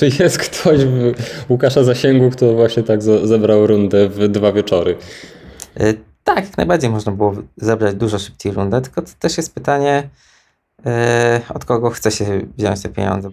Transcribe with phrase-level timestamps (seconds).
[0.00, 1.14] czy jest ktoś w
[1.48, 4.96] Łukasza Zasięgu, kto właśnie tak zebrał rundę w dwa wieczory?
[5.80, 10.08] Y, tak, jak najbardziej można było zebrać dużo szybciej rundę, tylko to też jest pytanie,
[10.84, 10.92] yy,
[11.54, 13.30] od kogo chce się wziąć te pieniądze.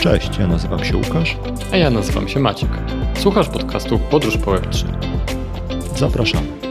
[0.00, 1.36] Cześć, ja nazywam się Łukasz.
[1.72, 2.70] A ja nazywam się Maciek.
[3.18, 4.84] Słuchasz podcastu Podróż po Web3.
[5.96, 6.67] Zapraszam.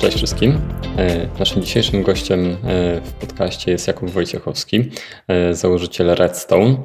[0.00, 0.60] Cześć wszystkim.
[0.98, 4.90] E, naszym dzisiejszym gościem e, w podcaście jest Jakub Wojciechowski,
[5.28, 6.76] e, założyciel Redstone.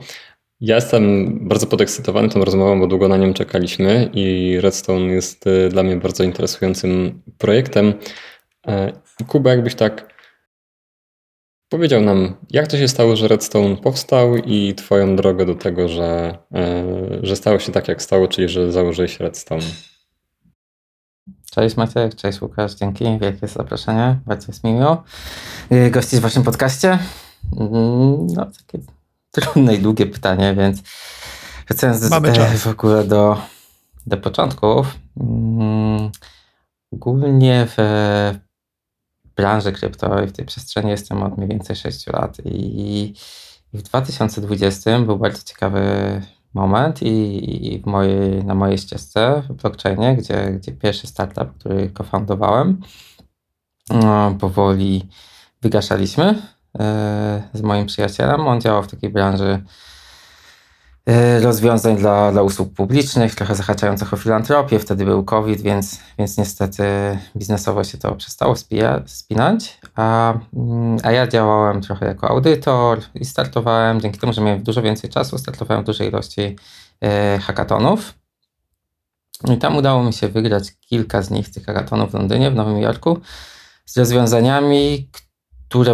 [0.62, 5.84] Ja jestem bardzo podekscytowany tą rozmową, bo długo na nią czekaliśmy i Redstone jest dla
[5.84, 7.94] mnie bardzo interesującym projektem.
[9.28, 10.14] Kuba, jakbyś tak
[11.70, 16.38] powiedział nam, jak to się stało, że Redstone powstał i Twoją drogę do tego, że,
[17.22, 19.95] że stało się tak, jak stało, czyli że założyłeś Redstone.
[21.56, 25.04] Cześć Maciek, cześć Łukasz, dzięki wielkie za zaproszenie, bardzo jest mi miło
[25.72, 27.00] y, gościć w waszym podcaście.
[27.58, 28.86] Mm, no, takie
[29.32, 30.82] trudne i długie pytanie, więc
[31.68, 32.10] wracając
[32.60, 33.42] w ogóle do,
[34.08, 34.96] do początków.
[35.20, 36.12] Mm,
[36.92, 37.78] głównie w
[39.36, 43.14] branży kryptowej, w tej przestrzeni jestem od mniej więcej 6 lat i
[43.74, 45.82] w 2020 był bardzo ciekawy
[46.56, 51.90] moment i, i w mojej, na mojej ścieżce w blockchainie, gdzie, gdzie pierwszy startup, który
[51.90, 52.82] kofundowałem,
[53.90, 55.10] no, powoli
[55.62, 56.42] wygaszaliśmy
[56.80, 58.48] e, z moim przyjacielem.
[58.48, 59.64] On działał w takiej branży
[61.42, 64.80] rozwiązań dla, dla usług publicznych, trochę zahaczających o filantropię.
[64.80, 66.84] Wtedy był COVID, więc, więc niestety
[67.36, 69.80] biznesowo się to przestało spija, spinać.
[69.96, 74.82] A, mm, a ja działałem trochę jako audytor i startowałem, dzięki temu, że miałem dużo
[74.82, 76.56] więcej czasu, startowałem w dużej ilości
[77.02, 78.14] e, hackathonów.
[79.54, 82.82] I tam udało mi się wygrać kilka z nich, tych hackathonów w Londynie, w Nowym
[82.82, 83.20] Jorku,
[83.86, 85.25] z rozwiązaniami, które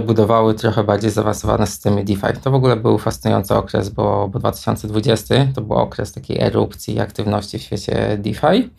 [0.02, 2.42] budowały trochę bardziej zaawansowane systemy DeFi.
[2.44, 7.60] To w ogóle był fascynujący okres, bo, bo 2020 to był okres takiej erupcji aktywności
[7.60, 8.70] w świecie DeFi.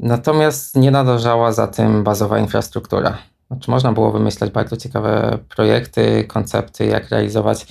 [0.00, 3.18] Natomiast nie nadążała za tym bazowa infrastruktura.
[3.48, 7.66] Znaczy, można było wymyślać bardzo ciekawe projekty, koncepty, jak realizować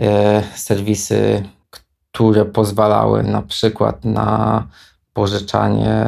[0.00, 4.66] e, serwisy, które pozwalały na przykład na
[5.12, 6.06] pożyczanie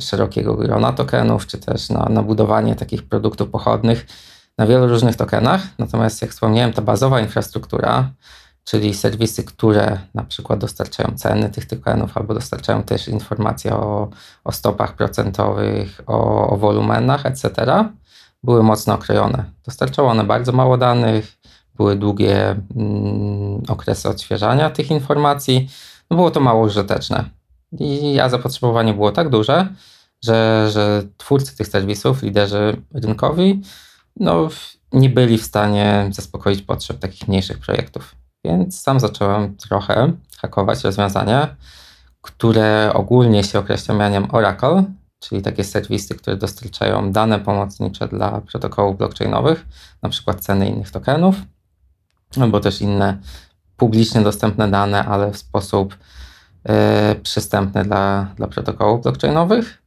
[0.00, 4.06] szerokiego grona tokenów, czy też na, na budowanie takich produktów pochodnych
[4.58, 5.62] na wielu różnych tokenach.
[5.78, 8.10] Natomiast jak wspomniałem, ta bazowa infrastruktura,
[8.64, 14.08] czyli serwisy, które na przykład dostarczają ceny tych tokenów albo dostarczają też informacje o,
[14.44, 17.50] o stopach procentowych, o, o wolumenach, etc.,
[18.42, 19.44] były mocno okrojone.
[19.64, 21.38] Dostarczały one bardzo mało danych,
[21.74, 25.68] były długie mm, okresy odświeżania tych informacji,
[26.10, 27.24] no było to mało użyteczne.
[27.72, 29.68] I a zapotrzebowanie było tak duże,
[30.24, 33.62] że, że twórcy tych serwisów, liderzy rynkowi,
[34.20, 34.48] no,
[34.92, 38.14] nie byli w stanie zaspokoić potrzeb takich mniejszych projektów.
[38.44, 41.56] Więc sam zacząłem trochę hakować rozwiązania,
[42.20, 44.84] które ogólnie się określa mianiem Oracle,
[45.20, 49.66] czyli takie serwisy, które dostarczają dane pomocnicze dla protokołów blockchainowych,
[50.02, 51.36] na przykład ceny innych tokenów,
[52.40, 53.18] albo też inne
[53.76, 59.82] publicznie dostępne dane, ale w sposób y, przystępny dla, dla protokołów blockchainowych.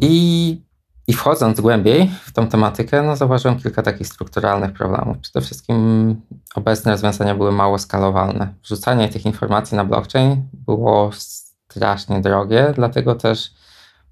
[0.00, 0.60] I
[1.06, 5.18] i wchodząc głębiej w tą tematykę, no zauważyłem kilka takich strukturalnych problemów.
[5.18, 6.16] Przede wszystkim
[6.54, 8.54] obecne rozwiązania były mało skalowalne.
[8.62, 13.50] Wrzucanie tych informacji na blockchain było strasznie drogie, dlatego też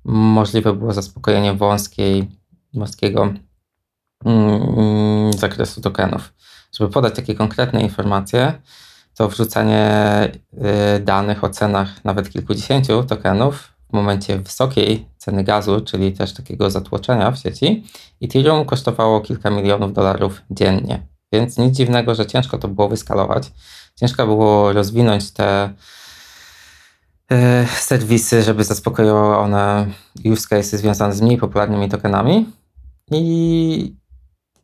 [0.04, 2.38] możliwe było zaspokojenie wąskiej,
[2.75, 3.32] wąskiego
[4.25, 6.32] mm, zakresu tokenów.
[6.78, 8.52] Żeby podać takie konkretne informacje,
[9.14, 10.32] to wrzucanie
[10.97, 16.70] y, danych o cenach nawet kilkudziesięciu tokenów w momencie wysokiej ceny gazu, czyli też takiego
[16.70, 17.84] zatłoczenia w sieci,
[18.22, 21.06] Ethereum kosztowało kilka milionów dolarów dziennie.
[21.32, 23.52] Więc nic dziwnego, że ciężko to było wyskalować.
[23.97, 25.70] Ciężko było rozwinąć te
[27.31, 29.86] e, serwisy, żeby zaspokoiły one
[30.25, 32.47] use cases związane z mniej popularnymi tokenami.
[33.10, 33.96] I,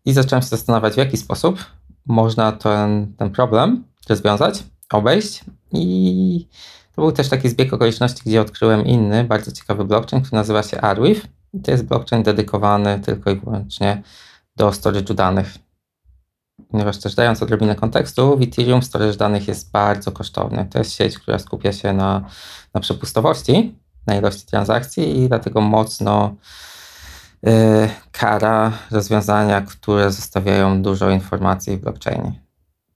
[0.05, 1.64] i zacząłem się zastanawiać, w jaki sposób
[2.06, 5.44] można ten, ten problem rozwiązać, obejść.
[5.73, 6.49] I
[6.99, 10.81] to był też taki zbieg okoliczności, gdzie odkryłem inny, bardzo ciekawy blockchain, który nazywa się
[10.81, 11.29] Arweave.
[11.55, 14.03] I to jest blockchain dedykowany tylko i wyłącznie
[14.56, 15.59] do storage'u danych.
[16.71, 20.67] Ponieważ też dając odrobinę kontekstu, w Ethereum storage danych jest bardzo kosztowny.
[20.71, 22.25] To jest sieć, która skupia się na,
[22.75, 23.75] na przepustowości,
[24.06, 26.35] na ilości transakcji i dlatego mocno
[27.43, 27.53] yy,
[28.12, 32.33] kara rozwiązania, które zostawiają dużo informacji w blockchainie.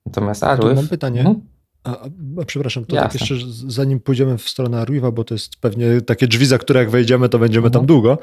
[0.06, 0.76] Natomiast Arweave...
[0.76, 1.22] mam pytanie.
[1.22, 1.51] Hmm?
[1.84, 2.05] A,
[2.40, 3.34] a, przepraszam, to tak jeszcze
[3.67, 7.29] zanim pójdziemy w stronę Arweave'a, bo to jest pewnie takie drzwi, za które jak wejdziemy,
[7.29, 7.73] to będziemy mhm.
[7.73, 8.19] tam długo,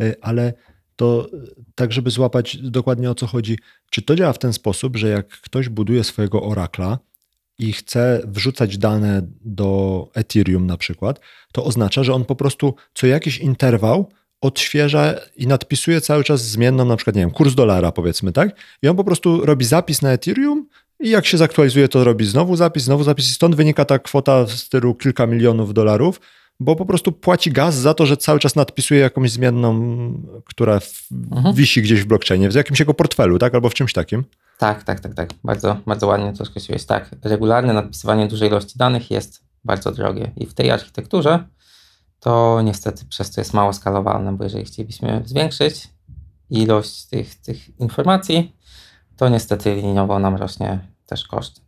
[0.00, 0.52] e, ale
[0.96, 1.28] to
[1.74, 3.58] tak żeby złapać dokładnie o co chodzi,
[3.90, 6.98] czy to działa w ten sposób, że jak ktoś buduje swojego Oracla
[7.58, 11.20] i chce wrzucać dane do Ethereum na przykład,
[11.52, 16.84] to oznacza, że on po prostu co jakiś interwał odświeża i nadpisuje cały czas zmienną,
[16.84, 18.56] na przykład, nie wiem, kurs dolara powiedzmy, tak?
[18.82, 20.66] I on po prostu robi zapis na Ethereum
[21.00, 24.44] i jak się zaktualizuje, to robi znowu zapis, znowu zapis i stąd wynika ta kwota
[24.44, 26.20] w stylu kilka milionów dolarów,
[26.60, 29.74] bo po prostu płaci gaz za to, że cały czas nadpisuje jakąś zmienną,
[30.44, 30.80] która
[31.32, 31.54] mhm.
[31.54, 33.54] wisi gdzieś w blockchainie, w jakimś jego portfelu, tak?
[33.54, 34.24] Albo w czymś takim.
[34.58, 35.30] Tak, tak, tak, tak.
[35.44, 36.84] Bardzo, bardzo ładnie to skreśliłeś.
[36.84, 41.44] Tak, regularne nadpisywanie dużej ilości danych jest bardzo drogie i w tej architekturze
[42.20, 45.88] to niestety przez to jest mało skalowalne, bo jeżeli chcielibyśmy zwiększyć
[46.50, 48.56] ilość tych, tych informacji,
[49.16, 51.60] to niestety liniowo nam rośnie też koszt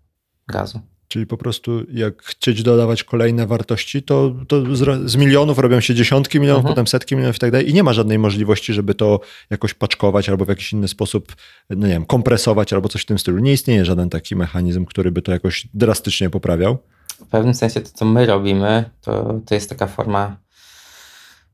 [0.49, 0.81] gazu.
[1.09, 5.95] Czyli po prostu jak chcieć dodawać kolejne wartości, to, to z, z, milionów robią się
[5.95, 6.75] dziesiątki milionów, mhm.
[6.75, 9.21] potem setki milionów i tak dalej i nie ma żadnej możliwości, żeby to
[9.51, 11.37] jakoś paczkować albo w jakiś inny sposób,
[11.71, 13.39] no nie wiem, kompresować albo coś w tym stylu.
[13.39, 16.79] Nie istnieje żaden taki mechanizm, który by to jakoś drastycznie poprawiał.
[17.09, 20.37] W pewnym sensie to, co my robimy, to, to jest taka forma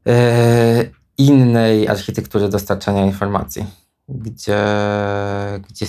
[0.07, 0.13] yy,
[1.19, 3.65] innej architektury dostarczania informacji,
[4.15, 4.65] gdzie,
[5.69, 5.87] gdzie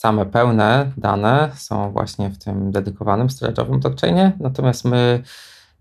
[0.00, 5.22] same pełne dane są właśnie w tym dedykowanym storage'owym blockchainie, natomiast my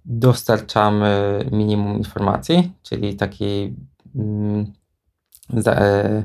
[0.06, 3.76] dostarczamy minimum informacji, czyli taki
[4.16, 4.74] mm,
[5.54, 6.24] za, e,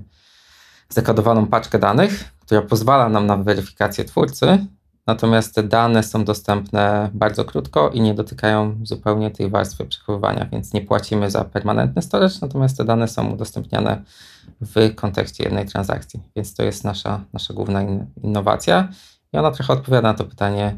[0.88, 4.67] zakodowaną paczkę danych, która pozwala nam na weryfikację twórcy,
[5.06, 10.72] natomiast te dane są dostępne bardzo krótko i nie dotykają zupełnie tej warstwy przechowywania, więc
[10.72, 14.02] nie płacimy za permanentny storage, natomiast te dane są udostępniane
[14.60, 16.20] w kontekście jednej transakcji.
[16.36, 17.82] Więc to jest nasza, nasza główna
[18.22, 18.88] innowacja
[19.32, 20.76] i ona trochę odpowiada na to pytanie,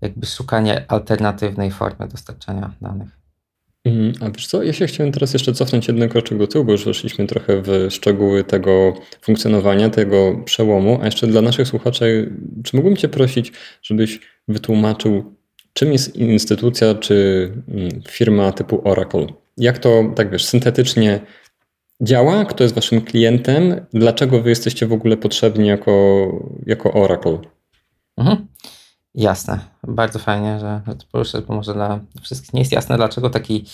[0.00, 3.21] jakby szukanie alternatywnej formy dostarczania danych.
[3.84, 4.12] Mhm.
[4.20, 6.84] A wiesz co, ja się chciałem teraz jeszcze cofnąć jeden kroczek do tyłu, bo już
[6.84, 12.32] weszliśmy trochę w szczegóły tego funkcjonowania, tego przełomu, a jeszcze dla naszych słuchaczy,
[12.64, 13.52] czy mógłbym Cię prosić,
[13.82, 15.34] żebyś wytłumaczył,
[15.72, 19.26] czym jest instytucja czy mm, firma typu Oracle?
[19.56, 21.20] Jak to, tak wiesz, syntetycznie
[22.00, 26.28] działa, kto jest waszym klientem, dlaczego wy jesteście w ogóle potrzebni jako,
[26.66, 27.38] jako Oracle.
[28.16, 28.46] Mhm.
[29.14, 29.58] Jasne.
[29.86, 33.64] Bardzo fajnie, że, to poruszysz, bo może dla wszystkich nie jest jasne, dlaczego taki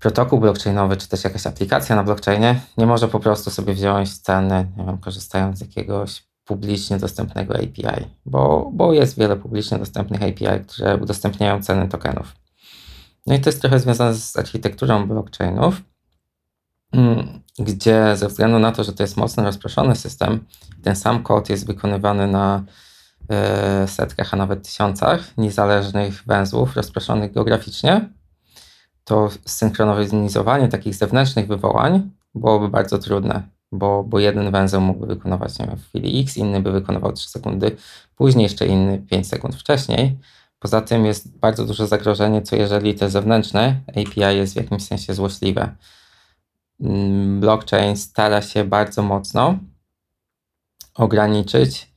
[0.00, 4.66] protokół blockchainowy, czy też jakaś aplikacja na blockchainie nie może po prostu sobie wziąć ceny,
[4.76, 10.64] nie wiem, korzystając z jakiegoś publicznie dostępnego API, bo, bo jest wiele publicznie dostępnych API,
[10.66, 12.34] które udostępniają ceny tokenów.
[13.26, 15.82] No i to jest trochę związane z architekturą blockchainów,
[16.94, 20.44] Mm, gdzie ze względu na to, że to jest mocno rozproszony system,
[20.82, 22.64] ten sam kod jest wykonywany na
[23.86, 28.08] setkach, a nawet tysiącach niezależnych węzłów rozproszonych geograficznie,
[29.04, 33.42] to synchronizowanie takich zewnętrznych wywołań byłoby bardzo trudne,
[33.72, 37.28] bo, bo jeden węzeł mógłby wykonywać nie wiem, w chwili X, inny by wykonywał 3
[37.28, 37.76] sekundy
[38.16, 40.18] później, jeszcze inny 5 sekund wcześniej.
[40.58, 45.14] Poza tym jest bardzo duże zagrożenie, co jeżeli te zewnętrzne API jest w jakimś sensie
[45.14, 45.76] złośliwe.
[46.80, 49.58] Mm, blockchain stara się bardzo mocno
[50.94, 51.93] ograniczyć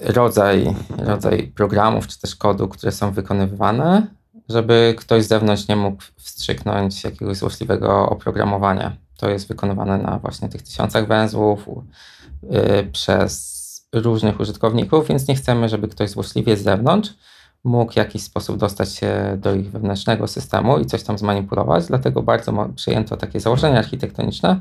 [0.00, 4.06] rodzaj, rodzaj programów czy też kodu, które są wykonywane,
[4.48, 8.96] żeby ktoś z zewnątrz nie mógł wstrzyknąć jakiegoś złośliwego oprogramowania.
[9.16, 15.68] To jest wykonywane na właśnie tych tysiącach węzłów y, przez różnych użytkowników, więc nie chcemy,
[15.68, 17.14] żeby ktoś złośliwie z zewnątrz
[17.64, 22.22] mógł w jakiś sposób dostać się do ich wewnętrznego systemu i coś tam zmanipulować, dlatego
[22.22, 24.60] bardzo przyjęto takie założenia architektoniczne,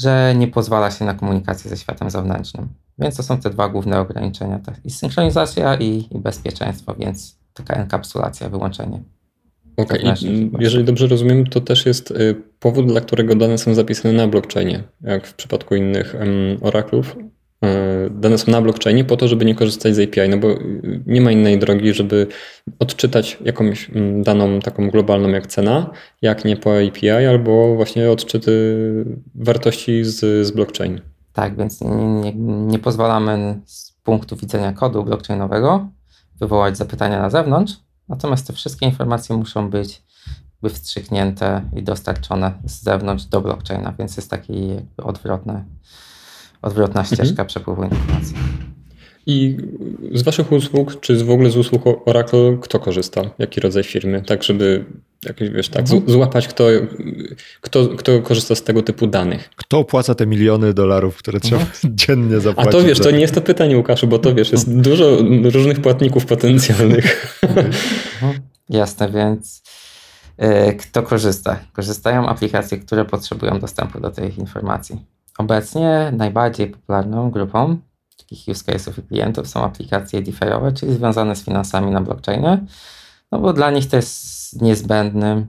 [0.00, 2.68] że nie pozwala się na komunikację ze światem zewnętrznym.
[3.00, 7.74] Więc to są te dwa główne ograniczenia, tak, i synchronizacja i, i bezpieczeństwo, więc taka
[7.74, 9.02] enkapsulacja, wyłączenie.
[9.76, 10.14] Okay.
[10.58, 14.82] jeżeli dobrze rozumiem, to też jest y, powód, dla którego dane są zapisane na blockchainie,
[15.02, 16.14] jak w przypadku innych
[16.60, 17.16] oraklów.
[17.64, 20.48] E, dane są na blockchainie po to, żeby nie korzystać z API, no bo
[21.06, 22.26] nie ma innej drogi, żeby
[22.78, 23.90] odczytać jakąś
[24.22, 25.90] daną taką globalną jak cena,
[26.22, 28.84] jak nie po API, albo właśnie odczyty
[29.34, 31.00] wartości z, z blockchain.
[31.40, 32.34] Tak, więc nie, nie,
[32.66, 35.88] nie pozwalamy z punktu widzenia kodu blockchainowego
[36.40, 37.76] wywołać zapytania na zewnątrz,
[38.08, 40.02] natomiast te wszystkie informacje muszą być
[40.68, 45.64] wstrzyknięte i dostarczone z zewnątrz do blockchaina, więc jest taki odwrotny
[46.62, 47.48] odwrotna ścieżka mhm.
[47.48, 48.36] przepływu informacji.
[49.26, 49.56] I
[50.12, 53.22] z Waszych usług, czy w ogóle z usług Oracle, kto korzysta?
[53.38, 54.22] Jaki rodzaj firmy?
[54.22, 54.84] Tak, żeby
[55.24, 56.02] jakoś, wiesz, tak, mhm.
[56.06, 56.64] złapać, kto,
[57.60, 59.50] kto, kto korzysta z tego typu danych.
[59.56, 61.96] Kto opłaca te miliony dolarów, które trzeba mhm.
[61.98, 62.74] dziennie zapłacić?
[62.74, 64.82] A to wiesz, to nie jest to pytanie, Łukaszu, bo to wiesz, jest mhm.
[64.82, 65.18] dużo
[65.50, 67.38] różnych płatników potencjalnych.
[67.42, 67.72] Mhm.
[68.68, 69.62] Jasne, więc
[70.40, 71.56] E, kto korzysta?
[71.72, 75.04] Korzystają aplikacje, które potrzebują dostępu do tych informacji.
[75.38, 77.78] Obecnie najbardziej popularną grupą
[78.18, 82.66] takich use case'ów i klientów są aplikacje DeFi'owe, czyli związane z finansami na blockchainie,
[83.32, 85.46] no bo dla nich to jest niezbędny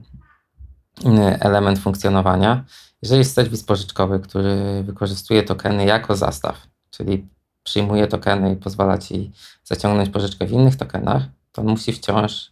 [1.40, 2.64] element funkcjonowania.
[3.02, 7.28] Jeżeli jest serwis pożyczkowy, który wykorzystuje tokeny jako zastaw, czyli
[7.62, 9.32] przyjmuje tokeny i pozwala ci
[9.64, 11.22] zaciągnąć pożyczkę w innych tokenach,
[11.52, 12.50] to on musi wciąż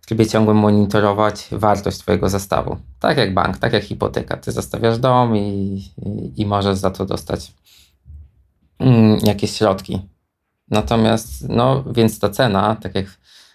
[0.00, 2.76] w trybie ciągłym monitorować wartość Twojego zastawu.
[3.00, 4.36] Tak jak bank, tak jak hipoteka.
[4.36, 5.40] Ty zastawiasz dom i,
[6.06, 7.52] i, i możesz za to dostać
[8.78, 10.08] mm, jakieś środki.
[10.70, 13.06] Natomiast, no, więc ta cena, tak jak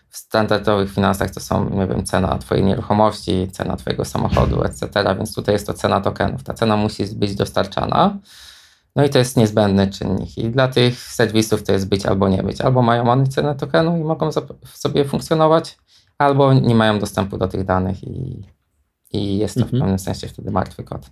[0.09, 4.87] w standardowych finansach to są, nie wiem, cena Twojej nieruchomości, cena Twojego samochodu, etc.
[5.17, 6.43] Więc tutaj jest to cena tokenów.
[6.43, 8.17] Ta cena musi być dostarczana.
[8.95, 10.37] No i to jest niezbędny czynnik.
[10.37, 12.61] I dla tych serwisów to jest być albo nie być.
[12.61, 14.29] Albo mają oni cenę tokenu i mogą
[14.73, 15.77] sobie funkcjonować,
[16.17, 18.43] albo nie mają dostępu do tych danych i,
[19.11, 19.77] i jest to mhm.
[19.77, 21.09] w pewnym sensie wtedy martwy kod.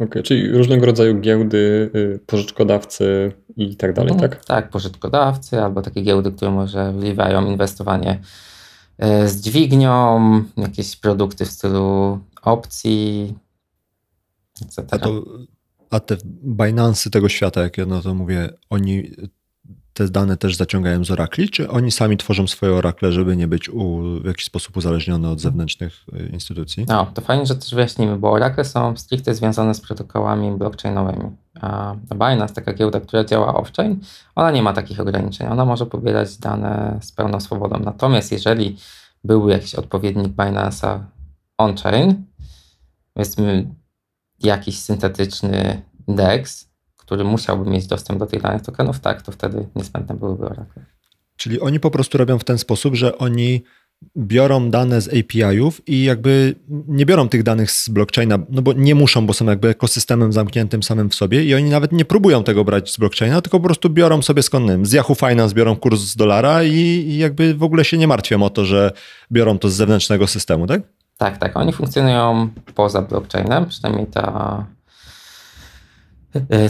[0.00, 4.30] Okay, czyli różnego rodzaju giełdy, y, pożyczkodawcy i tak dalej, mhm.
[4.30, 4.44] tak?
[4.44, 8.20] Tak, pożyczkodawcy albo takie giełdy, które może wliwają inwestowanie
[9.24, 10.20] y, z dźwignią,
[10.56, 13.34] jakieś produkty w stylu opcji,
[14.62, 14.86] etc.
[14.90, 15.24] A, to,
[15.90, 16.16] a te
[16.46, 19.10] Binance'y tego świata, jak ja no to mówię, oni
[20.00, 23.68] te dane też zaciągają z Oracli, czy oni sami tworzą swoje Oracle, żeby nie być
[23.68, 26.84] u, w jakiś sposób uzależnione od zewnętrznych y, instytucji?
[26.88, 31.30] No, to fajnie, że też wyjaśnimy, bo Oracle są stricte związane z protokołami blockchainowymi.
[31.60, 33.96] A Binance, taka giełda, która działa off-chain,
[34.34, 35.46] ona nie ma takich ograniczeń.
[35.46, 37.80] Ona może pobierać dane z pełną swobodą.
[37.84, 38.76] Natomiast jeżeli
[39.24, 40.98] byłby jakiś odpowiednik Binance'a
[41.58, 42.24] on-chain,
[43.14, 43.74] powiedzmy
[44.42, 46.69] jakiś syntetyczny DEX,
[47.10, 50.84] który musiałby mieć dostęp do tych danych tokenów, tak, to wtedy niezbędne byłyby Oracle.
[51.36, 53.62] Czyli oni po prostu robią w ten sposób, że oni
[54.16, 58.94] biorą dane z API-ów i jakby nie biorą tych danych z blockchaina, no bo nie
[58.94, 62.64] muszą, bo są jakby ekosystemem zamkniętym samym w sobie i oni nawet nie próbują tego
[62.64, 66.16] brać z blockchaina, tylko po prostu biorą sobie skąd z Yahoo Finance biorą kurs z
[66.16, 68.92] dolara i, i jakby w ogóle się nie martwią o to, że
[69.32, 70.82] biorą to z zewnętrznego systemu, tak?
[71.16, 71.56] Tak, tak.
[71.56, 74.66] Oni funkcjonują poza blockchainem, przynajmniej ta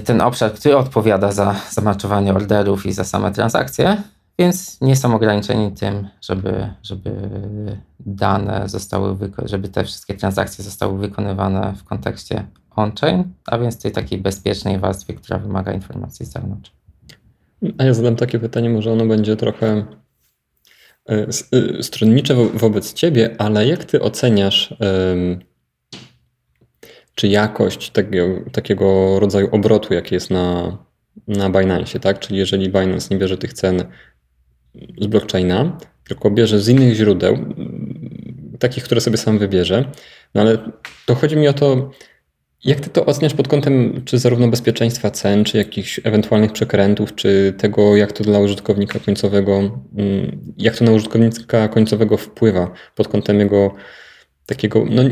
[0.05, 4.03] ten obszar, który odpowiada za zamaczowanie orderów i za same transakcje,
[4.39, 7.11] więc nie są ograniczeni tym, żeby, żeby
[8.01, 14.19] dane zostały, żeby te wszystkie transakcje zostały wykonywane w kontekście on-chain, a więc tej takiej
[14.19, 16.73] bezpiecznej warstwie, która wymaga informacji z zewnątrz.
[17.79, 19.85] A ja zadam takie pytanie, może ono będzie trochę
[21.11, 21.27] y,
[21.79, 24.75] y, stronnicze wobec ciebie, ale jak ty oceniasz
[27.21, 30.79] czy jakość takiego, takiego rodzaju obrotu, jaki jest na,
[31.29, 32.19] na Binance, tak?
[32.19, 33.85] Czyli jeżeli Binance nie bierze tych cen
[35.01, 37.37] z blockchaina, tylko bierze z innych źródeł,
[38.59, 39.85] takich, które sobie sam wybierze.
[40.35, 40.59] No ale
[41.07, 41.91] to chodzi mi o to,
[42.65, 47.55] jak ty to oceniasz pod kątem czy zarówno bezpieczeństwa cen, czy jakichś ewentualnych przekrętów, czy
[47.59, 53.41] tego, jak to dla użytkownika końcowego, mm, jak to na użytkownika końcowego wpływa pod kątem
[53.41, 53.75] jego
[54.51, 55.03] takiego, no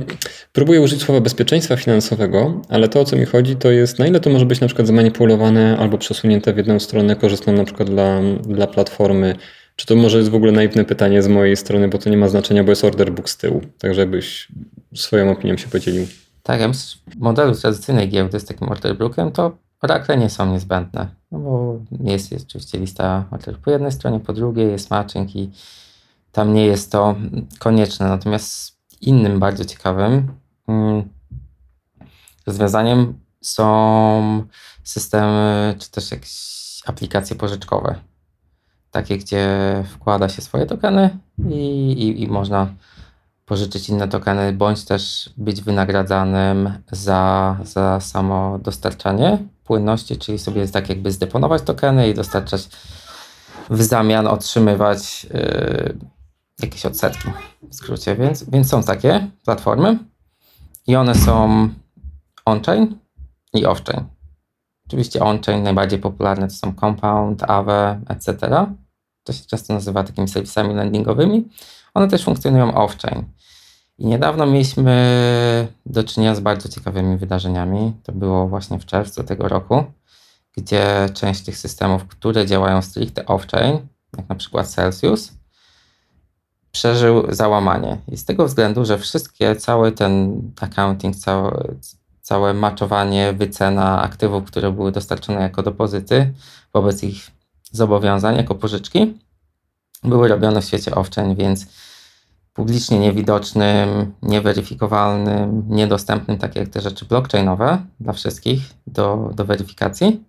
[0.53, 4.21] próbuję użyć słowa bezpieczeństwa finansowego, ale to o co mi chodzi to jest na ile
[4.21, 8.21] to może być na przykład zmanipulowane albo przesunięte w jedną stronę korzystną na przykład dla,
[8.43, 9.37] dla platformy.
[9.77, 12.29] Czy to może jest w ogóle naiwne pytanie z mojej strony, bo to nie ma
[12.29, 13.61] znaczenia, bo jest order book z tyłu.
[13.79, 14.49] Tak żebyś
[14.95, 16.07] swoją opinią się podzielił.
[16.43, 21.09] Tak, ja w modelu tradycyjnej giełdy z takim order bookiem to Oracle nie są niezbędne,
[21.33, 25.51] no bo jest, jest oczywiście lista order po jednej stronie, po drugiej jest matching i
[26.33, 27.17] tam nie jest to
[27.59, 28.09] konieczne.
[28.09, 30.29] Natomiast innym bardzo ciekawym
[30.69, 31.09] mm,
[32.47, 34.47] rozwiązaniem są
[34.85, 37.95] systemy, czy też jakieś aplikacje pożyczkowe.
[38.91, 39.49] Takie, gdzie
[39.91, 41.19] wkłada się swoje tokeny
[41.51, 42.67] i, i, i można
[43.47, 50.89] pożyczyć inne tokeny, bądź też być wynagradzanym za, za samo dostarczanie płynności, czyli sobie tak
[50.89, 52.69] jakby zdeponować tokeny i dostarczać
[53.71, 55.95] w zamian otrzymywać yy,
[56.63, 57.29] jakieś odsetki
[57.71, 59.99] w skrócie, więc, więc są takie platformy
[60.87, 61.69] i one są
[62.45, 62.99] on-chain
[63.55, 64.05] i off-chain.
[64.87, 68.39] Oczywiście on-chain najbardziej popularne to są Compound, Aave, etc.
[69.25, 71.49] To się często nazywa takimi serwisami landingowymi.
[71.95, 73.23] One też funkcjonują off-chain.
[73.99, 77.93] I niedawno mieliśmy do czynienia z bardzo ciekawymi wydarzeniami.
[78.03, 79.85] To było właśnie w czerwcu tego roku,
[80.57, 83.79] gdzie część tych systemów, które działają stricte off-chain,
[84.17, 85.38] jak na przykład Celsius,
[86.79, 87.99] przeżył załamanie.
[88.09, 91.17] I z tego względu, że wszystkie, cały ten accounting,
[92.21, 96.33] całe, maczowanie, wycena aktywów, które były dostarczone jako depozyty
[96.73, 97.31] wobec ich
[97.73, 99.19] zobowiązań jako pożyczki,
[100.05, 101.67] były robione w świecie off-chain, więc
[102.53, 110.25] publicznie niewidocznym, nieweryfikowalnym, niedostępnym, tak jak te rzeczy blockchainowe dla wszystkich do, do weryfikacji.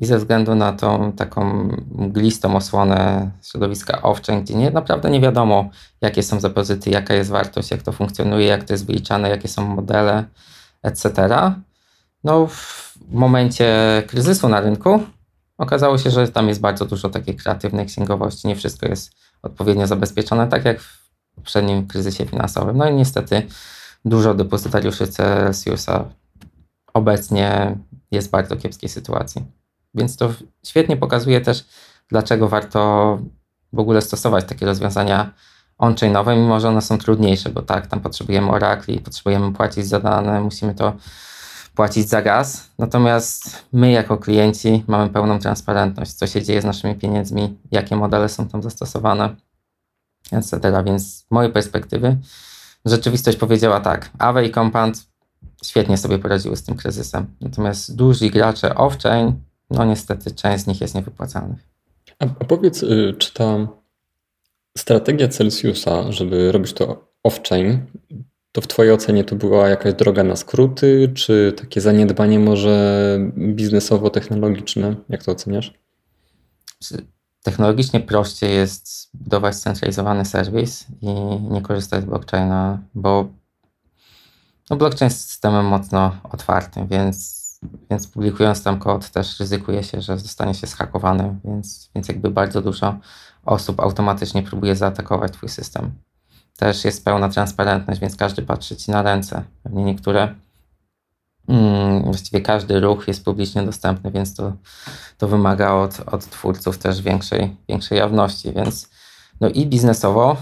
[0.00, 5.70] I ze względu na tą taką mglistą osłonę środowiska off-chain, gdzie nie, naprawdę nie wiadomo,
[6.00, 9.66] jakie są depozyty, jaka jest wartość, jak to funkcjonuje, jak to jest wyliczane, jakie są
[9.66, 10.24] modele,
[10.82, 11.28] etc.
[12.24, 13.66] No, w momencie
[14.06, 15.02] kryzysu na rynku
[15.58, 18.48] okazało się, że tam jest bardzo dużo takiej kreatywnej księgowości.
[18.48, 21.00] Nie wszystko jest odpowiednio zabezpieczone, tak jak w
[21.34, 22.76] poprzednim kryzysie finansowym.
[22.76, 23.42] No i niestety
[24.04, 26.04] dużo depozytariuszy Celsiusa
[26.94, 27.76] obecnie
[28.10, 29.59] jest w bardzo kiepskiej sytuacji.
[29.94, 30.32] Więc to
[30.66, 31.64] świetnie pokazuje też,
[32.08, 33.18] dlaczego warto
[33.72, 35.34] w ogóle stosować takie rozwiązania
[35.78, 40.40] on-chainowe, mimo że one są trudniejsze, bo tak, tam potrzebujemy orakli, potrzebujemy płacić za dane,
[40.40, 40.92] musimy to
[41.74, 42.70] płacić za gaz.
[42.78, 48.28] Natomiast my jako klienci mamy pełną transparentność, co się dzieje z naszymi pieniędzmi, jakie modele
[48.28, 49.36] są tam zastosowane,
[50.32, 50.82] etc.
[50.86, 52.16] Więc z mojej perspektywy
[52.84, 55.06] rzeczywistość powiedziała tak, Aave i Compound
[55.64, 57.26] świetnie sobie poradziły z tym kryzysem.
[57.40, 59.32] Natomiast duzi gracze off-chain
[59.70, 61.68] no niestety część z nich jest niewypłacalnych.
[62.18, 63.68] A, a powiedz, y, czy ta
[64.78, 67.78] strategia Celsiusa, żeby robić to off-chain,
[68.52, 74.94] to w Twojej ocenie to była jakaś droga na skróty, czy takie zaniedbanie może biznesowo-technologiczne?
[75.08, 75.74] Jak to oceniasz?
[77.42, 81.06] Technologicznie prościej jest budować scentralizowany serwis i
[81.50, 83.28] nie korzystać z blockchaina, bo
[84.70, 87.39] no blockchain jest systemem mocno otwartym, więc
[87.90, 92.62] więc publikując tam kod też ryzykuje się, że zostanie się zhakowany, więc, więc jakby bardzo
[92.62, 92.98] dużo
[93.44, 95.90] osób automatycznie próbuje zaatakować twój system.
[96.56, 99.42] Też jest pełna transparentność, więc każdy patrzy ci na ręce.
[99.62, 100.34] Pewnie niektóre,
[101.46, 104.52] hmm, właściwie każdy ruch jest publicznie dostępny, więc to,
[105.18, 108.90] to wymaga od, od twórców też większej, większej jawności, więc
[109.40, 110.36] no i biznesowo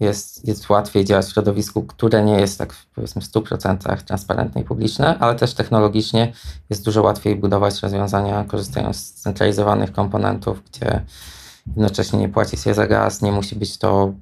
[0.00, 4.64] jest, jest łatwiej działać w środowisku, które nie jest tak powiedzmy w 100% transparentne i
[4.64, 6.32] publiczne, ale też technologicznie
[6.70, 11.00] jest dużo łatwiej budować rozwiązania korzystając z centralizowanych komponentów, gdzie
[11.66, 14.12] jednocześnie nie płaci się za gaz, nie musi być to,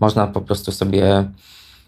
[0.00, 1.30] można po prostu sobie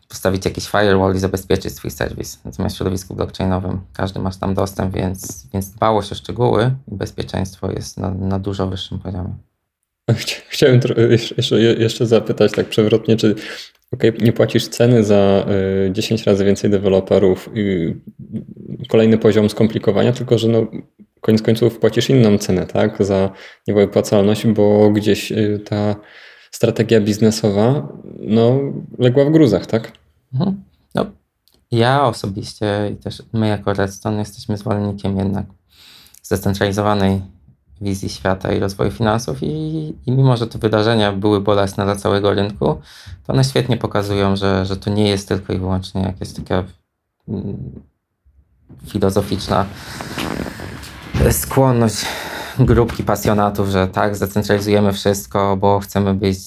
[0.09, 2.39] postawić jakiś firewall i zabezpieczyć swój serwis.
[2.45, 7.71] Natomiast w środowisku blockchainowym każdy ma tam dostęp, więc, więc dbałość o szczegóły i bezpieczeństwo
[7.71, 9.35] jest na, na dużo wyższym poziomie.
[10.49, 10.81] Chciałem
[11.37, 13.35] jeszcze, jeszcze zapytać tak przewrotnie, czy
[13.93, 15.47] okay, nie płacisz ceny za
[15.93, 17.95] 10 y, razy więcej deweloperów i
[18.89, 20.67] kolejny poziom skomplikowania, tylko że no,
[21.21, 23.31] koniec końców płacisz inną cenę, tak, za
[23.69, 25.97] niewypłacalność, bo gdzieś y, ta
[26.51, 27.89] strategia biznesowa
[28.19, 28.61] no,
[28.99, 29.93] legła w gruzach, tak?
[30.35, 30.63] Mhm.
[30.95, 31.07] No,
[31.71, 35.47] ja osobiście i też my jako Redstone jesteśmy zwolennikiem jednak
[36.23, 37.21] zdecentralizowanej
[37.81, 42.35] wizji świata i rozwoju finansów i, i mimo, że te wydarzenia były bolesne dla całego
[42.35, 42.81] rynku,
[43.27, 46.65] to one świetnie pokazują, że, że to nie jest tylko i wyłącznie jakaś taka
[47.29, 47.57] mm,
[48.87, 49.67] filozoficzna
[51.31, 52.07] skłonność
[52.59, 56.39] grupki pasjonatów, że tak, zdecentralizujemy wszystko, bo chcemy być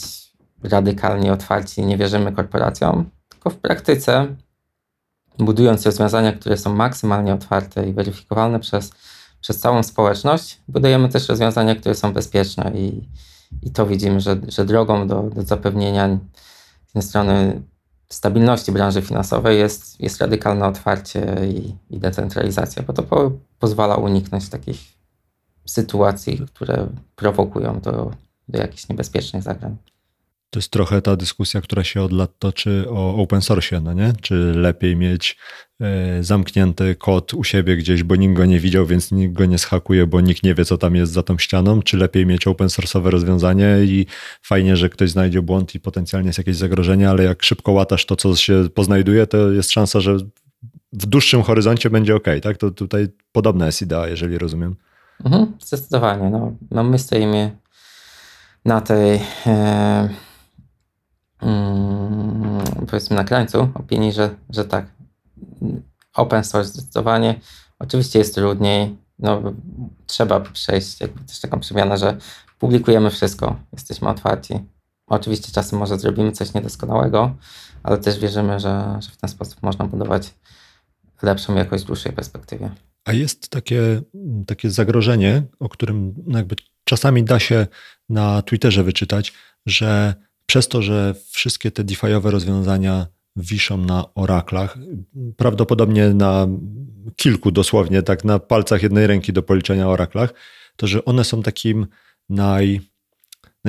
[0.64, 4.28] radykalnie otwarci nie wierzymy korporacjom, tylko w praktyce
[5.38, 8.92] budując rozwiązania, które są maksymalnie otwarte i weryfikowalne przez
[9.42, 13.08] przez całą społeczność, budujemy też rozwiązania, które są bezpieczne i,
[13.62, 16.08] i to widzimy, że, że drogą do, do zapewnienia
[16.86, 17.62] z jednej strony
[18.10, 24.50] stabilności branży finansowej jest, jest radykalne otwarcie i, i decentralizacja, bo to po, pozwala uniknąć
[24.50, 24.80] takich
[25.66, 28.12] sytuacji, które prowokują do,
[28.48, 29.78] do jakichś niebezpiecznych zagrań.
[30.50, 34.14] To jest trochę ta dyskusja, która się od lat toczy o open source, no nie?
[34.22, 35.38] Czy lepiej mieć
[36.22, 40.08] zamknięty kod u siebie gdzieś, bo nikt go nie widział, więc nikt go nie schakuje,
[40.08, 43.10] bo nikt nie wie, co tam jest za tą ścianą, czy lepiej mieć open source'owe
[43.10, 44.06] rozwiązanie i
[44.42, 48.16] fajnie, że ktoś znajdzie błąd i potencjalnie jest jakieś zagrożenie, ale jak szybko łatasz to,
[48.16, 50.18] co się poznajduje, to jest szansa, że
[50.94, 52.58] w dłuższym horyzoncie będzie ok, tak?
[52.58, 54.76] To tutaj podobna jest idea, jeżeli rozumiem.
[55.26, 56.30] Mhm, zdecydowanie.
[56.30, 57.58] No, no my stoimy
[58.66, 59.20] na tej...
[59.48, 60.30] E
[61.42, 64.86] Mm, powiedzmy na krańcu opinii, że, że tak,
[66.16, 67.40] open source zdecydowanie.
[67.80, 69.54] Oczywiście jest trudniej, no,
[70.08, 72.18] trzeba przejść jakby też taką przemianę, że
[72.60, 74.60] publikujemy wszystko, jesteśmy otwarci.
[75.08, 77.36] Oczywiście czasem może zrobimy coś niedoskonałego,
[77.84, 80.34] ale też wierzymy, że, że w ten sposób można budować
[81.22, 82.72] lepszą jakość w dłuższej perspektywie.
[83.06, 84.02] A jest takie,
[84.48, 87.68] takie zagrożenie, o którym jakby czasami da się
[88.10, 89.34] na Twitterze wyczytać,
[89.66, 93.08] że przez to, że wszystkie te DeFi'owe rozwiązania
[93.42, 94.78] wiszą na oraklach,
[95.38, 96.48] prawdopodobnie na
[97.16, 100.34] kilku dosłownie, tak na palcach jednej ręki do policzenia oraklach,
[100.76, 101.88] to że one są takim
[102.30, 102.82] naj,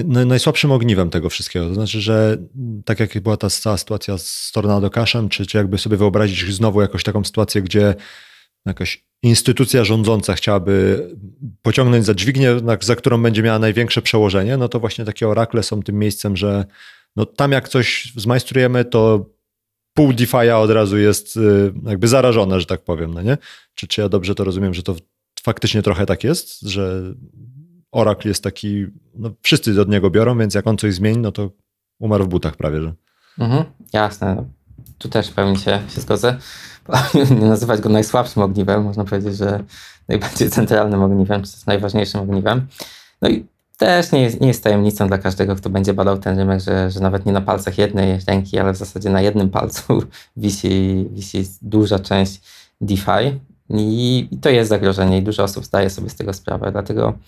[0.05, 1.69] najsłabszym ogniwem tego wszystkiego.
[1.69, 2.39] To znaczy, że
[2.85, 6.81] tak jak była ta cała sytuacja z Tornado Cashem, czy, czy jakby sobie wyobrazić znowu
[6.81, 7.95] jakąś taką sytuację, gdzie
[8.67, 11.09] jakaś instytucja rządząca chciałaby
[11.63, 15.83] pociągnąć za dźwignię, za którą będzie miała największe przełożenie, no to właśnie takie orakle są
[15.83, 16.65] tym miejscem, że
[17.17, 19.27] no tam jak coś zmajstrujemy, to
[19.95, 23.39] pół DeFi'a od razu jest y, jakby zarażone, że tak powiem, no nie?
[23.75, 24.97] Czy, czy ja dobrze to rozumiem, że to
[25.43, 27.03] faktycznie trochę tak jest, że
[27.93, 31.51] Oracle jest taki, no wszyscy od niego biorą, więc jak on coś zmieni, no to
[31.99, 32.95] umarł w butach prawie, że.
[33.39, 34.45] Mhm, jasne.
[34.99, 36.39] Tu też pewnie się, się zgodzę.
[37.41, 39.65] Nie nazywać go najsłabszym ogniwem, można powiedzieć, że
[40.09, 42.67] najbardziej centralnym ogniwem, czy najważniejszym ogniwem.
[43.23, 43.47] No i
[43.81, 47.01] też nie jest, nie jest tajemnicą dla każdego, kto będzie badał ten rynek, że, że
[47.01, 50.03] nawet nie na palcach jednej ręki, ale w zasadzie na jednym palcu
[50.37, 52.41] wisi, wisi duża część
[52.81, 53.41] DeFi.
[53.71, 56.73] I, I to jest zagrożenie i dużo osób zdaje sobie z tego sprawę.
[56.73, 57.19] Dlatego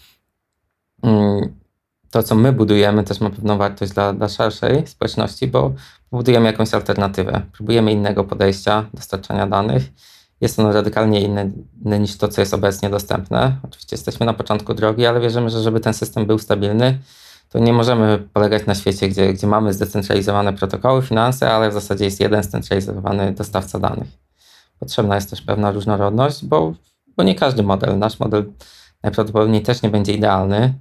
[1.03, 1.55] mm,
[2.11, 5.73] to, co my budujemy, też ma pewną wartość dla, dla szerszej społeczności, bo
[6.11, 7.43] budujemy jakąś alternatywę.
[7.53, 9.83] Próbujemy innego podejścia dostarczania danych.
[10.43, 11.51] Jest ono radykalnie inne,
[11.85, 13.57] niż to, co jest obecnie dostępne.
[13.63, 16.99] Oczywiście jesteśmy na początku drogi, ale wierzymy, że żeby ten system był stabilny,
[17.49, 22.05] to nie możemy polegać na świecie, gdzie, gdzie mamy zdecentralizowane protokoły, finanse, ale w zasadzie
[22.05, 24.09] jest jeden zcentralizowany dostawca danych.
[24.79, 26.75] Potrzebna jest też pewna różnorodność, bo,
[27.17, 28.53] bo nie każdy model, nasz model
[29.03, 30.75] najprawdopodobniej też nie będzie idealny,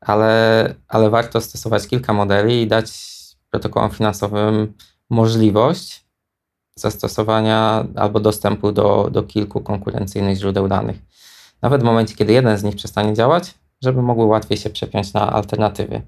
[0.00, 2.92] ale, ale warto stosować kilka modeli i dać
[3.50, 4.72] protokołom finansowym
[5.10, 6.03] możliwość
[6.76, 10.96] zastosowania albo dostępu do, do kilku konkurencyjnych źródeł danych.
[11.62, 15.32] Nawet w momencie, kiedy jeden z nich przestanie działać, żeby mogły łatwiej się przepiąć na
[15.32, 16.02] alternatywy.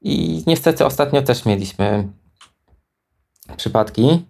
[0.00, 2.08] I niestety ostatnio też mieliśmy
[3.56, 4.26] przypadki,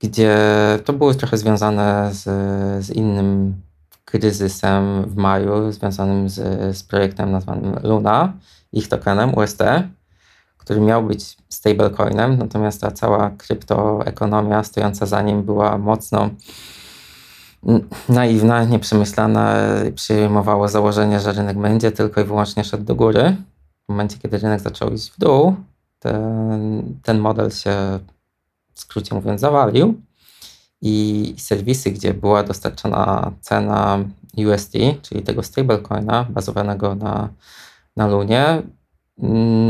[0.00, 0.36] gdzie
[0.84, 2.24] to było trochę związane z,
[2.84, 3.54] z innym
[4.04, 6.36] kryzysem w maju, związanym z,
[6.76, 8.32] z projektem nazwanym Luna,
[8.72, 9.62] ich tokenem UST,
[10.62, 16.30] który miał być stablecoinem, natomiast ta cała kryptoekonomia stojąca za nim była mocno
[18.08, 19.54] naiwna, nieprzemyślana,
[19.94, 23.36] przyjmowało założenie, że rynek będzie tylko i wyłącznie szedł do góry.
[23.84, 25.56] W momencie, kiedy rynek zaczął iść w dół,
[25.98, 27.98] ten, ten model się,
[28.74, 29.94] w skrócie mówiąc, zawalił
[30.80, 33.98] i serwisy, gdzie była dostarczana cena
[34.36, 34.72] USD,
[35.02, 37.28] czyli tego stablecoina bazowanego na,
[37.96, 38.62] na Lunie,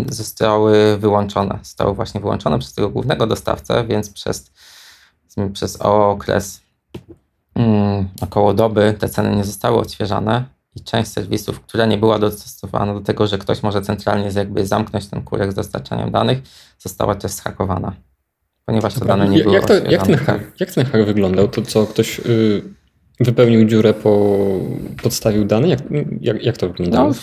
[0.08, 1.58] zostały wyłączone.
[1.62, 4.52] Zostały właśnie wyłączone przez tego głównego dostawcę, więc przez,
[5.52, 6.60] przez okres
[7.56, 10.44] um, około doby te ceny nie zostały odświeżane
[10.76, 15.06] i część serwisów, która nie była dostosowana do tego, że ktoś może centralnie jakby zamknąć
[15.06, 16.38] ten kurek z dostarczaniem danych,
[16.78, 17.92] została też zhakowana
[18.66, 21.48] ponieważ to dane nie było jak, to, jak, ten hack, jak ten hack wyglądał?
[21.48, 22.62] To co, ktoś y,
[23.22, 24.36] wypełnił dziurę, po,
[25.02, 25.68] podstawił dane?
[25.68, 25.80] Jak,
[26.20, 27.08] jak, jak to wyglądało?
[27.08, 27.14] No,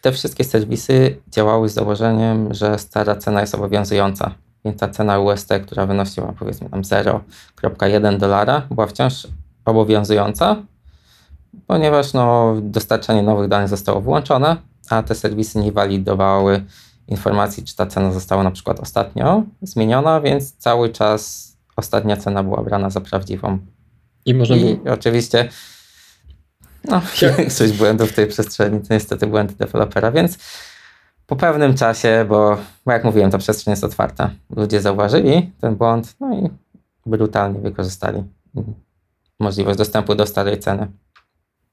[0.00, 4.34] te wszystkie serwisy działały z założeniem, że stara cena jest obowiązująca.
[4.64, 9.26] Więc ta cena UST, która wynosiła powiedzmy tam 0,1 dolara, była wciąż
[9.64, 10.56] obowiązująca,
[11.66, 14.56] ponieważ no, dostarczanie nowych danych zostało włączone,
[14.90, 16.64] a te serwisy nie walidowały
[17.08, 22.62] informacji, czy ta cena została na przykład ostatnio zmieniona, więc cały czas ostatnia cena była
[22.62, 23.58] brana za prawdziwą.
[24.24, 24.94] I, można I było...
[24.94, 25.48] oczywiście
[26.84, 27.02] no,
[27.38, 30.38] większość błędów w tej przestrzeni to niestety błędy dewelopera, więc
[31.26, 36.16] po pewnym czasie, bo, bo jak mówiłem, ta przestrzeń jest otwarta, ludzie zauważyli ten błąd,
[36.20, 36.50] no i
[37.06, 38.24] brutalnie wykorzystali
[39.40, 40.86] możliwość dostępu do starej ceny.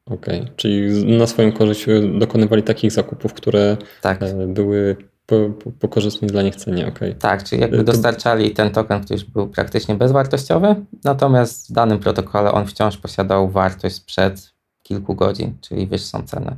[0.06, 0.54] Okej, okay.
[0.56, 1.86] czyli na swoją korzyść
[2.20, 4.24] dokonywali takich zakupów, które tak.
[4.24, 4.96] E, były
[5.28, 7.00] po, po, po korzystnej dla nich cenie, ok.
[7.20, 12.52] Tak, czyli jakby dostarczali ten token, który już był praktycznie bezwartościowy, natomiast w danym protokole
[12.52, 16.58] on wciąż posiadał wartość sprzed kilku godzin, czyli wyższą cenę.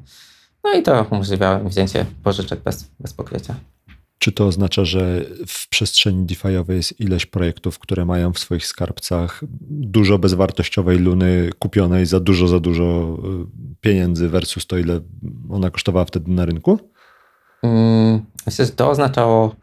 [0.63, 3.55] No i to umożliwiało wzięcie pożyczek bez, bez pokrycia.
[4.19, 9.41] Czy to oznacza, że w przestrzeni DeFi'owej jest ileś projektów, które mają w swoich skarbcach
[9.69, 13.17] dużo bezwartościowej luny kupionej za dużo, za dużo
[13.73, 15.01] y, pieniędzy versus to, ile
[15.49, 16.79] ona kosztowała wtedy na rynku?
[17.63, 19.55] Mm, myślę, że to oznaczało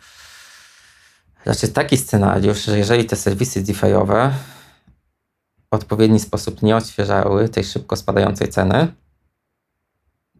[1.44, 4.30] raczej taki scenariusz, że jeżeli te serwisy DeFi'owe
[5.70, 8.88] w odpowiedni sposób nie odświeżały tej szybko spadającej ceny,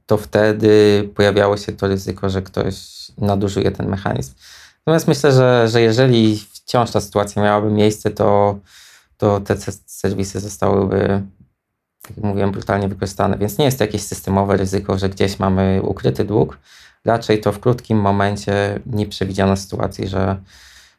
[0.07, 2.77] to wtedy pojawiało się to ryzyko, że ktoś
[3.19, 4.35] nadużyje ten mechanizm.
[4.87, 8.59] Natomiast myślę, że, że jeżeli wciąż ta sytuacja miałaby miejsce, to,
[9.16, 11.23] to te serwisy zostałyby,
[12.16, 13.38] jak mówiłem, brutalnie wykorzystane.
[13.38, 16.59] Więc nie jest to jakieś systemowe ryzyko, że gdzieś mamy ukryty dług,
[17.07, 20.37] raczej to w krótkim momencie nie przewidziano sytuacji, że,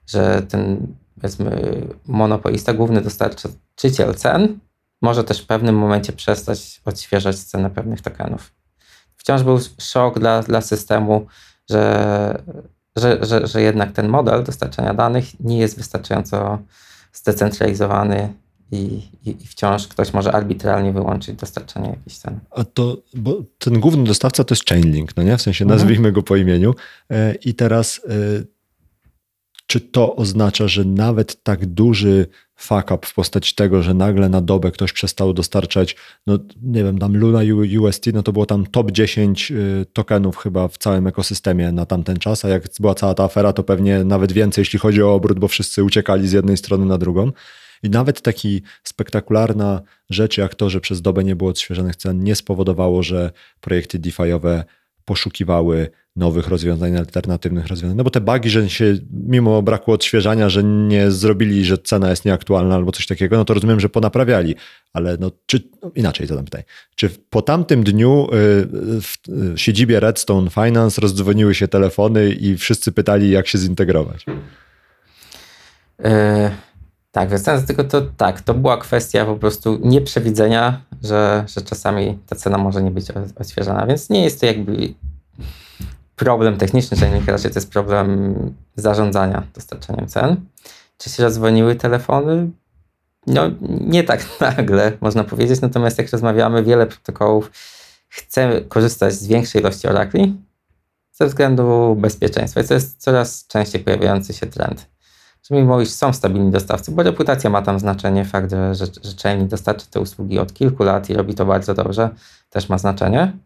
[0.08, 4.60] że ten powiedzmy monopolista, główny dostarczyciel cen
[5.02, 8.54] może też w pewnym momencie przestać odświeżać cenę pewnych tokenów.
[9.18, 11.28] Wciąż był szok dla, dla systemu,
[11.70, 12.44] że,
[12.96, 16.60] że, że, że jednak ten model dostarczania danych nie jest wystarczająco
[17.14, 18.34] zdecentralizowany
[18.72, 22.40] i, i, i, wciąż ktoś może arbitralnie wyłączyć dostarczanie jakiejś ceny.
[22.52, 25.38] A to, bo ten główny dostawca to jest Chainlink, no nie?
[25.38, 25.80] W sensie mhm.
[25.80, 26.76] nazwijmy go po imieniu.
[27.12, 28.58] E, I teraz e,
[29.68, 34.42] czy to oznacza, że nawet tak duży fuck up w postaci tego, że nagle na
[34.42, 35.96] dobę ktoś przestał dostarczać,
[36.28, 37.40] no nie wiem, tam Luna
[37.80, 42.18] UST, no to było tam top 10 y, tokenów chyba w całym ekosystemie na tamten
[42.18, 45.40] czas, a jak była cała ta afera, to pewnie nawet więcej, jeśli chodzi o obrót,
[45.40, 47.32] bo wszyscy uciekali z jednej strony na drugą.
[47.84, 52.36] I nawet taki spektakularna rzecz jak to, że przez dobę nie było odświeżonych cen, nie
[52.36, 54.64] spowodowało, że projekty DeFi'owe
[55.06, 57.98] poszukiwały nowych rozwiązań, alternatywnych rozwiązań.
[57.98, 62.26] No bo te bugi, że się mimo braku odświeżania, że nie zrobili, że cena jest
[62.26, 64.56] nieaktualna albo coś takiego, no to rozumiem, że ponaprawiali.
[64.94, 66.64] Ale no, czy no inaczej zadam pytanie.
[66.96, 68.28] Czy po tamtym dniu y,
[69.02, 69.14] w
[69.56, 74.26] siedzibie Redstone Finance rozdzwoniły się telefony i wszyscy pytali, jak się zintegrować?
[76.04, 76.52] E,
[77.18, 82.20] tak, wracając do tego, to tak, to była kwestia po prostu nieprzewidzenia, że, że czasami
[82.28, 84.94] ta cena może nie być odświeżana, więc nie jest to jakby
[86.16, 88.36] problem techniczny Chainlink, raczej to jest problem
[88.76, 90.36] zarządzania dostarczaniem cen.
[90.98, 92.50] Czy się rozdzwoniły telefony?
[93.28, 97.52] No, nie tak nagle, można powiedzieć, natomiast jak rozmawiamy, wiele protokołów
[98.10, 100.38] chce korzystać z większej ilości orakli
[101.12, 102.62] ze względu bezpieczeństwa.
[102.62, 104.97] I to jest coraz częściej pojawiający się trend.
[105.50, 109.38] Że mimo iż są stabilni dostawcy, bo reputacja ma tam znaczenie, fakt, że, że, że
[109.38, 112.10] dostarcza te usługi od kilku lat i robi to bardzo dobrze,
[112.50, 113.38] też ma znaczenie.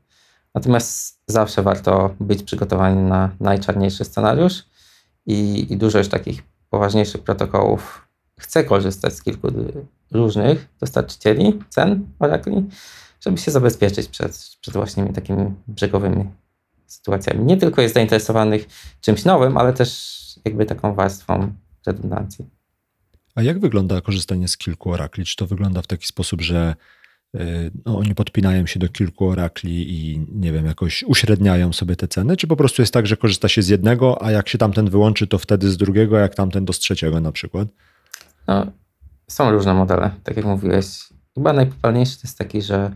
[0.56, 4.66] Natomiast zawsze warto być przygotowani na najczarniejszy scenariusz
[5.26, 8.08] i, i dużo już takich poważniejszych protokołów
[8.40, 9.48] chce korzystać z kilku
[10.12, 12.64] różnych dostarczycieli cen Oracle,
[13.20, 16.30] żeby się zabezpieczyć przed, przed właśnie takimi brzegowymi
[16.88, 17.46] sytuacjami.
[17.46, 18.68] Nie tylko jest zainteresowanych
[19.02, 21.54] czymś nowym, ale też jakby taką warstwą
[21.88, 22.50] redundancji.
[23.36, 25.26] A jak wygląda korzystanie z kilku orakli?
[25.26, 26.76] Czy to wygląda w taki sposób, że
[27.36, 32.08] Y, no, oni podpinają się do kilku orakli i nie wiem, jakoś uśredniają sobie te
[32.08, 34.90] ceny, czy po prostu jest tak, że korzysta się z jednego, a jak się tamten
[34.90, 37.68] wyłączy, to wtedy z drugiego, a jak tamten to z trzeciego na przykład?
[38.48, 38.66] No,
[39.28, 40.86] są różne modele, tak jak mówiłeś.
[41.36, 42.92] Chyba najpopularniejszy to jest taki, że,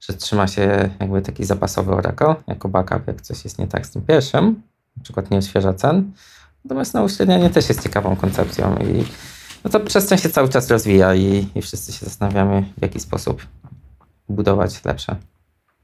[0.00, 3.90] że trzyma się jakby taki zapasowy orakel jako backup, jak coś jest nie tak z
[3.90, 4.62] tym pierwszym,
[4.96, 6.12] na przykład nie odświeża cen.
[6.64, 9.04] Natomiast no, uśrednianie też jest ciekawą koncepcją i
[9.64, 13.46] no to przestrzeń się cały czas rozwija i, i wszyscy się zastanawiamy, w jaki sposób
[14.28, 15.16] budować lepsze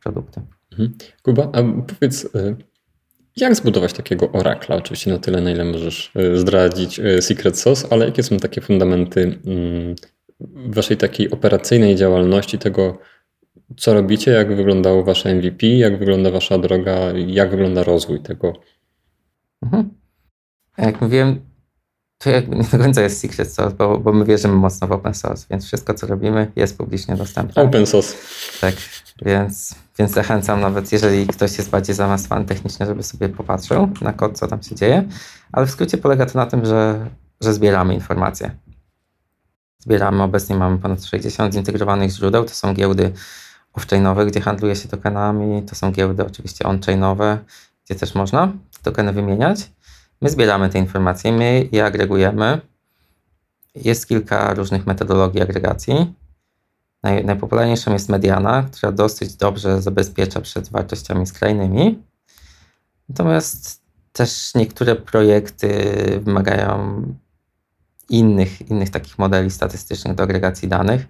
[0.03, 0.41] produkty.
[0.73, 0.95] Mhm.
[1.23, 2.57] Kuba, a powiedz, y,
[3.37, 4.77] jak zbudować takiego orakla?
[4.77, 8.61] Oczywiście na tyle, na ile możesz y, zdradzić y, secret sauce, ale jakie są takie
[8.61, 9.95] fundamenty mm,
[10.73, 12.99] waszej takiej operacyjnej działalności, tego,
[13.77, 18.53] co robicie, jak wyglądało wasze MVP, jak wygląda wasza droga, jak wygląda rozwój tego?
[19.63, 19.91] Mhm.
[20.79, 21.41] Jak mówiłem,
[22.19, 25.15] to jakby nie do końca jest secret source, bo, bo my wierzymy mocno w open
[25.15, 27.63] source, więc wszystko, co robimy, jest publicznie dostępne.
[27.63, 28.15] Open source.
[28.61, 28.75] Tak,
[29.23, 34.39] więc, więc zachęcam nawet, jeżeli ktoś jest bardziej zaawansowany technicznie, żeby sobie popatrzył na kod,
[34.39, 35.09] co tam się dzieje,
[35.53, 37.11] ale w skrócie polega to na tym, że,
[37.41, 38.51] że zbieramy informacje.
[39.79, 43.13] Zbieramy, obecnie mamy ponad 60 zintegrowanych źródeł, to są giełdy
[43.75, 47.39] off-chainowe, gdzie handluje się tokenami, to są giełdy oczywiście on-chainowe,
[47.85, 49.71] gdzie też można tokeny wymieniać
[50.21, 52.61] My zbieramy te informacje, my je agregujemy.
[53.75, 56.15] Jest kilka różnych metodologii agregacji.
[57.03, 62.03] Naj, najpopularniejszą jest mediana, która dosyć dobrze zabezpiecza przed wartościami skrajnymi.
[63.09, 65.71] Natomiast też niektóre projekty
[66.23, 67.03] wymagają
[68.09, 71.07] innych, innych takich modeli statystycznych do agregacji danych.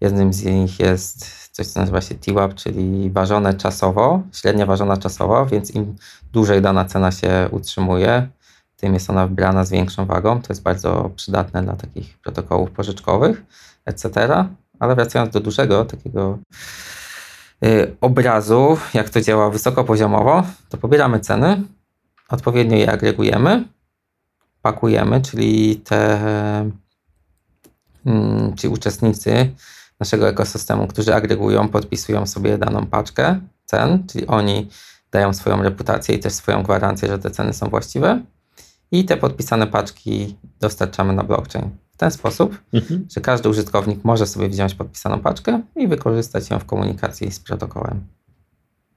[0.00, 5.46] Jednym z nich jest coś, co nazywa się TWAP, czyli ważone czasowo, średnia ważona czasowo,
[5.46, 5.96] więc im
[6.32, 8.28] dłużej dana cena się utrzymuje,
[8.80, 10.42] tym jest ona wybrana z większą wagą.
[10.42, 13.44] To jest bardzo przydatne dla takich protokołów pożyczkowych,
[13.84, 14.28] etc.
[14.78, 16.38] Ale wracając do dużego takiego
[17.60, 21.62] yy, obrazu, jak to działa wysokopoziomowo, to pobieramy ceny,
[22.28, 23.64] odpowiednio je agregujemy,
[24.62, 26.20] pakujemy, czyli te
[28.04, 29.50] yy, ci uczestnicy
[30.00, 34.68] naszego ekosystemu, którzy agregują, podpisują sobie daną paczkę cen, czyli oni
[35.10, 38.22] dają swoją reputację i też swoją gwarancję, że te ceny są właściwe
[38.92, 41.70] i te podpisane paczki dostarczamy na blockchain.
[41.90, 43.06] W ten sposób, mhm.
[43.14, 48.06] że każdy użytkownik może sobie wziąć podpisaną paczkę i wykorzystać ją w komunikacji z protokołem.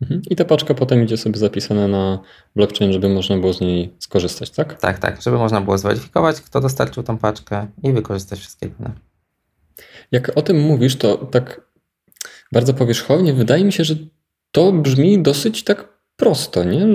[0.01, 0.21] Mhm.
[0.29, 2.19] I ta paczka potem idzie sobie zapisana na
[2.55, 4.79] blockchain, żeby można było z niej skorzystać, tak?
[4.79, 8.93] Tak, tak, żeby można było zweryfikować, kto dostarczył tą paczkę i wykorzystać wszystkie dane.
[10.11, 11.61] Jak o tym mówisz, to tak
[12.51, 13.95] bardzo powierzchownie wydaje mi się, że
[14.51, 16.87] to brzmi dosyć tak prosto, nie?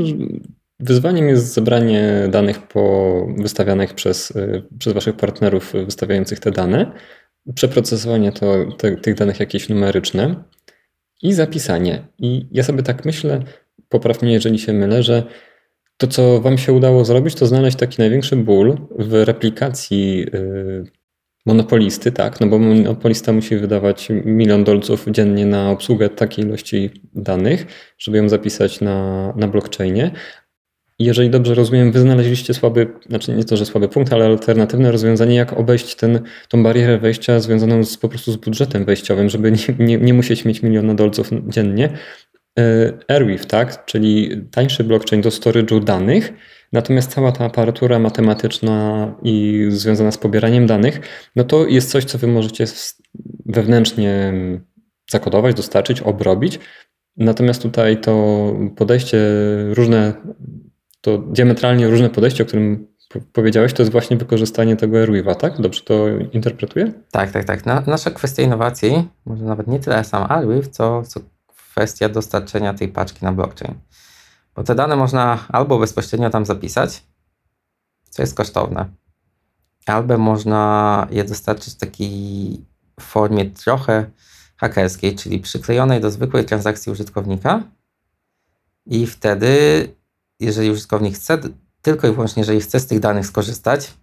[0.81, 4.33] Wyzwaniem jest zebranie danych po wystawianych przez,
[4.79, 6.93] przez Waszych partnerów wystawiających te dane,
[7.55, 10.45] przeprocesowanie to, te, tych danych jakieś numeryczne
[11.23, 12.07] i zapisanie.
[12.19, 13.43] I ja sobie tak myślę,
[13.89, 15.23] popraw mnie, jeżeli się mylę, że
[15.97, 20.85] to, co Wam się udało zrobić, to znaleźć taki największy ból w replikacji y,
[21.47, 22.41] monopolisty, tak?
[22.41, 27.67] No bo monopolista musi wydawać milion dolców dziennie na obsługę takiej ilości danych,
[27.99, 30.11] żeby ją zapisać na, na blockchainie.
[30.99, 35.35] Jeżeli dobrze rozumiem, wy znaleźliście słaby, znaczy nie to, że słaby punkt, ale alternatywne rozwiązanie,
[35.35, 39.59] jak obejść ten, tą barierę wejścia związaną z, po prostu z budżetem wejściowym, żeby nie,
[39.79, 41.99] nie, nie musieć mieć miliona dolców dziennie.
[42.59, 43.85] E, Airweave, tak?
[43.85, 46.33] Czyli tańszy blockchain do storage'u danych,
[46.73, 51.01] natomiast cała ta aparatura matematyczna i związana z pobieraniem danych,
[51.37, 52.65] no to jest coś, co wy możecie
[53.47, 54.33] wewnętrznie
[55.11, 56.59] zakodować, dostarczyć, obrobić.
[57.17, 59.19] Natomiast tutaj to podejście
[59.71, 60.13] różne
[61.07, 62.87] to diametralnie różne podejście, o którym
[63.33, 65.61] powiedziałeś, to jest właśnie wykorzystanie tego Airweave'a, tak?
[65.61, 66.93] Dobrze to interpretuję?
[67.11, 67.67] Tak, tak, tak.
[67.67, 72.89] Na, nasza kwestia innowacji, może nawet nie tyle sam Airweave, co, co kwestia dostarczenia tej
[72.89, 73.75] paczki na blockchain.
[74.57, 77.03] Bo te dane można albo bezpośrednio tam zapisać,
[78.11, 78.89] co jest kosztowne,
[79.87, 82.61] albo można je dostarczyć w takiej
[83.01, 84.11] formie trochę
[84.57, 87.63] hakerskiej, czyli przyklejonej do zwykłej transakcji użytkownika
[88.87, 89.89] i wtedy
[90.41, 91.39] jeżeli użytkownik chce,
[91.83, 93.95] tylko i wyłącznie, jeżeli chce z tych danych skorzystać,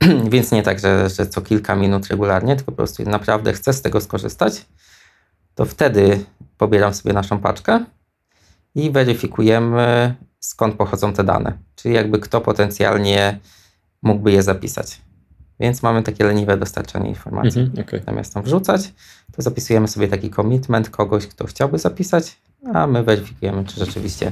[0.32, 3.82] więc nie tak, że, że co kilka minut regularnie, tylko po prostu naprawdę chce z
[3.82, 4.66] tego skorzystać,
[5.54, 6.24] to wtedy
[6.58, 7.84] pobieram sobie naszą paczkę
[8.74, 13.38] i weryfikujemy skąd pochodzą te dane, czyli jakby kto potencjalnie
[14.02, 15.00] mógłby je zapisać.
[15.60, 17.62] Więc mamy takie leniwe dostarczanie informacji.
[17.62, 18.02] Mhm, okay.
[18.06, 18.92] Zamiast tam wrzucać,
[19.32, 22.36] to zapisujemy sobie taki commitment kogoś, kto chciałby zapisać,
[22.74, 24.30] a my weryfikujemy, czy rzeczywiście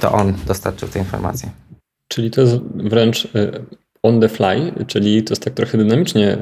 [0.00, 1.50] to on dostarczył te informacje.
[2.08, 3.64] Czyli to jest wręcz y,
[4.02, 6.38] on the fly, czyli to jest tak trochę dynamicznie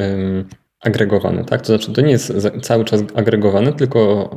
[0.80, 1.60] agregowane, tak?
[1.60, 2.32] To znaczy to nie jest
[2.62, 4.30] cały czas agregowane, tylko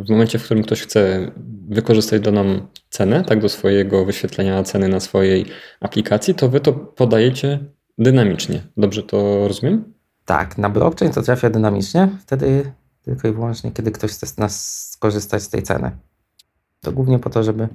[0.00, 1.30] y, w momencie, w którym ktoś chce
[1.68, 5.46] wykorzystać daną cenę, tak, do swojego wyświetlenia ceny na swojej
[5.80, 7.58] aplikacji, to wy to podajecie
[7.98, 8.62] dynamicznie.
[8.76, 9.94] Dobrze to rozumiem?
[10.24, 15.42] Tak, na blockchain to trafia dynamicznie, wtedy tylko i wyłącznie, kiedy ktoś chce nas skorzystać
[15.42, 15.90] z tej ceny.
[16.82, 17.68] To głównie po to, żeby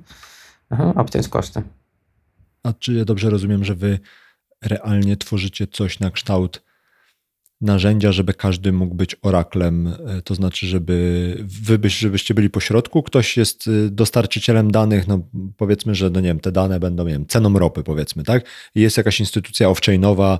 [0.95, 1.61] obciąć koszty.
[2.63, 3.99] A czy ja dobrze rozumiem, że wy
[4.61, 6.63] realnie tworzycie coś na kształt
[7.61, 12.59] narzędzia, żeby każdy mógł być oraklem, e, to znaczy, żeby wy byś, żebyście byli po
[12.59, 15.19] środku, ktoś jest e, dostarczycielem danych, no
[15.57, 18.45] powiedzmy, że no nie wiem, te dane będą, nie wiem, ceną ropy powiedzmy, tak?
[18.75, 20.39] I jest jakaś instytucja off-chainowa,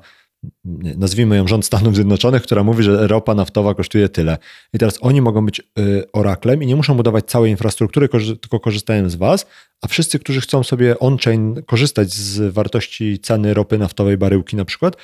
[0.97, 4.37] nazwijmy ją rząd Stanów Zjednoczonych, która mówi, że ropa naftowa kosztuje tyle.
[4.73, 8.09] I teraz oni mogą być y, oraklem i nie muszą budować całej infrastruktury,
[8.41, 9.45] tylko korzystają z was,
[9.81, 14.95] a wszyscy, którzy chcą sobie on-chain korzystać z wartości ceny ropy naftowej baryłki na przykład,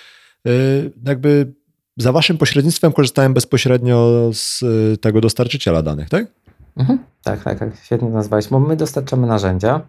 [0.48, 1.54] y, jakby
[1.98, 6.26] za waszym pośrednictwem korzystają bezpośrednio z y, tego dostarczyciela danych, tak?
[6.78, 7.00] Mhm.
[7.24, 7.70] Tak, tak, tak.
[7.84, 9.82] Świetnie nazwałeś, bo my dostarczamy narzędzia,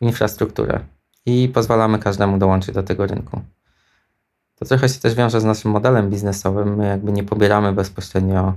[0.00, 0.80] infrastrukturę
[1.26, 3.40] i pozwalamy każdemu dołączyć do tego rynku.
[4.54, 6.76] To trochę się też wiąże z naszym modelem biznesowym.
[6.76, 8.54] My jakby nie pobieramy bezpośrednio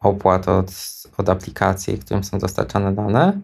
[0.00, 0.70] opłat od,
[1.16, 3.40] od aplikacji, którym są dostarczane dane.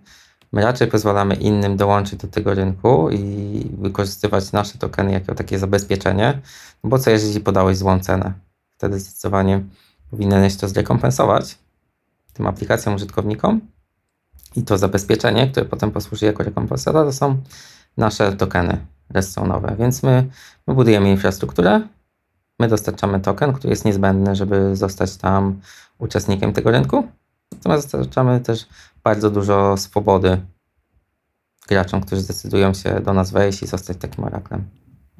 [0.53, 6.43] My raczej pozwalamy innym dołączyć do tego rynku i wykorzystywać nasze tokeny jako takie zabezpieczenie,
[6.85, 8.33] no bo co jeżeli podałeś złą cenę?
[8.77, 9.65] Wtedy zdecydowanie
[10.11, 11.59] powinieneś to zrekompensować
[12.33, 13.61] tym aplikacjom, użytkownikom
[14.57, 17.43] i to zabezpieczenie, które potem posłuży jako rekompensata, to są
[17.97, 19.77] nasze tokeny redstone'owe.
[19.77, 20.29] Więc my,
[20.67, 21.81] my budujemy infrastrukturę,
[22.61, 25.61] My dostarczamy token, który jest niezbędny, żeby zostać tam
[25.99, 27.09] uczestnikiem tego rynku.
[27.53, 28.67] Natomiast dostarczamy też
[29.05, 30.41] bardzo dużo swobody
[31.69, 34.65] graczom, którzy zdecydują się do nas wejść i zostać takim oraklem.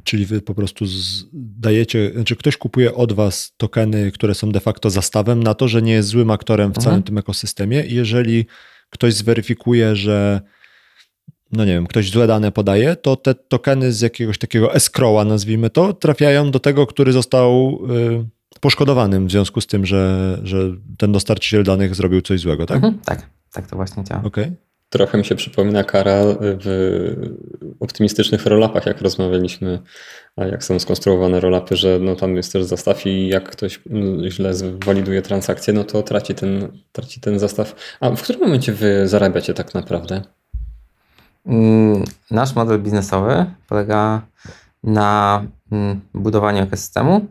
[0.05, 0.85] Czyli wy po prostu
[1.33, 5.83] dajecie, znaczy ktoś kupuje od was tokeny, które są de facto zastawem na to, że
[5.83, 6.85] nie jest złym aktorem w mhm.
[6.85, 7.87] całym tym ekosystemie.
[7.87, 8.47] I jeżeli
[8.91, 10.41] ktoś zweryfikuje, że
[11.53, 15.71] no nie wiem, ktoś złe dane podaje, to te tokeny z jakiegoś takiego escrowa, nazwijmy
[15.71, 20.59] to, trafiają do tego, który został y, poszkodowanym w związku z tym, że, że
[20.99, 22.77] ten dostarczyciel danych zrobił coś złego, tak?
[22.77, 24.23] Mhm, tak, tak to właśnie działa.
[24.25, 24.53] Okay.
[24.89, 27.15] Trochę mi się przypomina kara w
[27.81, 29.79] optymistycznych rollupach, jak rozmawialiśmy,
[30.37, 33.81] a jak są skonstruowane rollupy, że no tam jest też zastaw i jak ktoś
[34.29, 34.53] źle
[34.85, 37.75] waliduje transakcję, no to traci ten, traci ten zastaw.
[38.01, 40.23] A w którym momencie wy zarabiacie tak naprawdę?
[41.47, 44.23] Mm, nasz model biznesowy polega
[44.83, 45.43] na
[45.73, 47.27] mm, budowaniu ekosystemu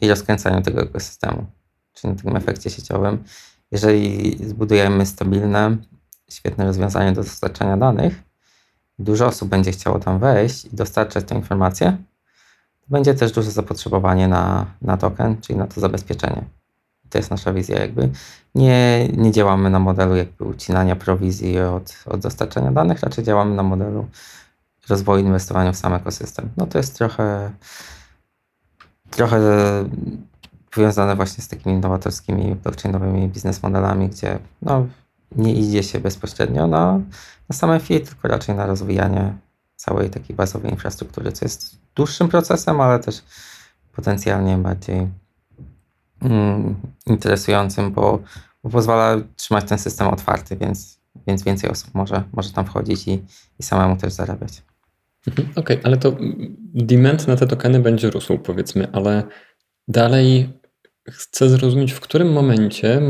[0.00, 1.46] i rozkręcaniu tego ekosystemu,
[1.92, 3.24] czyli na tym efekcie sieciowym.
[3.70, 5.76] Jeżeli zbudujemy stabilne,
[6.30, 8.22] świetne rozwiązanie do dostarczania danych
[8.98, 11.96] dużo osób będzie chciało tam wejść i dostarczać tę informację,
[12.88, 16.44] będzie też duże zapotrzebowanie na, na token, czyli na to zabezpieczenie.
[17.10, 18.10] To jest nasza wizja jakby.
[18.54, 23.62] Nie, nie działamy na modelu jakby ucinania prowizji od, od dostarczania danych, raczej działamy na
[23.62, 24.06] modelu
[24.88, 26.50] rozwoju inwestowania w sam ekosystem.
[26.56, 27.50] No to jest trochę
[29.10, 29.38] trochę
[30.70, 34.86] powiązane właśnie z takimi nowatorskimi blockchainowymi biznes modelami, gdzie no,
[35.36, 37.00] nie idzie się bezpośrednio na,
[37.48, 39.34] na same fee, tylko raczej na rozwijanie
[39.76, 43.22] całej takiej bazowej infrastruktury, co jest dłuższym procesem, ale też
[43.92, 45.08] potencjalnie bardziej
[46.24, 46.74] mm,
[47.06, 48.18] interesującym, bo,
[48.62, 53.22] bo, pozwala trzymać ten system otwarty, więc, więc więcej osób może, może tam wchodzić i,
[53.60, 54.62] i samemu też zarabiać.
[55.26, 56.16] Mhm, okej, okay, ale to
[56.74, 59.22] demand na te tokeny będzie rósł, powiedzmy, ale
[59.88, 60.48] dalej
[61.10, 63.00] chcę zrozumieć, w którym momencie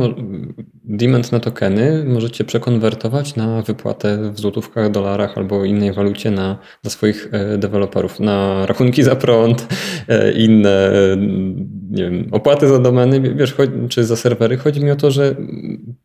[0.85, 6.91] demand na tokeny możecie przekonwertować na wypłatę w złotówkach, dolarach albo innej walucie na, na
[6.91, 9.69] swoich e, deweloperów, na rachunki za prąd,
[10.09, 10.91] e, inne
[11.91, 13.55] nie wiem, opłaty za domeny, wiesz,
[13.89, 14.57] czy za serwery.
[14.57, 15.37] Chodzi mi o to, że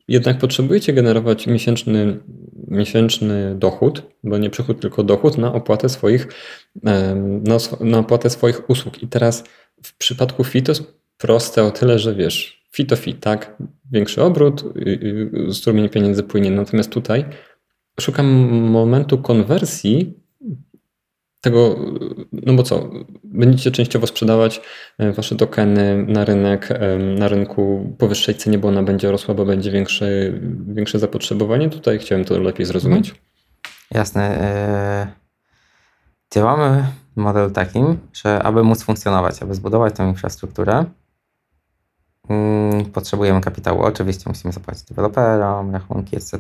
[0.08, 2.20] jednak potrzebujecie generować miesięczny,
[2.68, 6.28] miesięczny dochód, bo nie przychód, tylko dochód na opłatę swoich,
[6.84, 7.16] na,
[7.80, 9.04] na opłatę swoich usług.
[9.04, 9.44] I teraz
[9.84, 10.84] w przypadku FITOS
[11.18, 13.58] proste o tyle, że wiesz, fit fit, tak?
[13.92, 16.52] Większy obrót, y, y, strumień pieniędzy płynie.
[16.52, 17.26] Natomiast tutaj
[18.00, 20.20] szukam momentu konwersji
[21.42, 21.76] tego,
[22.32, 22.90] no bo co,
[23.24, 24.62] będziecie częściowo sprzedawać
[24.98, 26.70] e, wasze tokeny na rynek,
[27.18, 30.08] na rynku po wyższej cenie, bo ona będzie rosła, bo będzie większe,
[30.68, 31.70] większe zapotrzebowanie.
[31.70, 33.10] Tutaj chciałem to lepiej zrozumieć.
[33.10, 33.26] Mhm.
[33.92, 34.22] Jasne.
[34.22, 35.08] E,
[36.34, 36.84] działamy
[37.16, 40.86] model takim, że aby móc funkcjonować, aby zbudować tę infrastrukturę,
[42.94, 43.82] potrzebujemy kapitału.
[43.82, 46.40] Oczywiście musimy zapłacić deweloperom, rachunki, etc.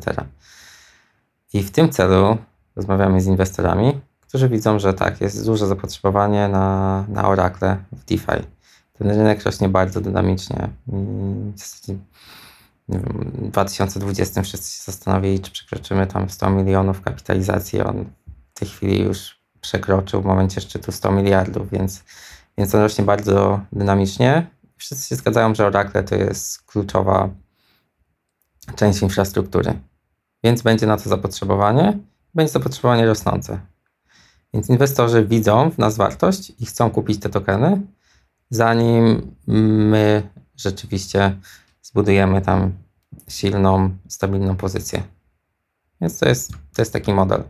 [1.54, 2.38] I w tym celu
[2.76, 8.48] rozmawiamy z inwestorami, którzy widzą, że tak, jest duże zapotrzebowanie na, na Oracle w DeFi.
[8.94, 10.70] Ten rynek rośnie bardzo dynamicznie.
[12.90, 17.82] w 2020 wszyscy się zastanowili, czy przekroczymy tam 100 milionów kapitalizacji.
[17.82, 18.06] On
[18.56, 22.04] w tej chwili już przekroczył w momencie szczytu 100 miliardów, więc,
[22.58, 24.48] więc on rośnie bardzo dynamicznie
[24.80, 27.30] wszyscy się zgadzają, że Oracle to jest kluczowa
[28.76, 29.80] część infrastruktury.
[30.44, 31.98] Więc będzie na to zapotrzebowanie,
[32.36, 33.60] będzie zapotrzebowanie rosnące.
[34.54, 37.82] Więc inwestorzy widzą w nas wartość i chcą kupić te tokeny,
[38.50, 41.38] zanim my rzeczywiście
[41.82, 42.74] zbudujemy tam
[43.28, 45.04] silną, stabilną pozycję.
[46.02, 47.44] Więc to jest, to jest taki model.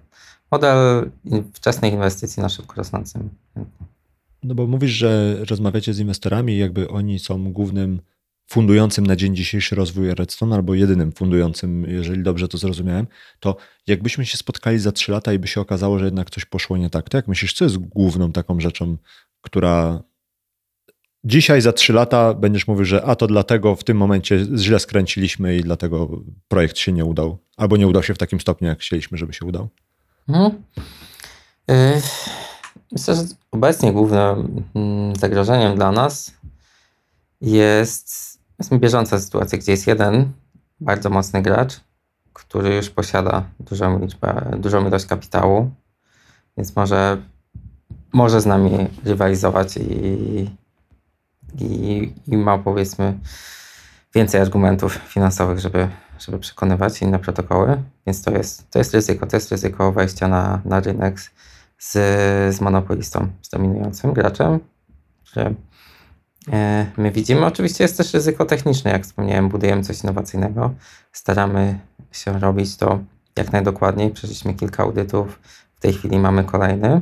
[0.51, 1.11] Model
[1.53, 3.85] wczesnej inwestycji na szybko rosnącym rynku.
[4.43, 8.01] No bo mówisz, że rozmawiacie z inwestorami, jakby oni są głównym
[8.47, 13.07] fundującym na dzień dzisiejszy rozwój Redstone, albo jedynym fundującym, jeżeli dobrze to zrozumiałem,
[13.39, 13.55] to
[13.87, 16.89] jakbyśmy się spotkali za trzy lata i by się okazało, że jednak coś poszło nie
[16.89, 18.97] tak, to jak myślisz, co jest główną taką rzeczą,
[19.41, 20.03] która
[21.23, 25.57] dzisiaj za trzy lata będziesz mówił, że a to dlatego w tym momencie źle skręciliśmy
[25.57, 29.17] i dlatego projekt się nie udał, albo nie udał się w takim stopniu, jak chcieliśmy,
[29.17, 29.69] żeby się udał?
[30.29, 30.63] Mhm.
[31.71, 32.01] Y
[32.91, 36.33] Myślę, że obecnie głównym mm, zagrożeniem dla nas
[37.41, 40.31] jest, jest bieżąca sytuacja, gdzie jest jeden
[40.79, 41.79] bardzo mocny gracz,
[42.33, 45.71] który już posiada dużą liczbę, dużą ilość kapitału,
[46.57, 47.17] więc może,
[48.13, 50.49] może z nami rywalizować i,
[51.59, 53.19] i, i ma powiedzmy
[54.15, 55.87] więcej argumentów finansowych, żeby,
[56.19, 60.61] żeby przekonywać inne protokoły, więc to jest, to jest ryzyko, to jest ryzyko wejścia na,
[60.65, 61.19] na rynek
[61.79, 61.91] z,
[62.55, 64.59] z monopolistą, z dominującym graczem,
[65.23, 65.53] że
[66.51, 67.45] e, my widzimy.
[67.45, 70.73] Oczywiście jest też ryzyko techniczne, jak wspomniałem, budujemy coś innowacyjnego,
[71.11, 71.79] staramy
[72.11, 72.99] się robić to
[73.35, 74.11] jak najdokładniej.
[74.11, 75.39] Przeszliśmy kilka audytów,
[75.75, 77.01] w tej chwili mamy kolejny,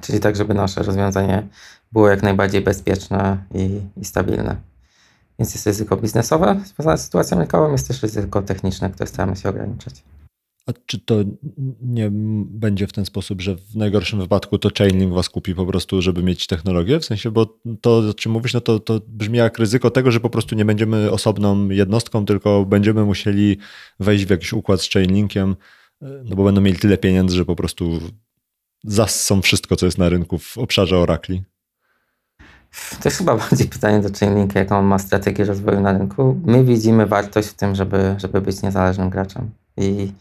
[0.00, 1.48] czyli tak, żeby nasze rozwiązanie
[1.92, 4.56] było jak najbardziej bezpieczne i, i stabilne.
[5.38, 9.48] Więc jest ryzyko biznesowe związane z sytuacją rynkową, jest też ryzyko techniczne, które staramy się
[9.48, 10.02] ograniczać.
[10.66, 11.16] A czy to
[11.82, 12.08] nie
[12.44, 16.22] będzie w ten sposób, że w najgorszym wypadku to Chainlink was kupi po prostu, żeby
[16.22, 17.00] mieć technologię?
[17.00, 20.20] W sensie, bo to, o czym mówisz, no to, to brzmi jak ryzyko tego, że
[20.20, 23.58] po prostu nie będziemy osobną jednostką, tylko będziemy musieli
[24.00, 25.56] wejść w jakiś układ z Chainlinkiem,
[26.00, 28.00] no bo będą mieli tyle pieniędzy, że po prostu
[28.84, 31.42] zassą wszystko, co jest na rynku w obszarze Oracli.
[33.02, 36.40] To jest chyba bardziej pytanie do Chainlinka, jaką on ma strategię rozwoju na rynku.
[36.44, 39.50] My widzimy wartość w tym, żeby, żeby być niezależnym graczem.
[39.76, 40.12] I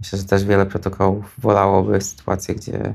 [0.00, 2.94] Myślę, że też wiele protokołów wolałoby sytuację, gdzie,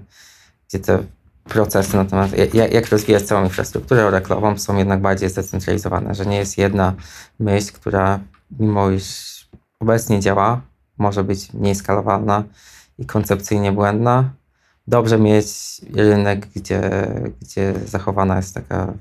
[0.70, 1.04] gdzie te
[1.44, 6.58] procesy na temat, jak, rozwijać całą infrastrukturę oraklową, są jednak bardziej zdecentralizowane, że nie jest
[6.58, 6.94] jedna
[7.40, 8.20] myśl, która
[8.60, 9.32] mimo iż
[9.80, 10.62] obecnie działa,
[10.98, 12.44] może być mniej skalowalna
[12.98, 14.30] i koncepcyjnie błędna.
[14.88, 15.48] Dobrze mieć
[15.94, 16.82] rynek, gdzie,
[17.42, 18.94] gdzie zachowana jest taka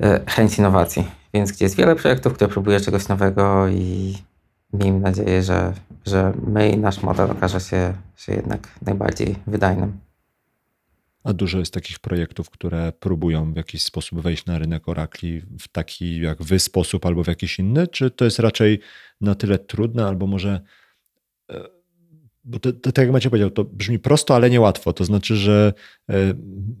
[0.00, 1.10] e, chęć innowacji.
[1.34, 4.18] Więc gdzie jest wiele projektów, które próbuje czegoś nowego i
[4.76, 5.72] miejmy nadzieję, że,
[6.06, 9.98] że my i nasz model okaże się, się jednak najbardziej wydajnym.
[11.24, 15.68] A dużo jest takich projektów, które próbują w jakiś sposób wejść na rynek Oracli w
[15.68, 17.88] taki jak wy sposób albo w jakiś inny?
[17.88, 18.80] Czy to jest raczej
[19.20, 20.60] na tyle trudne, albo może
[22.46, 24.92] bo to, to, tak jak Macie powiedział, to brzmi prosto, ale niełatwo.
[24.92, 25.72] To znaczy, że
[26.10, 26.14] e,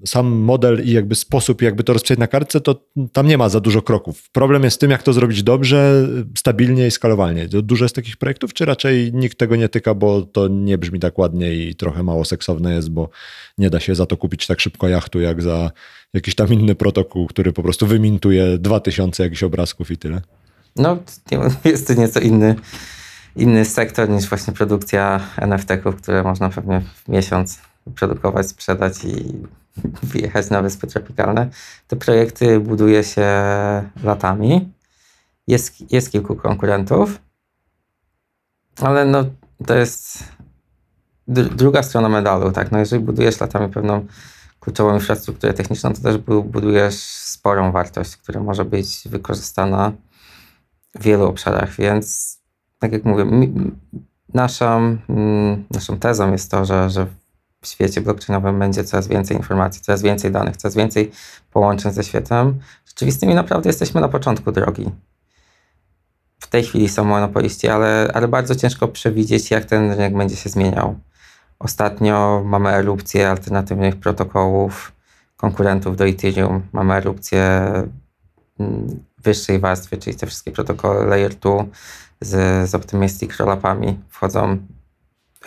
[0.04, 3.60] sam model i jakby sposób, jakby to rozpisać na kartce, to tam nie ma za
[3.60, 4.30] dużo kroków.
[4.30, 6.08] Problem jest z tym, jak to zrobić dobrze,
[6.38, 7.48] stabilnie i skalowalnie.
[7.48, 11.18] Dużo jest takich projektów, czy raczej nikt tego nie tyka, bo to nie brzmi tak
[11.18, 13.08] ładnie i trochę mało seksowne jest, bo
[13.58, 15.70] nie da się za to kupić tak szybko jachtu, jak za
[16.14, 20.20] jakiś tam inny protokół, który po prostu wymintuje 2000 jakichś obrazków i tyle.
[20.76, 20.98] No,
[21.64, 22.54] jest to nieco inny
[23.36, 27.60] inny sektor niż właśnie produkcja NFT-ków, które można pewnie w miesiąc
[27.94, 29.34] produkować, sprzedać i
[30.12, 31.48] wyjechać na wyspy tropikalne.
[31.88, 33.28] Te projekty buduje się
[34.02, 34.72] latami.
[35.46, 37.20] Jest, jest kilku konkurentów,
[38.80, 39.24] ale no,
[39.66, 40.24] to jest
[41.28, 42.52] druga strona medalu.
[42.52, 42.72] Tak?
[42.72, 44.06] No, jeżeli budujesz latami pewną
[44.60, 49.92] kluczową infrastrukturę techniczną, to też budujesz sporą wartość, która może być wykorzystana
[50.94, 52.36] w wielu obszarach, więc
[52.78, 53.26] tak jak mówię,
[54.34, 57.06] naszą, mm, naszą tezą jest to, że, że
[57.60, 61.10] w świecie blockchainowym będzie coraz więcej informacji, coraz więcej danych, coraz więcej
[61.52, 64.90] połączeń ze światem rzeczywistym i naprawdę jesteśmy na początku drogi.
[66.40, 70.50] W tej chwili są monopoliści, ale, ale bardzo ciężko przewidzieć, jak ten rynek będzie się
[70.50, 70.98] zmieniał.
[71.58, 74.92] Ostatnio mamy erupcję alternatywnych protokołów,
[75.36, 77.72] konkurentów do Ethereum, mamy erupcję
[78.60, 81.64] mm, wyższej warstwy, czyli te wszystkie protokoły Layer 2,
[82.20, 84.00] z, z optimistic rollupami.
[84.08, 84.58] Wchodzą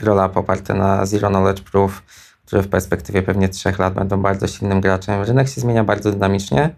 [0.02, 2.04] rollup oparte na Zero Knowledge Proof,
[2.46, 5.24] które w perspektywie pewnie trzech lat będą bardzo silnym graczem.
[5.24, 6.76] Rynek się zmienia bardzo dynamicznie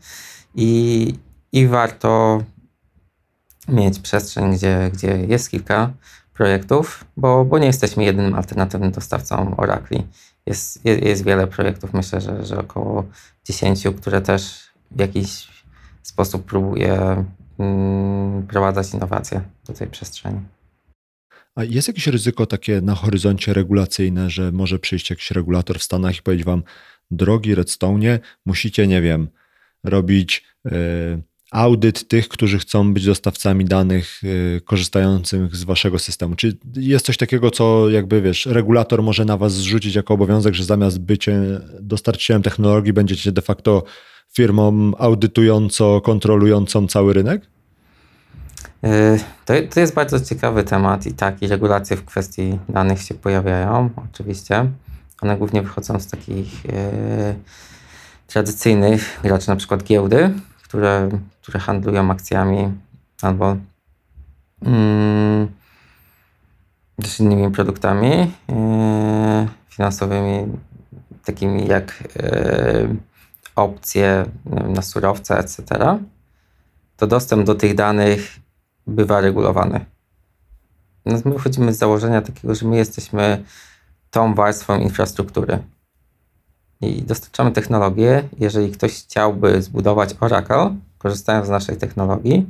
[0.56, 1.14] i,
[1.52, 2.42] i warto
[3.68, 5.92] mieć przestrzeń, gdzie, gdzie jest kilka
[6.34, 10.08] projektów, bo, bo nie jesteśmy jedynym alternatywnym dostawcą Oracli.
[10.46, 13.04] Jest, jest, jest wiele projektów, myślę, że, że około
[13.46, 15.48] 10, które też w jakiś
[16.04, 17.26] sposób próbuje
[18.48, 20.40] wprowadzać innowacje do tej przestrzeni.
[21.56, 26.18] A jest jakieś ryzyko takie na horyzoncie regulacyjne, że może przyjść jakiś regulator w Stanach
[26.18, 26.64] i powiedzieć wam,
[27.12, 29.28] drogi Redstone, musicie, nie wiem,
[29.84, 30.72] robić y,
[31.52, 36.36] audyt tych, którzy chcą być dostawcami danych y, korzystających z waszego systemu.
[36.36, 40.64] Czy jest coś takiego, co jakby wiesz, regulator może na was zrzucić jako obowiązek, że
[40.64, 41.42] zamiast bycie
[41.80, 43.84] dostarczycielem technologii będziecie de facto
[44.34, 47.51] firmą audytująco, kontrolującą cały rynek?
[48.84, 53.14] E, to, to jest bardzo ciekawy temat i tak, i regulacje w kwestii danych się
[53.14, 54.72] pojawiają, oczywiście.
[55.22, 57.36] One głównie wychodzą z takich e,
[58.28, 61.10] tradycyjnych graczy, na przykład giełdy, które,
[61.42, 62.72] które handlują akcjami
[63.22, 63.58] albo
[64.66, 65.48] mm,
[67.02, 70.48] też innymi produktami e, finansowymi,
[71.26, 72.88] takimi jak e,
[73.56, 75.64] opcje na surowce, etc.,
[76.98, 78.41] to dostęp do tych danych
[78.88, 79.86] bywa regulowany.
[81.06, 83.44] my wychodzimy z założenia takiego, że my jesteśmy
[84.12, 85.60] tą warstwą infrastruktury
[86.82, 88.30] i dostarczamy technologię.
[88.40, 92.46] Jeżeli ktoś chciałby zbudować Oracle, korzystając z naszej technologii,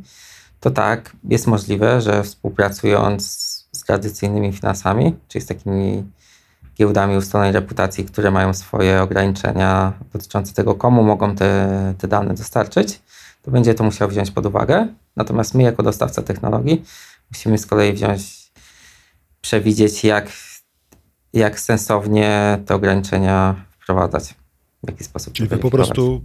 [0.60, 3.28] to tak, jest możliwe, że współpracując
[3.72, 6.04] z tradycyjnymi finansami, czyli z takimi
[6.78, 13.02] giełdami ustalonej reputacji, które mają swoje ograniczenia dotyczące tego, komu mogą te, te dane dostarczyć,
[13.42, 14.88] to będzie to musiał wziąć pod uwagę.
[15.16, 16.84] Natomiast my, jako dostawca technologii,
[17.32, 18.52] musimy z kolei wziąć,
[19.42, 20.32] przewidzieć, jak,
[21.34, 24.36] jak sensownie te ograniczenia wprowadzać.
[24.84, 25.34] W jaki sposób.
[25.34, 26.22] Czyli wy po prostu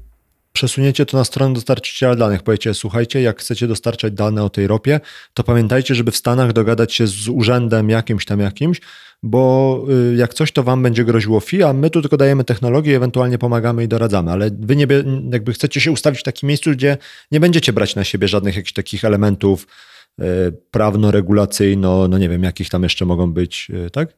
[0.56, 2.42] przesuniecie to na stronę dostarczyciela danych.
[2.42, 5.00] Powiecie, słuchajcie, jak chcecie dostarczać dane o tej ropie,
[5.34, 8.80] to pamiętajcie, żeby w Stanach dogadać się z urzędem jakimś tam jakimś,
[9.22, 12.96] bo y, jak coś, to wam będzie groziło fee, a my tu tylko dajemy technologię,
[12.96, 14.86] ewentualnie pomagamy i doradzamy, ale wy nie,
[15.32, 16.98] jakby chcecie się ustawić w takim miejscu, gdzie
[17.30, 19.66] nie będziecie brać na siebie żadnych jakichś takich elementów
[20.20, 20.24] y,
[20.70, 24.08] prawno-regulacyjno, no nie wiem, jakich tam jeszcze mogą być, y, tak?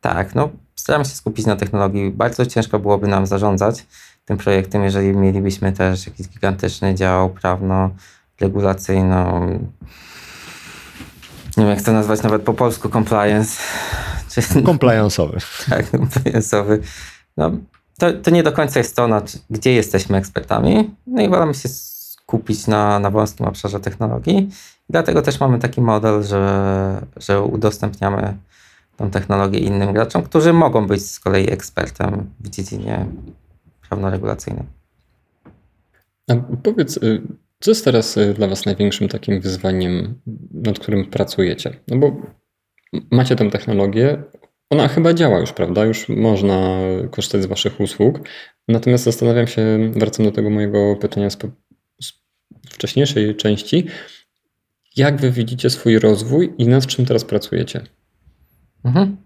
[0.00, 2.10] Tak, no staramy się skupić na technologii.
[2.10, 3.86] Bardzo ciężko byłoby nam zarządzać
[4.30, 9.40] tym projektem, jeżeli mielibyśmy też jakiś gigantyczny dział prawno-regulacyjno,
[11.56, 13.62] nie wiem jak to nazwać nawet po polsku, compliance.
[14.28, 15.38] Czy, compliance'owy.
[15.70, 16.78] tak, compliance'owy.
[17.36, 17.50] No,
[17.98, 20.94] to, to nie do końca jest to, na, gdzie jesteśmy ekspertami.
[21.06, 24.38] No i wolimy się skupić na, na wąskim obszarze technologii.
[24.88, 28.36] I dlatego też mamy taki model, że, że udostępniamy
[28.96, 33.06] tą technologię innym graczom, którzy mogą być z kolei ekspertem w dziedzinie
[33.90, 34.64] prawno-regulacyjnej.
[36.28, 37.22] A powiedz, y,
[37.60, 40.20] co jest teraz y, dla Was największym takim wyzwaniem,
[40.52, 41.70] nad którym pracujecie?
[41.88, 42.16] No bo
[43.10, 44.22] macie tę technologię,
[44.70, 45.84] ona chyba działa już, prawda?
[45.84, 46.78] Już można
[47.10, 48.20] korzystać z Waszych usług.
[48.68, 51.38] Natomiast zastanawiam się, wracam do tego mojego pytania z,
[52.02, 52.12] z
[52.70, 53.86] wcześniejszej części.
[54.96, 57.80] Jak Wy widzicie swój rozwój i nad czym teraz pracujecie?
[58.84, 59.16] Mhm.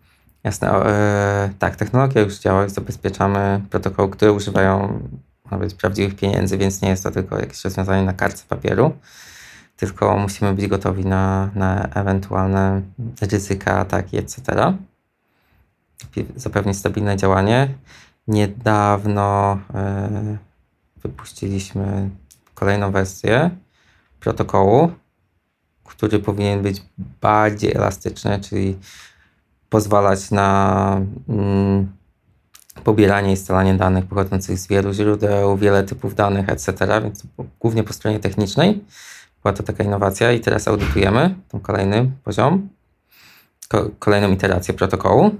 [0.44, 0.68] Jasne.
[0.68, 5.00] E, tak, technologia już działa i zabezpieczamy protokoły, które używają
[5.50, 8.92] nawet prawdziwych pieniędzy, więc nie jest to tylko jakieś rozwiązanie na kartce papieru,
[9.76, 12.82] tylko musimy być gotowi na, na ewentualne
[13.20, 14.74] ryzyka, ataki, etc.
[16.36, 17.74] Zapewnić stabilne działanie.
[18.28, 20.36] Niedawno e,
[21.02, 22.10] wypuściliśmy
[22.54, 23.50] kolejną wersję
[24.20, 24.92] protokołu,
[25.84, 26.82] który powinien być
[27.20, 28.78] bardziej elastyczny, czyli
[29.74, 31.92] pozwalać na mm,
[32.84, 36.72] pobieranie i scalanie danych pochodzących z wielu źródeł, wiele typów danych, etc.
[37.02, 37.22] Więc
[37.60, 38.84] głównie po stronie technicznej
[39.42, 42.68] była to taka innowacja i teraz audytujemy ten kolejny poziom,
[43.68, 45.30] ko kolejną iterację protokołu.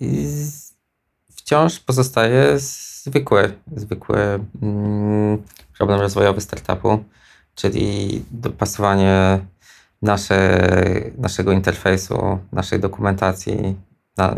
[0.00, 0.28] I
[1.36, 4.18] wciąż pozostaje zwykły, zwykły
[4.62, 5.42] mm,
[5.78, 7.04] problem rozwojowy startupu,
[7.54, 9.40] czyli dopasowanie
[10.04, 10.58] nasze,
[11.18, 13.76] naszego interfejsu, naszej dokumentacji,
[14.16, 14.36] na,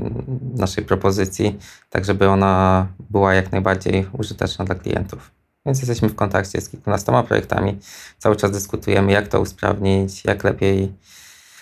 [0.55, 1.59] naszej propozycji,
[1.91, 5.31] tak żeby ona była jak najbardziej użyteczna dla klientów.
[5.67, 7.79] Więc jesteśmy w kontakcie z kilkunastoma projektami.
[8.19, 10.93] Cały czas dyskutujemy, jak to usprawnić, jak lepiej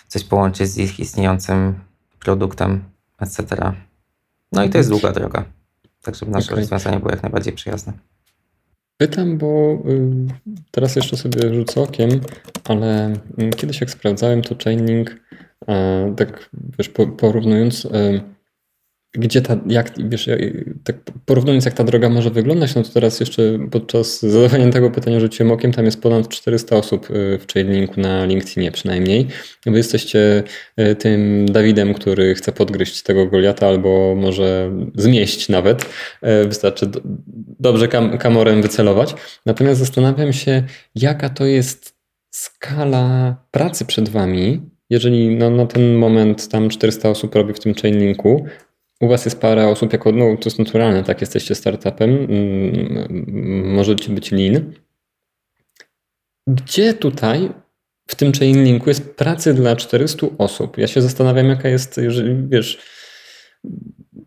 [0.09, 1.75] coś połączyć z ich istniejącym
[2.21, 2.85] produktem,
[3.21, 3.73] etc.
[4.53, 5.45] No i to jest długa droga,
[6.03, 6.61] tak żeby nasze okay.
[6.61, 7.93] rozwiązanie było jak najbardziej przyjazne.
[8.97, 9.83] Pytam, bo
[10.71, 12.11] teraz jeszcze sobie rzucę okiem,
[12.65, 13.13] ale
[13.57, 15.21] kiedyś jak sprawdzałem, to Chainlink,
[16.17, 17.89] tak wiesz, porównując
[19.15, 20.29] gdzie ta, jak, wiesz,
[20.85, 25.21] tak porównując jak ta droga może wyglądać, no to teraz jeszcze podczas zadawania tego pytania
[25.21, 29.27] rzuciłem okiem, tam jest ponad 400 osób y, w Chainlinku na LinkedInie przynajmniej.
[29.67, 30.43] Wy jesteście
[30.81, 35.83] y, tym Dawidem, który chce podgryźć tego Goliata albo może zmieść nawet.
[35.83, 37.01] Y, wystarczy do,
[37.61, 39.15] dobrze kam, kamorem wycelować.
[39.47, 40.63] Natomiast zastanawiam się,
[40.95, 41.95] jaka to jest
[42.31, 44.61] skala pracy przed wami,
[44.91, 48.47] jeżeli no, na ten moment tam 400 osób robi w tym chainlinku,
[49.05, 54.13] u Was jest parę osób, jako, no to jest naturalne, tak, jesteście startupem, mm, możecie
[54.13, 54.73] być lean.
[56.47, 57.51] Gdzie tutaj
[58.09, 60.79] w tym chain linku jest pracy dla 400 osób?
[60.79, 62.79] Ja się zastanawiam, jaka jest, jeżeli wiesz,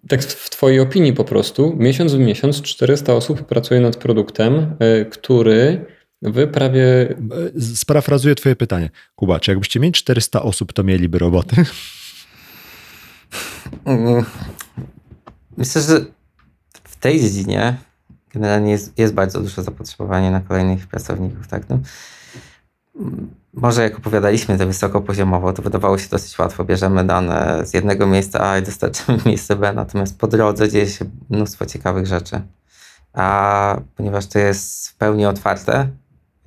[0.08, 5.06] tak w Twojej opinii po prostu, miesiąc w miesiąc 400 osób pracuje nad produktem, e,
[5.06, 5.86] który
[6.22, 7.10] Wy prawie.
[7.56, 8.90] E, sparafrazuję Twoje pytanie.
[9.16, 11.56] Kuba, czy jakbyście mieli 400 osób, to mieliby roboty?
[13.86, 14.26] Mm.
[15.58, 16.06] Myślę, że
[16.84, 17.78] w tej dziedzinie
[18.34, 21.48] generalnie jest, jest bardzo duże zapotrzebowanie na kolejnych pracowników.
[21.48, 21.70] Tak?
[21.70, 21.80] No,
[23.54, 26.64] może jak opowiadaliśmy to wysokopoziomowo, to wydawało się dosyć łatwo.
[26.66, 31.06] Bierzemy dane z jednego miejsca A i dostarczamy miejsce B, natomiast po drodze dzieje się
[31.30, 32.42] mnóstwo ciekawych rzeczy.
[33.14, 35.88] A ponieważ to jest w pełni otwarte,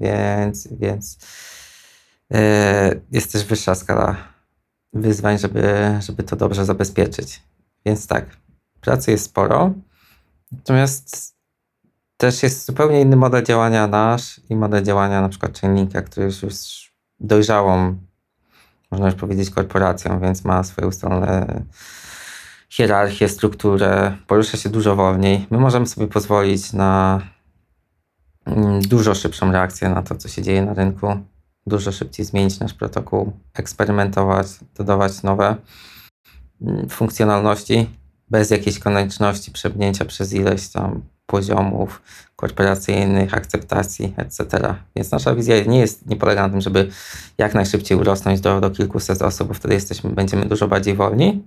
[0.00, 1.18] więc, więc
[2.30, 2.38] yy,
[3.12, 4.16] jest też wyższa skala
[4.93, 7.43] wyzwań, żeby, żeby to dobrze zabezpieczyć.
[7.86, 8.36] Więc tak,
[8.80, 9.74] pracy jest sporo,
[10.53, 11.36] natomiast
[12.16, 16.43] też jest zupełnie inny model działania nasz i model działania na przykład Chainlinka, który jest
[16.43, 17.97] już dojrzałą,
[18.91, 21.62] można już powiedzieć, korporacją, więc ma swoje ustalone
[22.68, 25.47] hierarchię, strukturę, porusza się dużo wolniej.
[25.51, 27.20] My możemy sobie pozwolić na
[28.47, 31.16] mm, dużo szybszą reakcję na to, co się dzieje na rynku
[31.70, 35.56] dużo szybciej zmienić nasz protokół, eksperymentować, dodawać nowe
[36.62, 37.90] mm, funkcjonalności
[38.30, 42.02] bez jakiejś konieczności przebnięcia przez ileś tam poziomów
[42.36, 44.74] korporacyjnych, akceptacji, etc.
[44.96, 46.90] Więc nasza wizja nie, jest, nie polega na tym, żeby
[47.38, 51.42] jak najszybciej urosnąć do, do kilkuset osób, bo wtedy jesteśmy, będziemy dużo bardziej wolni.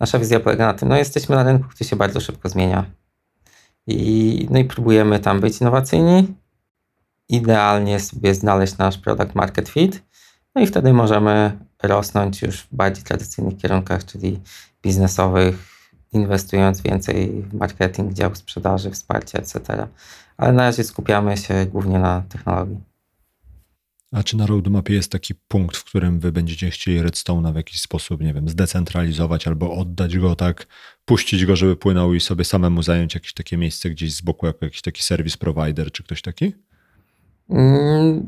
[0.00, 2.84] Nasza wizja polega na tym, no jesteśmy na rynku, który się bardzo szybko zmienia.
[3.86, 6.34] I, no i próbujemy tam być innowacyjni,
[7.28, 10.02] idealnie sobie znaleźć nasz product market fit,
[10.54, 14.40] no i wtedy możemy rosnąć już w bardziej tradycyjnych kierunkach, czyli
[14.82, 15.68] biznesowych,
[16.12, 19.88] inwestując więcej w marketing, dział sprzedaży, wsparcie, etc.
[20.36, 22.78] Ale na razie skupiamy się głównie na technologii.
[24.12, 27.80] A czy na roadmapie jest taki punkt, w którym wy będziecie chcieli Redstone'a w jakiś
[27.80, 30.66] sposób, nie wiem, zdecentralizować albo oddać go tak,
[31.04, 34.64] puścić go, żeby płynął i sobie samemu zająć jakieś takie miejsce gdzieś z boku, jako
[34.64, 36.52] jakiś taki service provider czy ktoś taki?
[37.50, 38.26] Mm,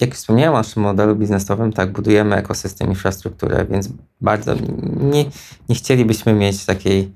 [0.00, 3.88] jak wspomniałem o naszym modelu biznesowym, tak, budujemy ekosystem, infrastrukturę, więc
[4.20, 4.54] bardzo
[5.00, 5.24] nie,
[5.68, 7.12] nie chcielibyśmy mieć takiej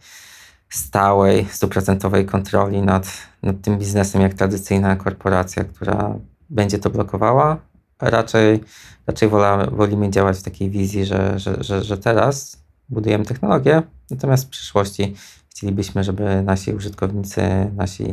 [0.69, 3.09] stałej, stuprocentowej kontroli nad,
[3.43, 6.15] nad tym biznesem, jak tradycyjna korporacja, która
[6.51, 7.57] będzie to blokowała.
[8.01, 8.61] Raczej,
[9.07, 9.29] raczej
[9.73, 15.15] wolimy działać w takiej wizji, że, że, że, że teraz budujemy technologię, natomiast w przyszłości
[15.57, 17.43] chcielibyśmy, żeby nasi użytkownicy,
[17.77, 18.05] nasi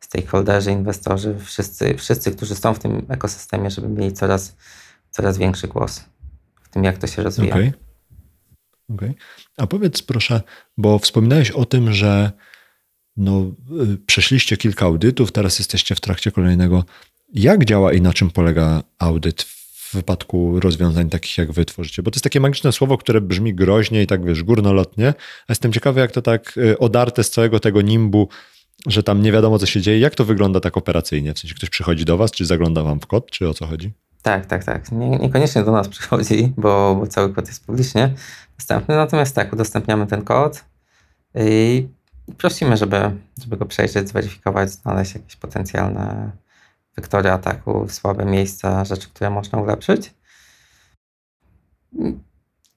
[0.00, 4.56] stakeholderzy, inwestorzy, wszyscy, wszyscy, którzy są w tym ekosystemie, żeby mieli coraz,
[5.10, 6.04] coraz większy głos
[6.62, 7.54] w tym, jak to się rozwija.
[7.54, 7.72] Okay.
[8.94, 9.14] okay.
[9.56, 10.42] A powiedz proszę,
[10.76, 12.32] bo wspominałeś o tym, że
[13.16, 13.50] no,
[14.06, 16.84] przeszliście kilka audytów, teraz jesteście w trakcie kolejnego.
[17.34, 19.46] Jak działa i na czym polega audyt
[19.88, 22.02] w wypadku rozwiązań takich, jak wy tworzycie?
[22.02, 25.72] Bo to jest takie magiczne słowo, które brzmi groźnie i tak, wiesz, górnolotnie, a jestem
[25.72, 28.28] ciekawy, jak to tak y, odarte z całego tego nimbu,
[28.86, 29.98] że tam nie wiadomo, co się dzieje.
[29.98, 31.34] Jak to wygląda tak operacyjnie?
[31.34, 33.92] W sensie ktoś przychodzi do was, czy zagląda wam w kod, czy o co chodzi?
[34.22, 34.92] Tak, tak, tak.
[34.92, 38.14] Nie, niekoniecznie do nas przychodzi, bo, bo cały kod jest publicznie
[38.56, 40.64] dostępny, natomiast tak, udostępniamy ten kod
[41.34, 41.88] i
[42.38, 42.96] prosimy, żeby,
[43.42, 46.32] żeby go przejrzeć, zweryfikować, znaleźć jakieś potencjalne
[46.98, 50.14] wektory ataku, słabe miejsca, rzeczy, które można ulepszyć.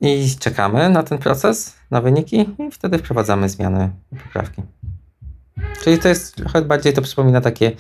[0.01, 4.61] I czekamy na ten proces, na wyniki i wtedy wprowadzamy zmiany i poprawki.
[5.84, 7.72] Czyli to jest trochę bardziej to przypomina takie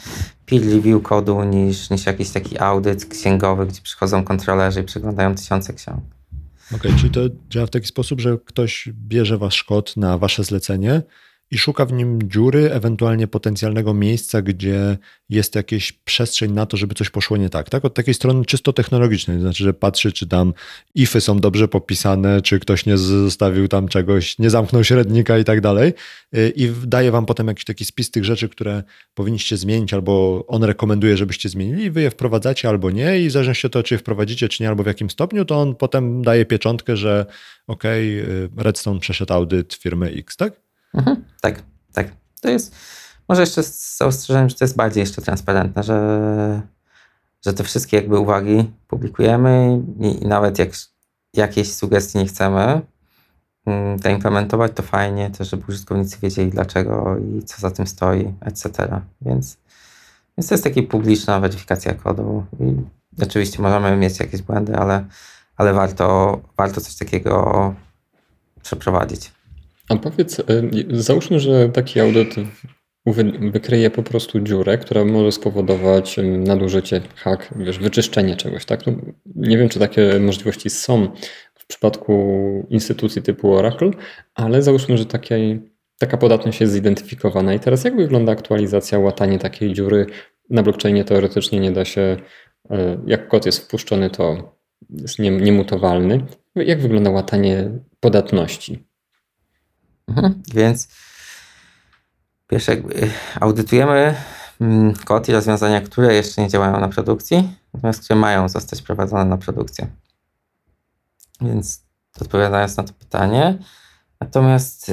[0.45, 5.73] peer review kodu niż, niż jakiś taki audyt księgowy, gdzie przychodzą kontrolerzy i przeglądają tysiące
[5.73, 5.99] ksiąg.
[6.75, 10.43] Okej, okay, czyli to działa w taki sposób, że ktoś bierze wasz kod na wasze
[10.43, 11.01] zlecenie,
[11.51, 14.97] i szuka w nim dziury, ewentualnie potencjalnego miejsca, gdzie
[15.29, 17.69] jest jakaś przestrzeń na to, żeby coś poszło nie tak.
[17.69, 17.85] tak?
[17.85, 20.53] Od takiej strony czysto technologicznej, to znaczy, że patrzy, czy tam
[20.95, 25.61] ify są dobrze popisane, czy ktoś nie zostawił tam czegoś, nie zamknął średnika i tak
[25.61, 25.93] dalej.
[26.35, 28.83] Y, I daje wam potem jakiś taki spis tych rzeczy, które
[29.13, 33.67] powinniście zmienić, albo on rekomenduje, żebyście zmienili, wy je wprowadzacie albo nie, i w zależności
[33.67, 36.45] od tego, czy je wprowadzicie, czy nie, albo w jakim stopniu, to on potem daje
[36.45, 37.25] pieczątkę, że
[37.67, 37.83] OK,
[38.57, 40.70] Redstone przeszedł audyt firmy X, tak?
[40.93, 41.63] Mhm, tak,
[41.93, 42.07] tak.
[42.41, 42.75] To jest,
[43.29, 46.61] może jeszcze z zastrzeżeniem, że to jest bardziej jeszcze transparentne, że,
[47.45, 50.69] że te wszystkie jakby uwagi publikujemy i, i nawet jak
[51.33, 52.81] jakieś sugestie nie chcemy
[53.65, 59.01] mm, zaimplementować, to fajnie też, żeby użytkownicy wiedzieli dlaczego i co za tym stoi, etc.
[59.21, 59.57] Więc,
[60.37, 62.75] więc to jest taka publiczna weryfikacja kodu i
[63.23, 65.05] oczywiście możemy mieć jakieś błędy, ale,
[65.57, 67.73] ale warto, warto coś takiego
[68.61, 69.31] przeprowadzić.
[69.89, 70.43] A powiedz, y,
[70.89, 72.35] załóżmy, że taki audyt
[73.51, 78.87] wykryje po prostu dziurę, która może spowodować nadużycie, hak, wiesz, wyczyszczenie czegoś, tak?
[78.87, 78.93] No,
[79.35, 81.07] nie wiem, czy takie możliwości są
[81.55, 82.13] w przypadku
[82.69, 83.91] instytucji typu Oracle,
[84.35, 85.61] ale załóżmy, że takiej,
[85.99, 87.53] taka podatność jest zidentyfikowana.
[87.53, 90.05] I teraz jak wygląda aktualizacja, łatanie takiej dziury?
[90.49, 92.17] Na blockchainie teoretycznie nie da się,
[92.71, 92.75] y,
[93.07, 94.55] jak kod jest wpuszczony, to
[94.89, 96.25] jest niemutowalny.
[96.55, 98.90] Jak wygląda łatanie podatności?
[100.17, 100.43] Mhm.
[100.53, 100.87] Więc
[102.67, 103.09] jakby
[103.39, 104.15] audytujemy
[104.61, 109.25] mm, kod i rozwiązania, które jeszcze nie działają na produkcji, natomiast które mają zostać prowadzone
[109.25, 109.87] na produkcję.
[111.41, 111.81] Więc
[112.21, 113.57] odpowiadając na to pytanie,
[114.19, 114.91] natomiast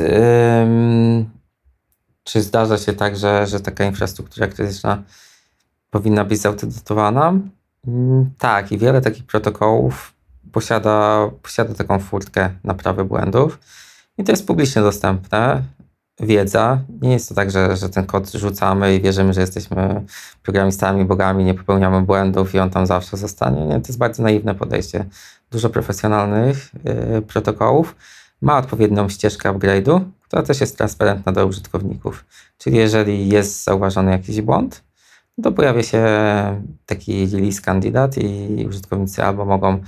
[2.24, 5.02] czy zdarza się tak, że, że taka infrastruktura krytyczna
[5.90, 7.32] powinna być zautomatyzowana?
[7.88, 10.14] Ym, tak, i wiele takich protokołów
[10.52, 13.58] posiada, posiada taką furtkę naprawy błędów.
[14.18, 15.62] I to jest publicznie dostępne,
[16.20, 16.80] wiedza.
[17.00, 20.04] Nie jest to tak, że, że ten kod rzucamy i wierzymy, że jesteśmy
[20.42, 23.66] programistami, bogami, nie popełniamy błędów i on tam zawsze zostanie.
[23.66, 25.04] Nie, to jest bardzo naiwne podejście.
[25.50, 27.96] Dużo profesjonalnych yy, protokołów
[28.42, 32.24] ma odpowiednią ścieżkę upgrade'u, która też jest transparentna do użytkowników.
[32.58, 34.84] Czyli jeżeli jest zauważony jakiś błąd,
[35.42, 36.06] to pojawia się
[36.86, 39.80] taki release kandydat i użytkownicy albo mogą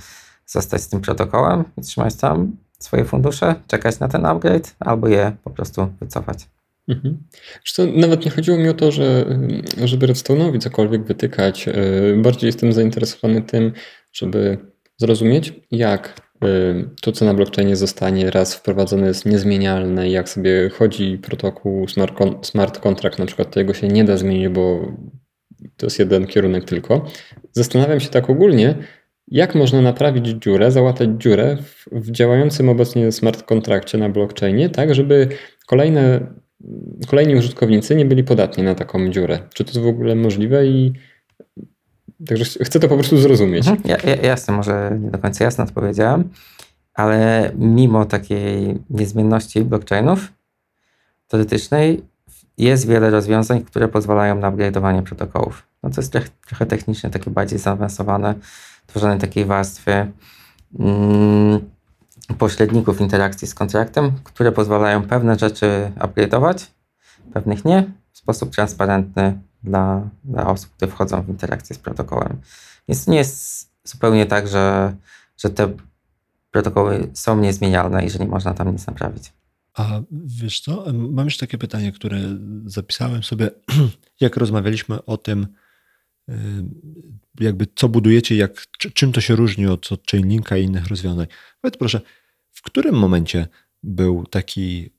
[0.45, 2.51] zostać z tym protokołem i trzymać tam
[2.83, 6.47] swoje fundusze, czekać na ten upgrade, albo je po prostu wycofać.
[6.87, 7.17] Mhm.
[7.95, 9.25] Nawet nie chodziło mi o to, że,
[9.85, 11.67] żeby Redstone'owi cokolwiek wytykać.
[11.67, 11.73] E,
[12.17, 13.73] bardziej jestem zainteresowany tym,
[14.13, 14.57] żeby
[14.97, 16.47] zrozumieć, jak e,
[17.01, 22.79] to, co na blockchainie zostanie raz wprowadzone jest niezmienialne, jak sobie chodzi protokół smart, smart
[22.79, 24.93] contract, na przykład tego się nie da zmienić, bo
[25.77, 27.05] to jest jeden kierunek tylko.
[27.51, 28.75] Zastanawiam się tak ogólnie,
[29.31, 34.95] jak można naprawić dziurę, załatać dziurę w, w działającym obecnie smart kontrakcie na blockchainie, tak
[34.95, 35.27] żeby
[35.67, 36.19] kolejne,
[37.07, 39.39] kolejni użytkownicy nie byli podatni na taką dziurę?
[39.53, 40.93] Czy to jest w ogóle możliwe i
[42.27, 43.67] Także chcę to po prostu zrozumieć.
[43.67, 46.29] Mhm, ja, ja, jasne, może nie do końca jasno odpowiedziałem,
[46.93, 50.33] ale mimo takiej niezmienności blockchainów
[51.27, 52.01] teoretycznej
[52.57, 55.63] jest wiele rozwiązań, które pozwalają na upgrade'owanie protokołów.
[55.83, 56.13] No to jest
[56.47, 58.35] trochę technicznie, takie bardziej zaawansowane
[58.91, 60.11] tworzenie takiej warstwy
[60.79, 61.59] mm,
[62.37, 66.67] pośredników interakcji z kontraktem, które pozwalają pewne rzeczy upgrade'ować,
[67.33, 72.41] pewnych nie, w sposób transparentny dla, dla osób, które wchodzą w interakcję z protokołem.
[72.87, 74.95] Więc nie jest zupełnie tak, że,
[75.37, 75.73] że te
[76.51, 79.33] protokoły są niezmienialne i że nie można tam nic naprawić.
[79.73, 82.17] A wiesz co, mam jeszcze takie pytanie, które
[82.65, 83.51] zapisałem sobie,
[84.21, 85.47] jak rozmawialiśmy o tym,
[87.39, 91.27] jakby co budujecie, jak, czym to się różni od, od Chainlinka i innych rozwiązań.
[91.61, 92.01] Powiedz proszę,
[92.51, 93.47] w którym momencie
[93.83, 94.89] był taki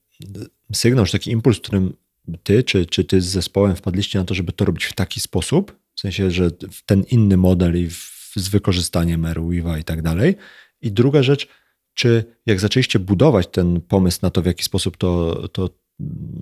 [0.73, 1.97] sygnał, czy taki impuls, w którym
[2.43, 5.79] ty, czy, czy ty z zespołem wpadliście na to, żeby to robić w taki sposób,
[5.95, 10.37] w sensie, że w ten inny model i w, z wykorzystaniem Airweave'a i tak dalej.
[10.81, 11.49] I druga rzecz,
[11.95, 15.71] czy jak zaczęliście budować ten pomysł na to, w jaki sposób to, to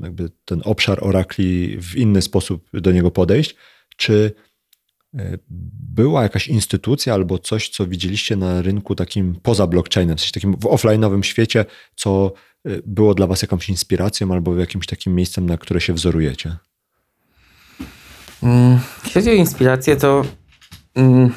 [0.02, 3.56] jakby ten obszar Oracli w inny sposób do niego podejść,
[3.96, 4.32] czy
[5.94, 10.56] była jakaś instytucja albo coś, co widzieliście na rynku takim poza blockchainem, w sensie takim
[10.56, 11.64] w offline'owym świecie,
[11.96, 12.32] co
[12.64, 16.56] e, było dla was jakąś inspiracją albo jakimś takim miejscem, na które się wzorujecie?
[18.42, 20.24] Mm, jeśli chodzi o inspirację, to
[20.94, 21.32] mm,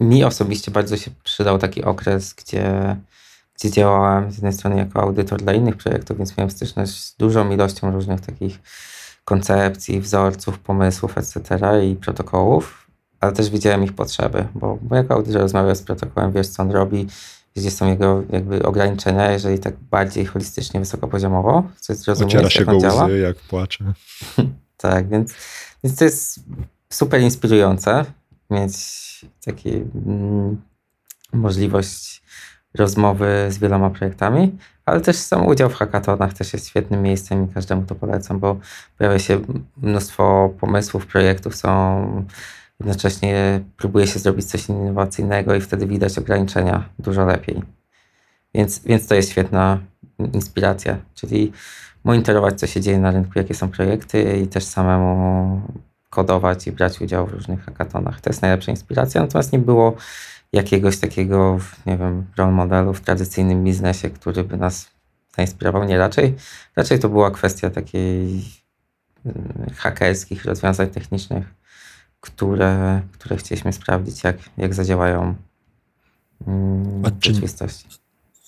[0.00, 2.96] mi osobiście bardzo się przydał taki okres, gdzie
[3.58, 7.50] gdzie działałem z jednej strony jako audytor dla innych projektów, więc miałem styczność z dużą
[7.50, 8.58] ilością różnych takich
[9.26, 11.58] koncepcji, wzorców, pomysłów, etc.
[11.84, 12.86] i protokołów,
[13.20, 16.70] ale też widziałem ich potrzeby, bo, bo jako audytor rozmawiał z protokołem, wiesz co on
[16.70, 17.06] robi,
[17.56, 22.60] gdzie są jego jakby ograniczenia, jeżeli tak bardziej holistycznie, wysokopoziomowo, co jest zrozumieć, Ociera się
[22.60, 23.04] jak go działa.
[23.04, 23.92] łzy, jak płacze.
[24.76, 25.34] tak, więc,
[25.84, 26.40] więc to jest
[26.90, 28.04] super inspirujące
[28.50, 28.76] mieć
[29.44, 29.70] takie
[30.06, 30.62] mm,
[31.32, 32.22] możliwość
[32.76, 37.54] rozmowy z wieloma projektami, ale też sam udział w hackathonach też jest świetnym miejscem i
[37.54, 38.56] każdemu to polecam, bo
[38.98, 39.40] pojawia się
[39.76, 42.24] mnóstwo pomysłów, projektów, są
[42.80, 47.62] jednocześnie próbuje się zrobić coś innowacyjnego i wtedy widać ograniczenia dużo lepiej.
[48.54, 49.78] Więc, więc to jest świetna
[50.32, 51.52] inspiracja, czyli
[52.04, 55.60] monitorować, co się dzieje na rynku, jakie są projekty i też samemu
[56.10, 58.20] kodować i brać udział w różnych hackathonach.
[58.20, 59.96] To jest najlepsza inspiracja, natomiast nie było
[60.56, 64.90] jakiegoś takiego, nie wiem, role modelu w tradycyjnym biznesie, który by nas
[65.36, 65.84] zainspirował.
[65.84, 66.34] Nie, raczej,
[66.76, 68.44] raczej to była kwestia takiej
[69.26, 71.54] mm, hakerskich rozwiązań technicznych,
[72.20, 75.34] które, które chcieliśmy sprawdzić, jak, jak zadziałają
[76.46, 77.86] mm, rzeczywistości.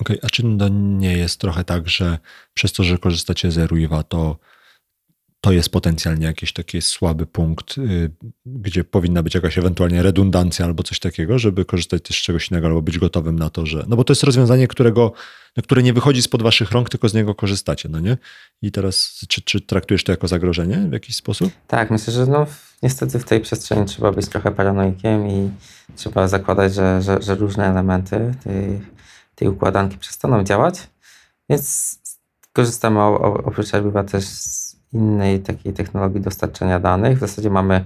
[0.00, 2.18] Okej, okay, a czy to nie jest trochę tak, że
[2.54, 4.38] przez to, że korzystacie z Eruiva, to
[5.40, 8.10] to jest potencjalnie jakiś taki słaby punkt, y,
[8.46, 12.66] gdzie powinna być jakaś ewentualnie redundancja albo coś takiego, żeby korzystać też z czegoś innego
[12.66, 13.84] albo być gotowym na to, że.
[13.88, 15.12] No bo to jest rozwiązanie, którego,
[15.62, 18.18] które nie wychodzi spod waszych rąk, tylko z niego korzystacie, no nie?
[18.62, 21.52] I teraz, czy, czy traktujesz to jako zagrożenie w jakiś sposób?
[21.66, 22.46] Tak, myślę, że no,
[22.82, 25.50] niestety w tej przestrzeni trzeba być trochę paranoikiem i
[25.96, 28.80] trzeba zakładać, że, że, że różne elementy tej,
[29.34, 30.88] tej układanki przestaną działać.
[31.50, 31.98] Więc
[32.52, 37.16] korzystamy oprócz Erbiwa też z innej takiej technologii dostarczania danych.
[37.16, 37.84] W zasadzie mamy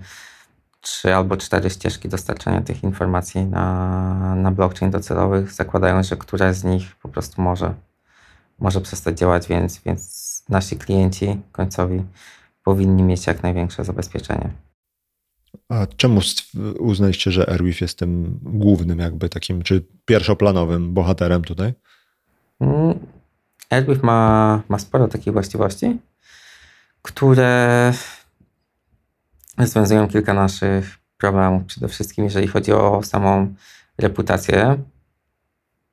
[0.80, 6.64] trzy albo cztery ścieżki dostarczania tych informacji na, na blockchain docelowych, zakładając, że któraś z
[6.64, 7.74] nich po prostu może,
[8.58, 12.04] może przestać działać, więc, więc nasi klienci końcowi
[12.64, 14.50] powinni mieć jak największe zabezpieczenie.
[15.68, 16.20] A czemu
[16.78, 21.74] uznaliście, że Airwif jest tym głównym, jakby takim, czy pierwszoplanowym bohaterem tutaj?
[22.60, 22.98] Mm,
[23.70, 25.98] Airwif ma, ma sporo takich właściwości,
[27.02, 27.92] które
[29.58, 31.64] rozwiązują kilka naszych problemów.
[31.64, 33.54] Przede wszystkim, jeżeli chodzi o samą
[33.98, 34.78] reputację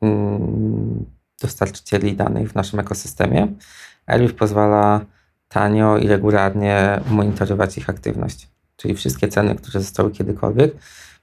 [0.02, 1.06] mm,
[1.42, 3.48] dostarczycieli danych w naszym ekosystemie.
[4.08, 5.06] Airwave pozwala
[5.48, 8.48] tanio i regularnie monitorować ich aktywność.
[8.76, 10.72] Czyli wszystkie ceny, które zostały kiedykolwiek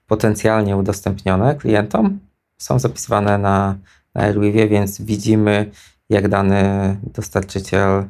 [0.06, 2.18] potencjalnie udostępnione klientom,
[2.58, 3.76] są zapisywane na,
[4.14, 4.32] na
[4.68, 5.70] więc widzimy,
[6.10, 8.04] jak dany dostarczyciel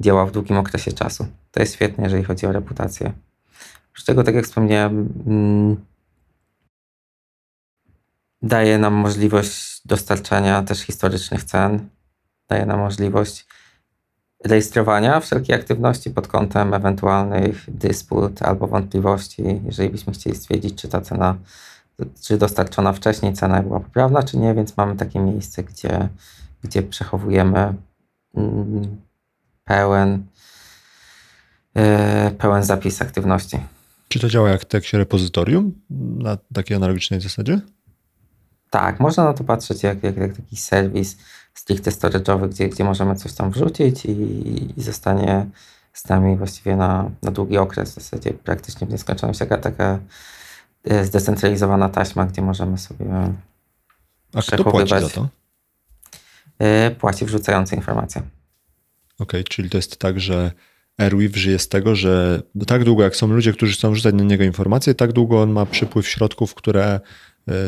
[0.00, 1.26] działa w długim okresie czasu.
[1.50, 3.12] To jest świetne, jeżeli chodzi o reputację.
[3.96, 5.76] Z tego, tak jak wspomniałem, mm,
[8.42, 11.88] daje nam możliwość dostarczania też historycznych cen,
[12.48, 13.46] daje nam możliwość
[14.44, 21.00] rejestrowania wszelkiej aktywności pod kątem ewentualnych dysput albo wątpliwości, jeżeli byśmy chcieli stwierdzić, czy ta
[21.00, 21.36] cena,
[22.22, 26.08] czy dostarczona wcześniej cena była poprawna, czy nie, więc mamy takie miejsce, gdzie
[26.62, 27.74] gdzie przechowujemy
[28.34, 29.00] mm,
[29.64, 30.26] pełen,
[31.74, 33.58] e, pełen zapis aktywności.
[34.08, 35.72] Czy to działa jak tekst repozytorium
[36.18, 37.60] na takiej analogicznej zasadzie?
[38.70, 41.16] Tak, można na to patrzeć jak, jak, jak taki serwis
[41.54, 44.10] stricte storage'owy, gdzie, gdzie możemy coś tam wrzucić i,
[44.76, 45.46] i zostanie
[45.92, 49.38] z nami właściwie na, na długi okres, w zasadzie praktycznie w nieskończoność.
[49.38, 49.98] Taka, taka
[51.02, 53.06] zdecentralizowana taśma, gdzie możemy sobie
[54.34, 55.28] A kto płaci za to?
[56.98, 58.22] Płaci wrzucający informacje.
[59.14, 60.52] Okej, okay, czyli to jest tak, że
[60.98, 64.44] Airweave żyje z tego, że tak długo jak są ludzie, którzy chcą wrzucać na niego
[64.44, 67.00] informacje, tak długo on ma przypływ środków, które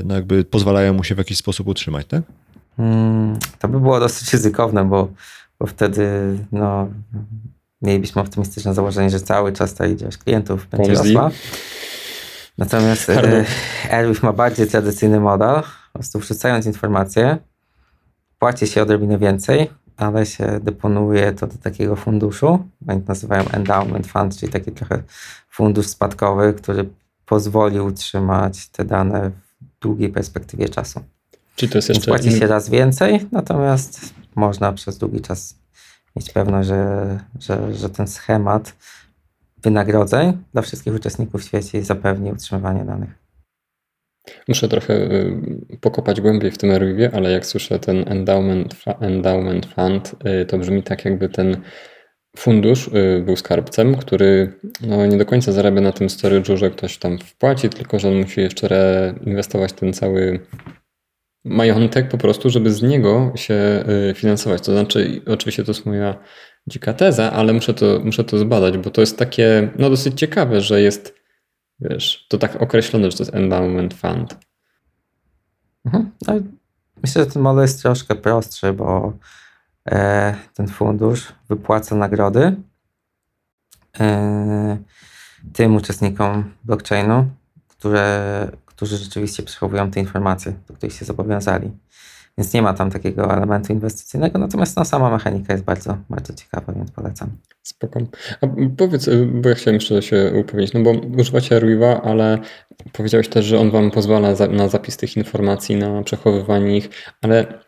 [0.04, 2.22] no jakby pozwalają mu się w jakiś sposób utrzymać, tak?
[2.76, 5.08] Hmm, to by było dosyć ryzykowne, bo,
[5.58, 6.08] bo wtedy
[6.52, 6.88] no,
[7.82, 11.30] mielibyśmy optymistyczne założenie, że cały czas ta ilość klientów będzie rosła.
[12.58, 13.44] Natomiast e,
[13.90, 15.62] Airwave ma bardziej tradycyjny model.
[15.92, 17.38] Po prostu wrzucając informacje,
[18.42, 22.68] płaci się odrobinę więcej, ale się deponuje to do takiego funduszu.
[22.88, 25.02] Oni nazywają endowment fund, czyli taki trochę
[25.50, 26.88] fundusz spadkowy, który
[27.26, 31.00] pozwoli utrzymać te dane w długiej perspektywie czasu.
[31.56, 32.06] Czy to jest jeszcze...
[32.06, 35.54] Płaci się raz więcej, natomiast można przez długi czas
[36.16, 38.74] mieć pewność, że, że, że ten schemat
[39.62, 43.21] wynagrodzeń dla wszystkich uczestników w świecie zapewni utrzymywanie danych.
[44.48, 50.14] Muszę trochę y, pokopać głębiej w tym Airweavie, ale jak słyszę ten endowment, endowment fund,
[50.42, 51.56] y, to brzmi tak jakby ten
[52.36, 54.52] fundusz y, był skarbcem, który
[54.86, 58.14] no, nie do końca zarabia na tym storage'u, że ktoś tam wpłaci, tylko że on
[58.14, 60.40] musi jeszcze reinwestować ten cały
[61.44, 64.62] majątek po prostu, żeby z niego się finansować.
[64.62, 66.18] To znaczy, oczywiście to jest moja
[66.66, 70.60] dzika teza, ale muszę to, muszę to zbadać, bo to jest takie no, dosyć ciekawe,
[70.60, 71.21] że jest
[71.90, 74.36] Wiesz, to tak określone, że to jest endowment fund.
[75.84, 76.10] Mhm.
[76.26, 76.34] No,
[77.02, 79.12] myślę, że ten model jest troszkę prostszy, bo
[79.90, 82.56] e, ten fundusz wypłaca nagrody
[84.00, 84.78] e,
[85.52, 87.30] tym uczestnikom blockchainu,
[87.68, 91.70] które, którzy rzeczywiście przechowują te informacje, do których się zobowiązali.
[92.38, 96.72] Więc nie ma tam takiego elementu inwestycyjnego, natomiast no, sama mechanika jest bardzo, bardzo ciekawa,
[96.72, 97.30] więc polecam.
[97.62, 98.00] Spoko.
[98.40, 102.38] A powiedz, y, bo ja chciałem jeszcze się upewnić, no bo używacie Arweave'a, ale
[102.92, 106.88] powiedziałeś też, że on wam pozwala za, na zapis tych informacji, na przechowywanie ich,
[107.20, 107.62] ale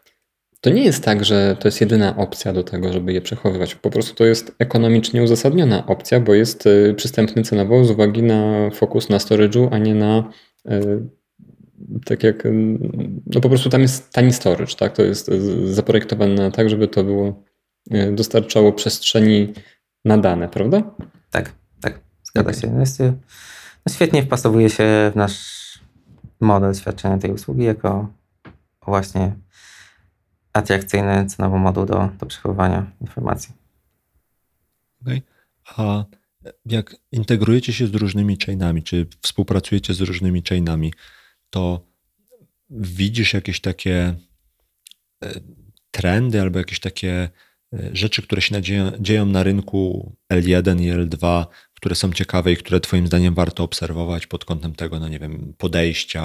[0.60, 3.74] to nie jest tak, że to jest jedyna opcja do tego, żeby je przechowywać.
[3.74, 8.70] Po prostu to jest ekonomicznie uzasadniona opcja, bo jest y, przystępny cenowo z uwagi na
[8.70, 10.30] fokus na storage'u, a nie na
[10.70, 11.08] y,
[12.04, 12.46] tak jak,
[13.26, 14.96] no po prostu tam jest tani storage, tak?
[14.96, 15.30] To jest
[15.64, 17.42] zaprojektowane tak, żeby to było,
[18.12, 19.52] dostarczało przestrzeni
[20.04, 20.82] na dane, prawda?
[21.30, 22.60] Tak, tak, zgadza okay.
[22.60, 22.70] się.
[22.70, 23.00] No jest,
[23.86, 25.64] no świetnie wpasowuje się w nasz
[26.40, 28.08] model świadczenia tej usługi jako
[28.86, 29.36] właśnie
[30.52, 33.54] atrakcyjny cenowo moduł do, do przechowywania informacji.
[35.02, 35.22] Okay.
[35.76, 36.04] A
[36.66, 40.92] jak integrujecie się z różnymi chainami, czy współpracujecie z różnymi chainami,
[41.50, 41.80] to
[42.70, 44.14] widzisz jakieś takie
[45.24, 45.40] e,
[45.90, 47.28] trendy albo jakieś takie
[47.74, 48.62] E, rzeczy, które się
[49.00, 54.26] dzieją, na rynku L1 i L2, które są ciekawe i które Twoim zdaniem warto obserwować
[54.26, 56.24] pod kątem tego, no nie wiem, podejścia,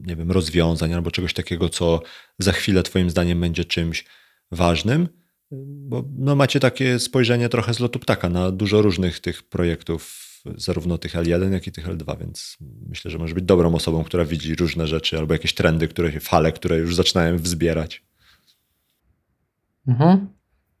[0.00, 2.02] nie wiem, rozwiązań albo czegoś takiego, co
[2.38, 4.04] za chwilę Twoim zdaniem będzie czymś
[4.52, 5.08] ważnym?
[5.88, 10.98] Bo no, macie takie spojrzenie trochę z lotu ptaka na dużo różnych tych projektów, zarówno
[10.98, 12.56] tych L1, jak i tych L2, więc
[12.88, 16.52] myślę, że może być dobrą osobą, która widzi różne rzeczy albo jakieś trendy, które, fale,
[16.52, 18.02] które już zaczynają wzbierać.
[19.88, 20.28] Mhm.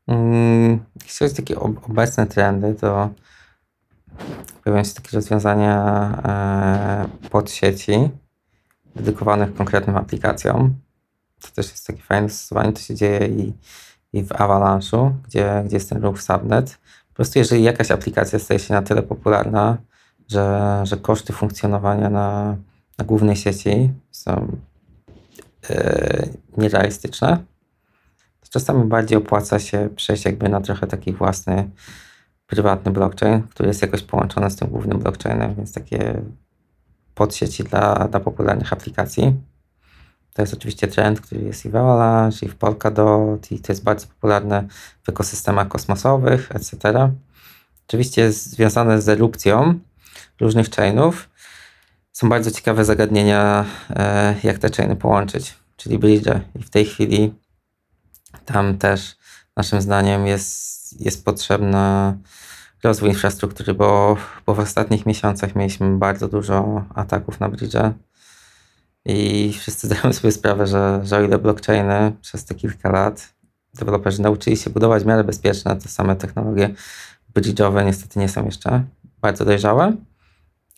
[0.06, 3.10] Mm, jeśli chodzi o takie obecne trendy, to
[4.64, 5.76] pojawiają się takie rozwiązania
[6.24, 8.10] e, pod sieci
[8.96, 10.74] dedykowanych konkretnym aplikacjom.
[11.40, 13.52] To też jest takie fajne stosowanie, to się dzieje i,
[14.12, 16.78] i w Avalanche'u, gdzie, gdzie jest ten ruch subnet.
[17.20, 19.78] Prostu jeżeli jakaś aplikacja staje się na tyle popularna,
[20.28, 22.56] że, że koszty funkcjonowania na,
[22.98, 24.58] na głównej sieci są
[25.70, 27.38] e, nierealistyczne,
[28.50, 31.70] Czasami bardziej opłaca się przejść jakby na trochę taki własny,
[32.46, 36.22] prywatny blockchain, który jest jakoś połączony z tym głównym blockchainem, więc takie
[37.14, 39.34] podsieci dla, dla popularnych aplikacji.
[40.34, 43.82] To jest oczywiście trend, który jest i w Avalanche, i w Polkadot, i to jest
[43.82, 44.64] bardzo popularne
[45.02, 47.10] w ekosystemach kosmosowych, etc.
[47.88, 49.80] Oczywiście jest związane z erupcją
[50.40, 51.28] różnych chainów.
[52.12, 56.26] Są bardzo ciekawe zagadnienia, e, jak te chainy połączyć, czyli bridge.
[56.54, 57.34] I w tej chwili
[58.44, 59.16] tam też
[59.56, 61.78] naszym zdaniem jest, jest potrzebny
[62.82, 64.16] rozwój infrastruktury, bo,
[64.46, 67.76] bo w ostatnich miesiącach mieliśmy bardzo dużo ataków na bridge
[69.04, 73.34] i wszyscy zdajemy sobie sprawę, że, że o ile blockchainy przez te kilka lat
[73.74, 76.70] deweloperzy nauczyli się budować w miarę bezpieczne, te same technologie
[77.34, 78.84] bridge'owe niestety nie są jeszcze
[79.20, 79.96] bardzo dojrzałe.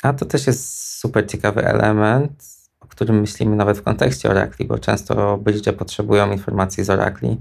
[0.02, 2.44] A to też jest super ciekawy element,
[2.80, 7.36] o którym myślimy nawet w kontekście Oracle, bo często bridge potrzebują informacji z Oracle,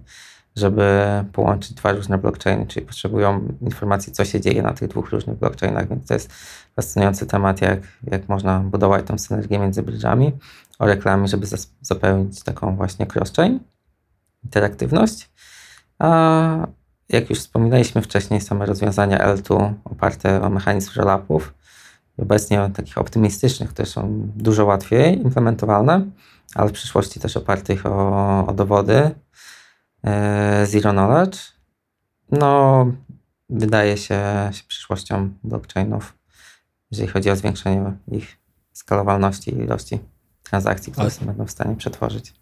[0.55, 1.01] żeby
[1.33, 5.89] połączyć dwa różne blockchainy, czyli potrzebują informacji, co się dzieje na tych dwóch różnych blockchainach,
[5.89, 6.33] więc to jest
[6.75, 10.31] fascynujący temat, jak, jak można budować tą synergię między bridge'ami
[10.79, 11.47] o reklamie, żeby
[11.81, 13.59] zapełnić taką właśnie cross-chain,
[14.43, 15.29] interaktywność.
[15.99, 16.67] A
[17.09, 21.53] jak już wspominaliśmy wcześniej, same rozwiązania L2 oparte o mechanizm roll-upów,
[22.17, 26.05] obecnie takich optymistycznych, które są dużo łatwiej implementowalne,
[26.55, 29.11] ale w przyszłości też opartych o, o dowody
[30.65, 31.37] Zero Knowledge,
[32.31, 32.85] no
[33.49, 36.13] wydaje się, się przyszłością blockchainów,
[36.91, 38.37] jeżeli chodzi o zwiększenie ich
[38.73, 39.99] skalowalności i ilości
[40.43, 41.25] transakcji, które A...
[41.25, 42.33] będą w stanie przetworzyć.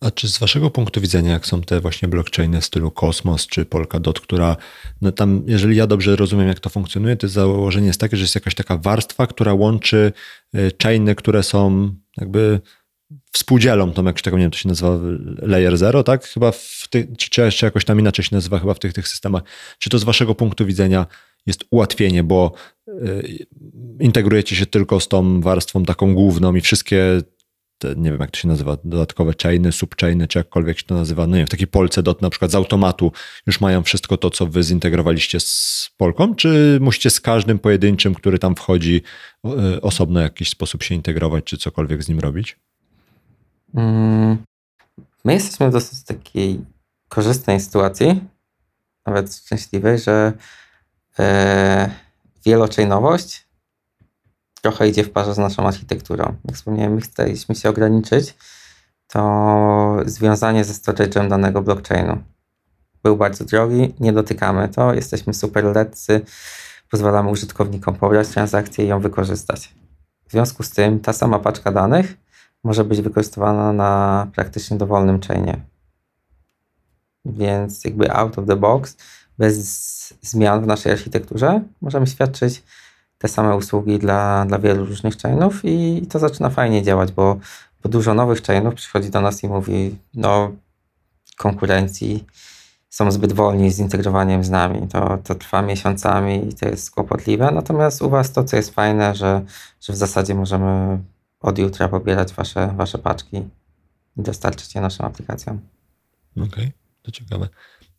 [0.00, 3.64] A czy z waszego punktu widzenia, jak są te właśnie blockchainy w stylu Cosmos czy
[3.64, 4.56] Polkadot, która
[5.02, 8.34] no tam, jeżeli ja dobrze rozumiem, jak to funkcjonuje, to założenie jest takie, że jest
[8.34, 10.12] jakaś taka warstwa, która łączy
[10.54, 12.60] y, chainy, które są jakby
[13.36, 14.98] współdzielą jak tego nie wiem, to się nazywa
[15.42, 16.24] layer zero, tak?
[16.24, 19.42] Chyba w ty, czy, czy jakoś tam inaczej się nazywa chyba w tych, tych systemach.
[19.78, 21.06] Czy to z waszego punktu widzenia
[21.46, 22.52] jest ułatwienie, bo
[22.88, 23.46] y,
[24.00, 27.20] integrujecie się tylko z tą warstwą taką główną i wszystkie
[27.78, 31.26] te, nie wiem jak to się nazywa, dodatkowe chainy, subchainy, czy jakkolwiek się to nazywa,
[31.26, 33.12] no nie wiem, w takiej Polce dot na przykład z automatu
[33.46, 38.38] już mają wszystko to, co wy zintegrowaliście z Polką, czy musicie z każdym pojedynczym, który
[38.38, 39.02] tam wchodzi,
[39.74, 42.56] y, osobno w jakiś sposób się integrować, czy cokolwiek z nim robić?
[43.76, 44.44] Mm,
[45.24, 46.64] my jesteśmy w dosyć takiej
[47.08, 48.24] korzystnej sytuacji,
[49.06, 50.32] nawet szczęśliwej, że
[51.18, 51.90] e,
[52.44, 53.46] wielochainowość
[54.62, 56.36] trochę idzie w parze z naszą architekturą.
[56.44, 58.34] Jak wspomniałem, my chcieliśmy się ograniczyć
[59.08, 62.18] to związanie ze storage'em danego blockchainu.
[63.02, 66.20] Był bardzo drogi, nie dotykamy to, jesteśmy super letcy,
[66.90, 69.74] pozwalamy użytkownikom pobrać transakcję i ją wykorzystać.
[70.28, 72.25] W związku z tym ta sama paczka danych
[72.66, 75.60] może być wykorzystywana na praktycznie dowolnym chainie.
[77.24, 78.96] Więc jakby out of the box,
[79.38, 79.54] bez
[80.22, 82.62] zmian w naszej architekturze, możemy świadczyć
[83.18, 87.36] te same usługi dla, dla wielu różnych chainów i to zaczyna fajnie działać, bo,
[87.82, 90.52] bo dużo nowych chainów przychodzi do nas i mówi, no
[91.36, 92.24] konkurencji
[92.90, 94.88] są zbyt wolni z integrowaniem z nami.
[94.88, 97.50] To, to trwa miesiącami i to jest kłopotliwe.
[97.50, 99.42] Natomiast u Was to, co jest fajne, że,
[99.80, 100.98] że w zasadzie możemy
[101.46, 103.36] od jutra pobierać Wasze, wasze paczki
[104.16, 105.60] i dostarczyć je naszym aplikacjom.
[106.36, 106.72] Okej, okay,
[107.02, 107.48] to ciekawe.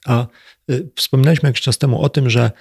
[0.06, 0.28] A
[0.72, 2.52] y, wspominaliśmy jakiś czas temu o tym, że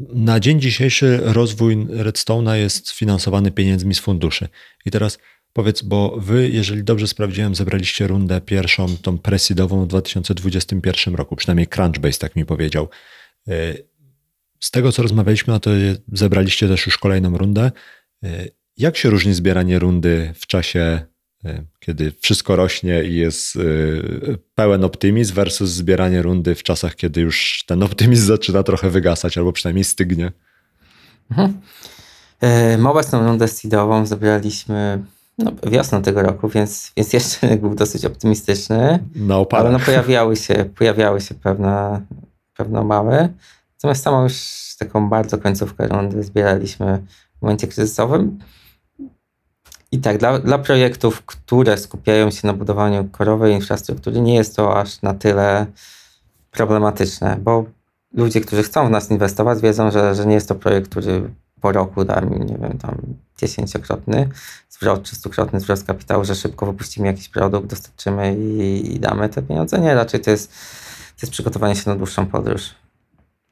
[0.00, 4.48] na dzień dzisiejszy rozwój Redstone'a jest finansowany pieniędzmi z funduszy.
[4.86, 5.18] I teraz
[5.52, 11.66] powiedz, bo wy, jeżeli dobrze sprawdziłem, zebraliście rundę pierwszą, tą presidową w 2021 roku, przynajmniej
[11.66, 12.88] Crunchbase tak mi powiedział.
[13.48, 13.86] Y,
[14.60, 15.70] z tego, co rozmawialiśmy, no to
[16.12, 17.70] zebraliście też już kolejną rundę.
[18.80, 21.10] Jak się różni zbieranie rundy w czasie
[21.44, 23.60] E, kiedy wszystko rośnie i jest e,
[24.54, 29.52] pełen optymizm, versus zbieranie rundy w czasach, kiedy już ten optymizm zaczyna trochę wygasać, albo
[29.52, 30.32] przynajmniej stygnie.
[31.30, 31.60] Mhm.
[32.42, 35.02] E, obecną rundę seedową zebraliśmy
[35.38, 39.04] no, wiosną tego roku, więc, więc jeszcze był dosyć optymistyczny.
[39.14, 42.00] No, ale no, pojawiały się, pojawiały się pewne,
[42.56, 43.28] pewne obawy.
[43.74, 44.34] Natomiast samą już
[44.78, 47.02] taką bardzo końcówkę rundy zbieraliśmy
[47.38, 48.38] w momencie kryzysowym.
[49.92, 54.80] I tak, dla, dla projektów, które skupiają się na budowaniu korowej infrastruktury, nie jest to
[54.80, 55.66] aż na tyle
[56.50, 57.64] problematyczne, bo
[58.12, 61.30] ludzie, którzy chcą w nas inwestować, wiedzą, że, że nie jest to projekt, który
[61.60, 62.96] po roku da mi, nie wiem, tam
[63.38, 64.28] dziesięciokrotny
[64.68, 69.42] zwrot czy stukrotny zwrot kapitału, że szybko wypuścimy jakiś produkt, dostarczymy i, i damy te
[69.42, 69.78] pieniądze.
[69.78, 70.50] Nie, raczej to jest,
[71.16, 72.74] to jest przygotowanie się na dłuższą podróż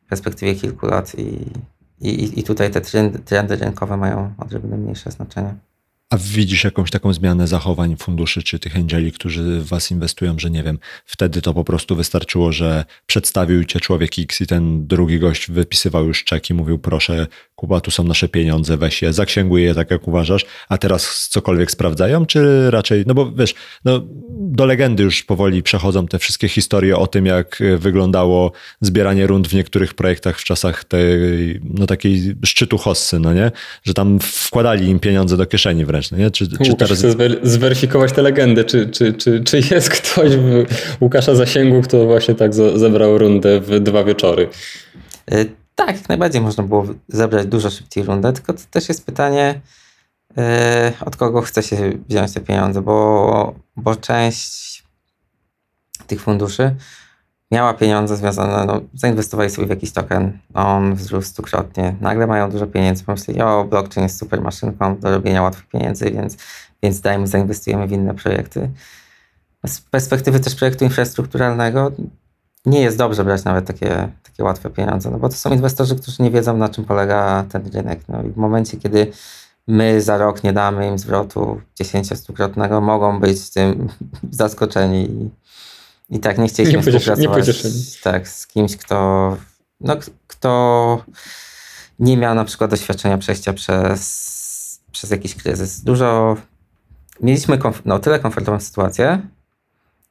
[0.07, 1.53] w perspektywie kilku lat i,
[2.01, 5.55] i, i tutaj te trendy, trendy rynkowe mają odrobinę mniejsze znaczenie.
[6.11, 10.51] A widzisz jakąś taką zmianę zachowań funduszy czy tych angeli, którzy w was inwestują, że
[10.51, 15.19] nie wiem, wtedy to po prostu wystarczyło, że przedstawił cię człowiek X i ten drugi
[15.19, 17.27] gość wypisywał już czek i mówił proszę
[17.59, 21.71] Kuba, tu są nasze pieniądze, weź je, zaksięguj je tak jak uważasz, a teraz cokolwiek
[21.71, 23.55] sprawdzają, czy raczej, no bo wiesz,
[23.85, 29.49] no, do legendy już powoli przechodzą te wszystkie historie o tym, jak wyglądało zbieranie rund
[29.49, 31.09] w niektórych projektach w czasach tej,
[31.65, 33.51] no takiej szczytu hossy, no nie?
[33.85, 36.31] Że tam wkładali im pieniądze do kieszeni wręcz, no nie?
[36.31, 36.99] Czy, czy teraz...
[36.99, 40.67] Chcę zweryfikować tę legendę, czy, czy, czy, czy jest ktoś w
[41.01, 44.49] Łukasza Zasięgu, kto właśnie tak zebrał rundę w dwa wieczory?
[45.79, 49.61] Tak, jak najbardziej można było zebrać dużo szybciej rundę, tylko to też jest pytanie,
[50.37, 50.45] yy,
[51.07, 54.83] od kogo chce się wziąć te pieniądze, bo, bo część
[56.07, 56.77] tych funduszy
[57.51, 62.67] miała pieniądze związane, no, zainwestowali sobie w jakiś token, on wzrósł stukrotnie, nagle mają dużo
[62.67, 66.37] pieniędzy, pomyśleli, o, blockchain jest super maszynką do robienia łatwych pieniędzy, więc,
[66.83, 68.71] więc dajmy, zainwestujemy w inne projekty.
[69.67, 71.93] z perspektywy też projektu infrastrukturalnego
[72.69, 76.23] nie jest dobrze brać nawet takie, takie łatwe pieniądze, no bo to są inwestorzy, którzy
[76.23, 78.01] nie wiedzą na czym polega ten rynek.
[78.09, 79.13] No i w momencie, kiedy
[79.67, 83.89] my za rok nie damy im zwrotu 10-stukrotnego, mogą być z tym
[84.31, 85.31] zaskoczeni i,
[86.17, 87.47] i tak nie chcieliśmy nie współpracować
[88.03, 89.37] tak, z kimś, kto,
[89.81, 89.97] no,
[90.27, 91.03] kto
[91.99, 95.81] nie miał na przykład doświadczenia przejścia przez, przez jakiś kryzys.
[95.81, 96.37] Dużo
[97.21, 99.23] mieliśmy komf- no, tyle komfortową sytuację,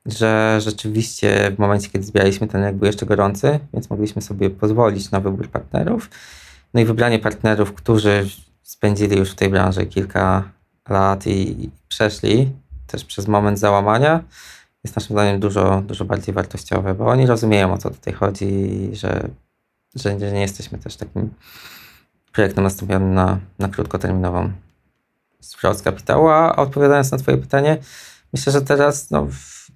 [0.07, 5.19] że rzeczywiście w momencie, kiedy zbieraliśmy ten był jeszcze gorący, więc mogliśmy sobie pozwolić na
[5.19, 6.09] wybór partnerów.
[6.73, 8.29] No i wybranie partnerów, którzy
[8.63, 10.43] spędzili już w tej branży kilka
[10.89, 12.51] lat i przeszli
[12.88, 14.23] też przez moment załamania,
[14.84, 19.29] jest naszym zdaniem dużo, dużo bardziej wartościowe, bo oni rozumieją o co tutaj chodzi, że,
[19.95, 21.29] że nie jesteśmy też takim
[22.31, 24.51] projektem nastawionym na, na krótkoterminową
[25.39, 26.27] zwrot kapitału.
[26.27, 27.77] A odpowiadając na Twoje pytanie,
[28.34, 29.27] myślę, że teraz no,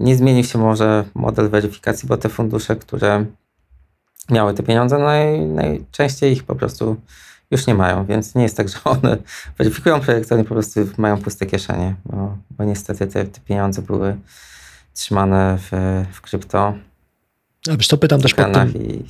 [0.02, 3.26] nie zmienił się może model weryfikacji, bo te fundusze, które
[4.30, 6.98] miały te pieniądze, naj, najczęściej ich po prostu
[7.52, 9.18] już nie mają, więc nie jest tak, że one
[9.58, 14.18] weryfikują projekt, oni po prostu mają puste kieszenie, bo, bo niestety te, te, pieniądze były
[14.94, 15.72] trzymane w,
[16.12, 16.74] w krypto.
[17.70, 18.74] A wiesz co, pytam też pod tym...
[18.74, 19.06] i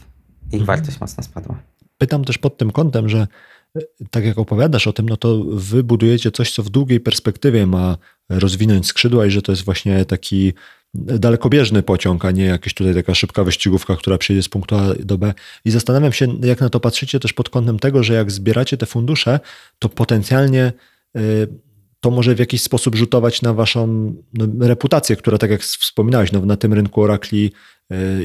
[0.52, 0.66] ich mhm.
[0.66, 1.56] wartość mocno spadła.
[1.98, 3.28] Pytam też pod tym kątem, że
[4.12, 7.98] tak jak opowiadasz o tym, no to wy budujecie coś, co w długiej perspektywie ma
[8.30, 10.54] rozwinąć skrzydła i że to jest właśnie taki
[10.94, 15.18] dalekobieżny pociąg, a nie jakaś tutaj taka szybka wyścigówka, która przyjdzie z punktu A do
[15.18, 15.34] B.
[15.66, 18.86] I zastanawiam się, jak na to patrzycie też pod kątem tego, że jak zbieracie te
[18.86, 19.40] fundusze,
[19.80, 20.74] to potencjalnie
[21.18, 21.48] y,
[22.00, 26.46] to może w jakiś sposób rzutować na waszą no, reputację, która tak jak wspominałeś, no,
[26.46, 27.52] na tym rynku Orakli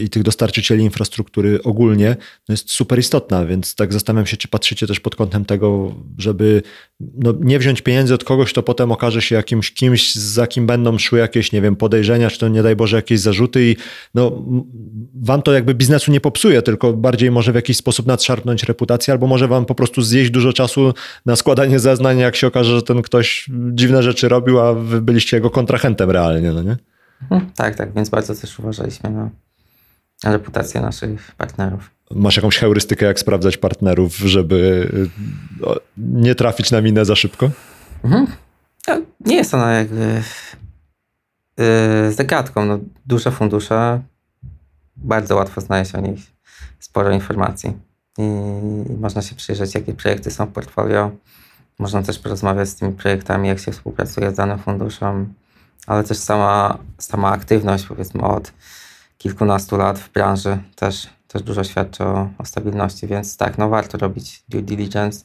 [0.00, 2.16] i tych dostarczycieli infrastruktury ogólnie
[2.48, 6.62] no jest super istotna, więc tak zastanawiam się, czy patrzycie też pod kątem tego, żeby
[7.00, 10.98] no nie wziąć pieniędzy od kogoś, to potem okaże się jakimś kimś, za kim będą
[10.98, 13.76] szły jakieś, nie wiem, podejrzenia, czy to nie daj Boże jakieś zarzuty i
[14.14, 14.44] no
[15.14, 19.26] wam to jakby biznesu nie popsuje, tylko bardziej może w jakiś sposób nadszarpnąć reputację, albo
[19.26, 20.94] może wam po prostu zjeść dużo czasu
[21.26, 25.36] na składanie zeznań, jak się okaże, że ten ktoś dziwne rzeczy robił, a wy byliście
[25.36, 26.76] jego kontrahentem realnie, no nie?
[27.30, 29.30] Mhm, tak, tak, więc bardzo też uważaliśmy na
[30.24, 31.90] reputację naszych partnerów.
[32.10, 34.90] Masz jakąś heurystykę, jak sprawdzać partnerów, żeby
[35.60, 37.50] no, nie trafić na minę za szybko?
[38.04, 38.26] Mhm.
[39.20, 40.22] Nie jest ona jakby
[41.56, 42.64] yy, zagadką.
[42.64, 44.02] No, duże fundusze,
[44.96, 46.20] bardzo łatwo znaleźć o nich
[46.78, 47.72] sporo informacji.
[48.18, 48.22] I
[49.00, 51.10] można się przyjrzeć, jakie projekty są w portfolio.
[51.78, 55.34] Można też porozmawiać z tymi projektami, jak się współpracuje z danym funduszem,
[55.86, 58.52] ale też sama, sama aktywność, powiedzmy, od
[59.18, 63.98] kilkunastu lat w branży też, też dużo świadczy o, o stabilności, więc tak, no warto
[63.98, 65.24] robić due diligence.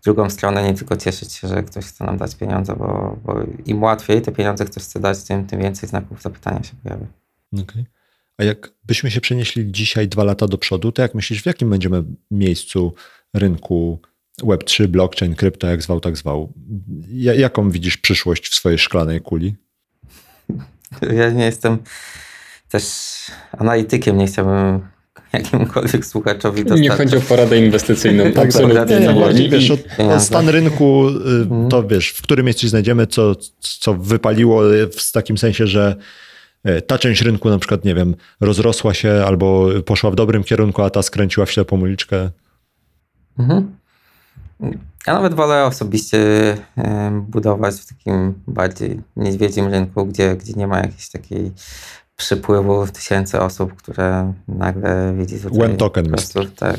[0.00, 3.34] W drugą stronę nie tylko cieszyć się, że ktoś chce nam dać pieniądze, bo, bo
[3.66, 7.06] im łatwiej te pieniądze ktoś chce dać, tym, tym więcej znaków zapytania się pojawia.
[7.62, 7.84] Okay.
[8.38, 12.04] A jakbyśmy się przenieśli dzisiaj dwa lata do przodu, to jak myślisz, w jakim będziemy
[12.30, 12.94] miejscu
[13.34, 14.00] rynku
[14.40, 16.52] Web3, blockchain, krypto, jak zwał, tak zwał?
[17.36, 19.54] Jaką widzisz przyszłość w swojej szklanej kuli?
[21.02, 21.78] Ja nie jestem
[22.72, 22.84] też
[23.58, 24.80] analitykiem, nie chciałbym
[25.32, 26.84] jakiemukolwiek słuchaczowi dostarczyć.
[26.84, 28.32] Nie chodzi o poradę inwestycyjną.
[28.32, 31.68] tak, absolutnie nie, nie, nie, wiesz, o, o stan rynku, y, mhm.
[31.68, 34.62] to wiesz, w którym miejscu znajdziemy, co, co wypaliło
[34.98, 35.96] w takim sensie, że
[36.68, 40.82] y, ta część rynku na przykład, nie wiem, rozrosła się albo poszła w dobrym kierunku,
[40.82, 42.30] a ta skręciła w ślepą uliczkę.
[43.38, 43.76] Mhm.
[45.06, 46.18] Ja nawet wolę osobiście
[47.12, 51.52] budować w takim bardziej niedźwiedzim rynku, gdzie, gdzie nie ma jakiejś takiej
[52.16, 56.76] przypływu tysięcy osób, które nagle widzi tutaj One token prostu, tak,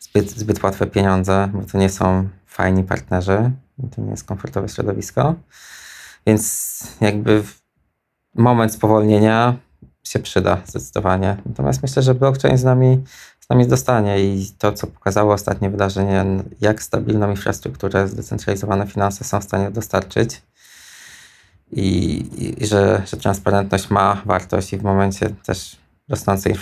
[0.00, 3.50] zbyt, zbyt łatwe pieniądze, bo to nie są fajni partnerzy,
[3.96, 5.34] to nie jest komfortowe środowisko.
[6.26, 7.42] Więc jakby
[8.34, 9.56] moment spowolnienia
[10.04, 11.36] się przyda zdecydowanie.
[11.46, 13.04] Natomiast myślę, że blockchain z nami,
[13.40, 16.24] z nami dostanie i to, co pokazało ostatnie wydarzenie,
[16.60, 20.42] jak stabilną infrastrukturę zdecentralizowane finanse są w stanie dostarczyć,
[21.72, 22.24] i,
[22.62, 25.76] i że, że transparentność ma wartość i w momencie też
[26.08, 26.54] rosnącej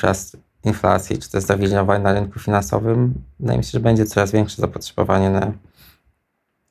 [0.64, 5.30] inflacji, czy też zawilżowań na rynku finansowym, wydaje mi się, że będzie coraz większe zapotrzebowanie
[5.30, 5.52] na,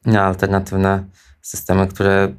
[0.06, 1.04] na alternatywne
[1.42, 2.34] systemy, które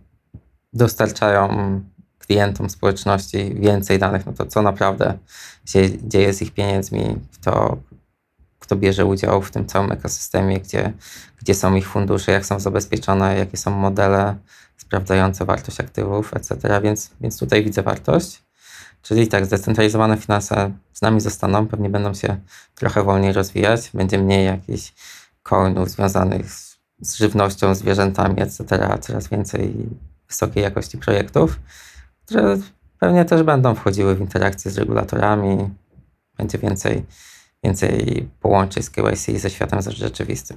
[0.73, 1.81] dostarczają
[2.18, 5.18] klientom społeczności więcej danych, no to co naprawdę
[5.64, 7.77] się dzieje z ich pieniędzmi, kto,
[8.59, 10.93] kto bierze udział w tym całym ekosystemie, gdzie,
[11.40, 14.36] gdzie są ich fundusze, jak są zabezpieczone, jakie są modele
[14.87, 16.81] sprawdzające wartość aktywów, etc.
[16.83, 18.43] Więc, więc tutaj widzę wartość.
[19.03, 22.41] Czyli tak, zdecentralizowane finanse z nami zostaną, pewnie będą się
[22.75, 24.93] trochę wolniej rozwijać, będzie mniej jakichś
[25.43, 28.65] coinów związanych z, z żywnością, zwierzętami, etc.
[29.01, 29.75] Coraz więcej
[30.29, 31.61] wysokiej jakości projektów,
[32.25, 32.57] które
[32.99, 35.71] pewnie też będą wchodziły w interakcję z regulatorami.
[36.39, 37.07] Będzie więcej,
[37.65, 40.57] więcej połączeń z KYC ze światem rzeczywistym.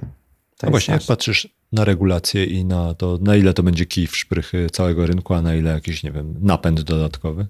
[0.60, 1.02] To no właśnie, nasz...
[1.02, 5.06] jak patrzysz na regulacje i na to, na ile to będzie kij w szprychy całego
[5.06, 7.46] rynku, a na ile jakiś, nie wiem, napęd dodatkowy?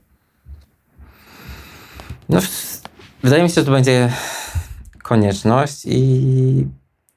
[2.28, 2.40] No,
[3.22, 4.12] wydaje mi się, że to będzie
[5.02, 6.66] konieczność i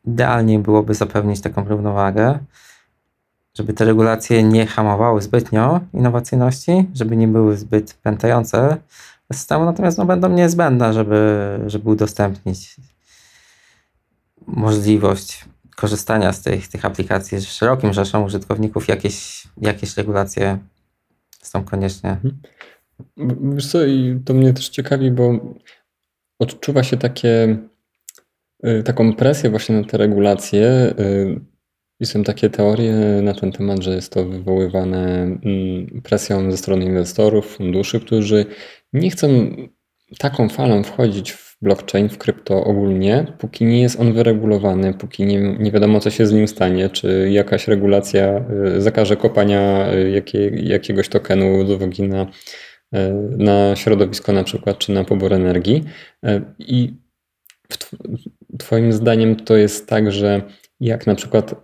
[0.06, 2.40] idealnie byłoby zapewnić taką równowagę,
[3.58, 8.78] żeby te regulacje nie hamowały zbytnio innowacyjności, żeby nie były zbyt pętające
[9.34, 12.76] systemu, natomiast no, będą niezbędne, żeby, żeby udostępnić
[14.48, 15.46] możliwość
[15.76, 20.60] korzystania z tych, tych aplikacji z szerokim rzeszą użytkowników, jakieś, jakieś regulacje
[21.42, 22.10] są konieczne.
[22.10, 22.42] Mhm.
[23.56, 25.40] Wiesz co, i to mnie też ciekawi, bo
[26.40, 27.58] odczuwa się takie,
[28.68, 30.94] y, taką presję właśnie na te regulacje.
[31.00, 31.40] Y,
[32.00, 32.94] I są takie teorie
[33.24, 38.46] na ten temat, że jest to wywoływane mm, presją ze strony inwestorów, funduszy, którzy
[38.94, 39.28] nie chcą
[40.18, 45.40] taką falą wchodzić w blockchain, w krypto ogólnie, póki nie jest on wyregulowany, póki nie,
[45.40, 48.46] nie wiadomo, co się z nim stanie, czy jakaś regulacja
[48.78, 52.28] y, zakaże kopania jakie, jakiegoś tokenu z uwagi na
[52.94, 55.84] E, na środowisko na przykład, czy na pobór energii.
[56.60, 56.94] I
[58.60, 60.42] Twoim zdaniem to jest tak, że
[60.80, 61.56] jak na przykład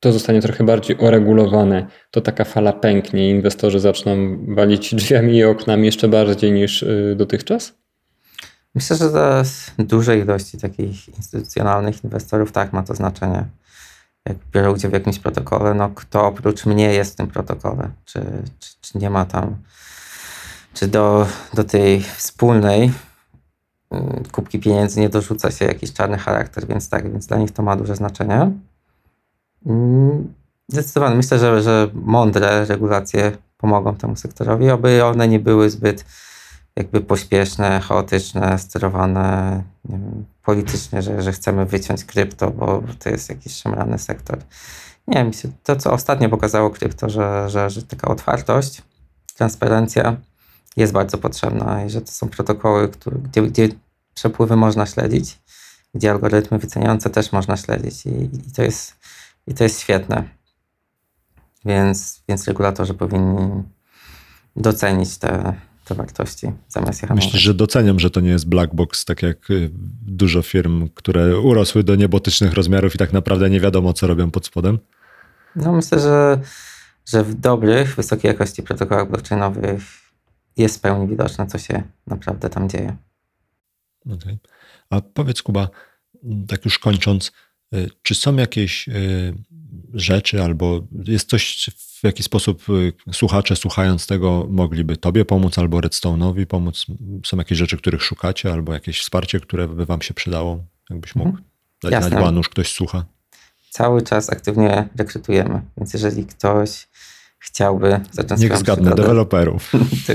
[0.00, 4.14] to zostanie trochę bardziej uregulowane, to taka fala pęknie i inwestorzy zaczną
[4.54, 7.83] walić drzwiami i oknami jeszcze bardziej niż y, dotychczas?
[8.74, 9.42] Myślę, że dla
[9.78, 13.44] dużej ilości takich instytucjonalnych inwestorów tak ma to znaczenie.
[14.26, 17.90] Jak biorą udział w jakimś protokole, no kto oprócz mnie jest w tym protokole?
[18.04, 18.20] Czy,
[18.58, 19.56] czy, czy nie ma tam
[20.74, 22.92] czy do, do tej wspólnej
[23.90, 27.62] mm, kubki pieniędzy nie dorzuca się jakiś czarny charakter, więc tak, więc dla nich to
[27.62, 28.50] ma duże znaczenie.
[29.66, 30.34] Mm,
[30.68, 36.04] zdecydowanie myślę, że, że mądre regulacje pomogą temu sektorowi, aby one nie były zbyt
[36.76, 43.56] jakby pośpieszne, chaotyczne, sterowane wiem, politycznie, że, że chcemy wyciąć krypto, bo to jest jakiś
[43.56, 44.38] szemrany sektor.
[45.06, 45.30] Nie wiem,
[45.62, 48.82] to co ostatnio pokazało krypto, że, że, że taka otwartość,
[49.36, 50.16] transparencja
[50.76, 53.68] jest bardzo potrzebna i że to są protokoły, które, gdzie, gdzie
[54.14, 55.38] przepływy można śledzić,
[55.94, 58.10] gdzie algorytmy wyceniające też można śledzić i,
[58.48, 58.96] i, to, jest,
[59.46, 60.28] i to jest świetne.
[61.64, 63.62] Więc, więc regulatorzy powinni
[64.56, 69.04] docenić te, te wartości zamiast je Myślisz, że doceniam, że to nie jest black box,
[69.04, 69.70] tak jak y,
[70.06, 74.46] dużo firm, które urosły do niebotycznych rozmiarów i tak naprawdę nie wiadomo, co robią pod
[74.46, 74.78] spodem?
[75.56, 76.40] No myślę, że,
[77.06, 79.82] że w dobrych, wysokiej jakości protokołach blockchainowych
[80.56, 82.96] jest w pełni widoczne, co się naprawdę tam dzieje.
[84.06, 84.38] Okay.
[84.90, 85.68] A powiedz, Kuba,
[86.48, 87.32] tak już kończąc,
[87.74, 89.34] y, czy są jakieś y,
[89.94, 91.70] rzeczy albo jest coś,
[92.04, 96.86] w jaki sposób y, słuchacze słuchając tego mogliby Tobie pomóc albo Redstone'owi pomóc?
[97.26, 100.64] Są jakieś rzeczy, których szukacie albo jakieś wsparcie, które by Wam się przydało?
[100.90, 101.44] Jakbyś mógł mhm.
[101.82, 102.08] dać Jasne.
[102.08, 103.04] znać Banusz, ktoś słucha?
[103.70, 106.88] Cały czas aktywnie rekrutujemy, więc jeżeli ktoś
[107.38, 109.72] chciałby zacząć Niech zgadnę, deweloperów.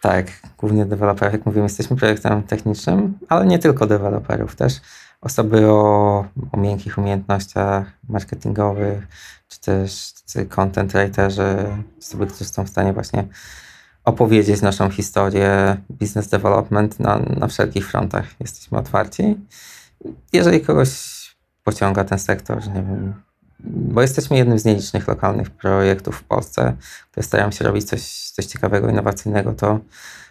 [0.00, 0.26] tak,
[0.58, 4.80] głównie deweloperów, jak mówimy, jesteśmy projektem technicznym, ale nie tylko deweloperów, też
[5.20, 9.06] osoby o, o miękkich umiejętnościach marketingowych,
[9.48, 10.12] czy też
[10.48, 11.56] content writerzy,
[11.98, 13.24] osoby, którzy są w stanie właśnie
[14.04, 18.40] opowiedzieć naszą historię, business development na, na wszelkich frontach.
[18.40, 19.36] Jesteśmy otwarci.
[20.32, 20.90] Jeżeli kogoś
[21.64, 23.14] pociąga ten sektor, nie wiem,
[23.64, 26.76] bo jesteśmy jednym z nielicznych lokalnych projektów w Polsce,
[27.10, 29.80] które starają się robić coś, coś ciekawego, innowacyjnego, to,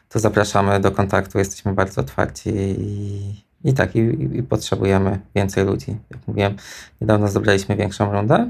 [0.10, 2.49] to zapraszamy do kontaktu, jesteśmy bardzo otwarci
[2.80, 3.99] i, i tak, i,
[4.38, 5.95] i potrzebujemy więcej ludzi.
[6.10, 6.56] Jak mówiłem,
[7.02, 8.49] niedawno zdobyliśmy większą rundę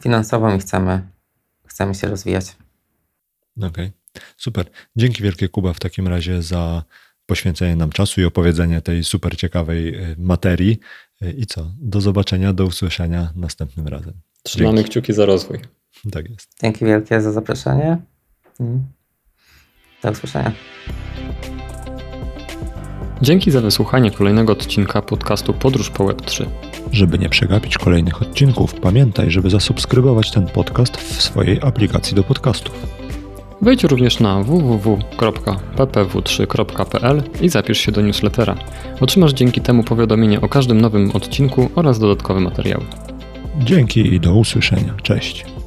[0.00, 1.08] finansową i chcemy,
[1.66, 2.56] chcemy się rozwijać.
[3.56, 3.92] Okej, okay.
[4.36, 4.66] super.
[4.96, 6.82] Dzięki wielkie Kuba w takim razie za
[7.26, 10.80] poświęcenie nam czasu i opowiedzenie tej super ciekawej y, materii.
[11.22, 11.72] Y, I co?
[11.80, 14.14] Do zobaczenia, do usłyszenia następnym razem.
[14.42, 14.90] Trzymamy Dzięki.
[14.90, 15.58] kciuki za rozwój.
[16.12, 16.50] Tak jest.
[16.62, 17.98] Dzięki wielkie za zaproszenie.
[20.02, 20.52] Do usłyszenia.
[23.22, 26.46] Dzięki za wysłuchanie kolejnego odcinka podcastu Podróż po Web3.
[26.92, 32.86] Żeby nie przegapić kolejnych odcinków, pamiętaj, żeby zasubskrybować ten podcast w swojej aplikacji do podcastów.
[33.62, 38.54] Wejdź również na www.ppw3.pl i zapisz się do newslettera.
[39.00, 42.84] Otrzymasz dzięki temu powiadomienie o każdym nowym odcinku oraz dodatkowe materiały.
[43.58, 44.94] Dzięki i do usłyszenia.
[45.02, 45.57] Cześć.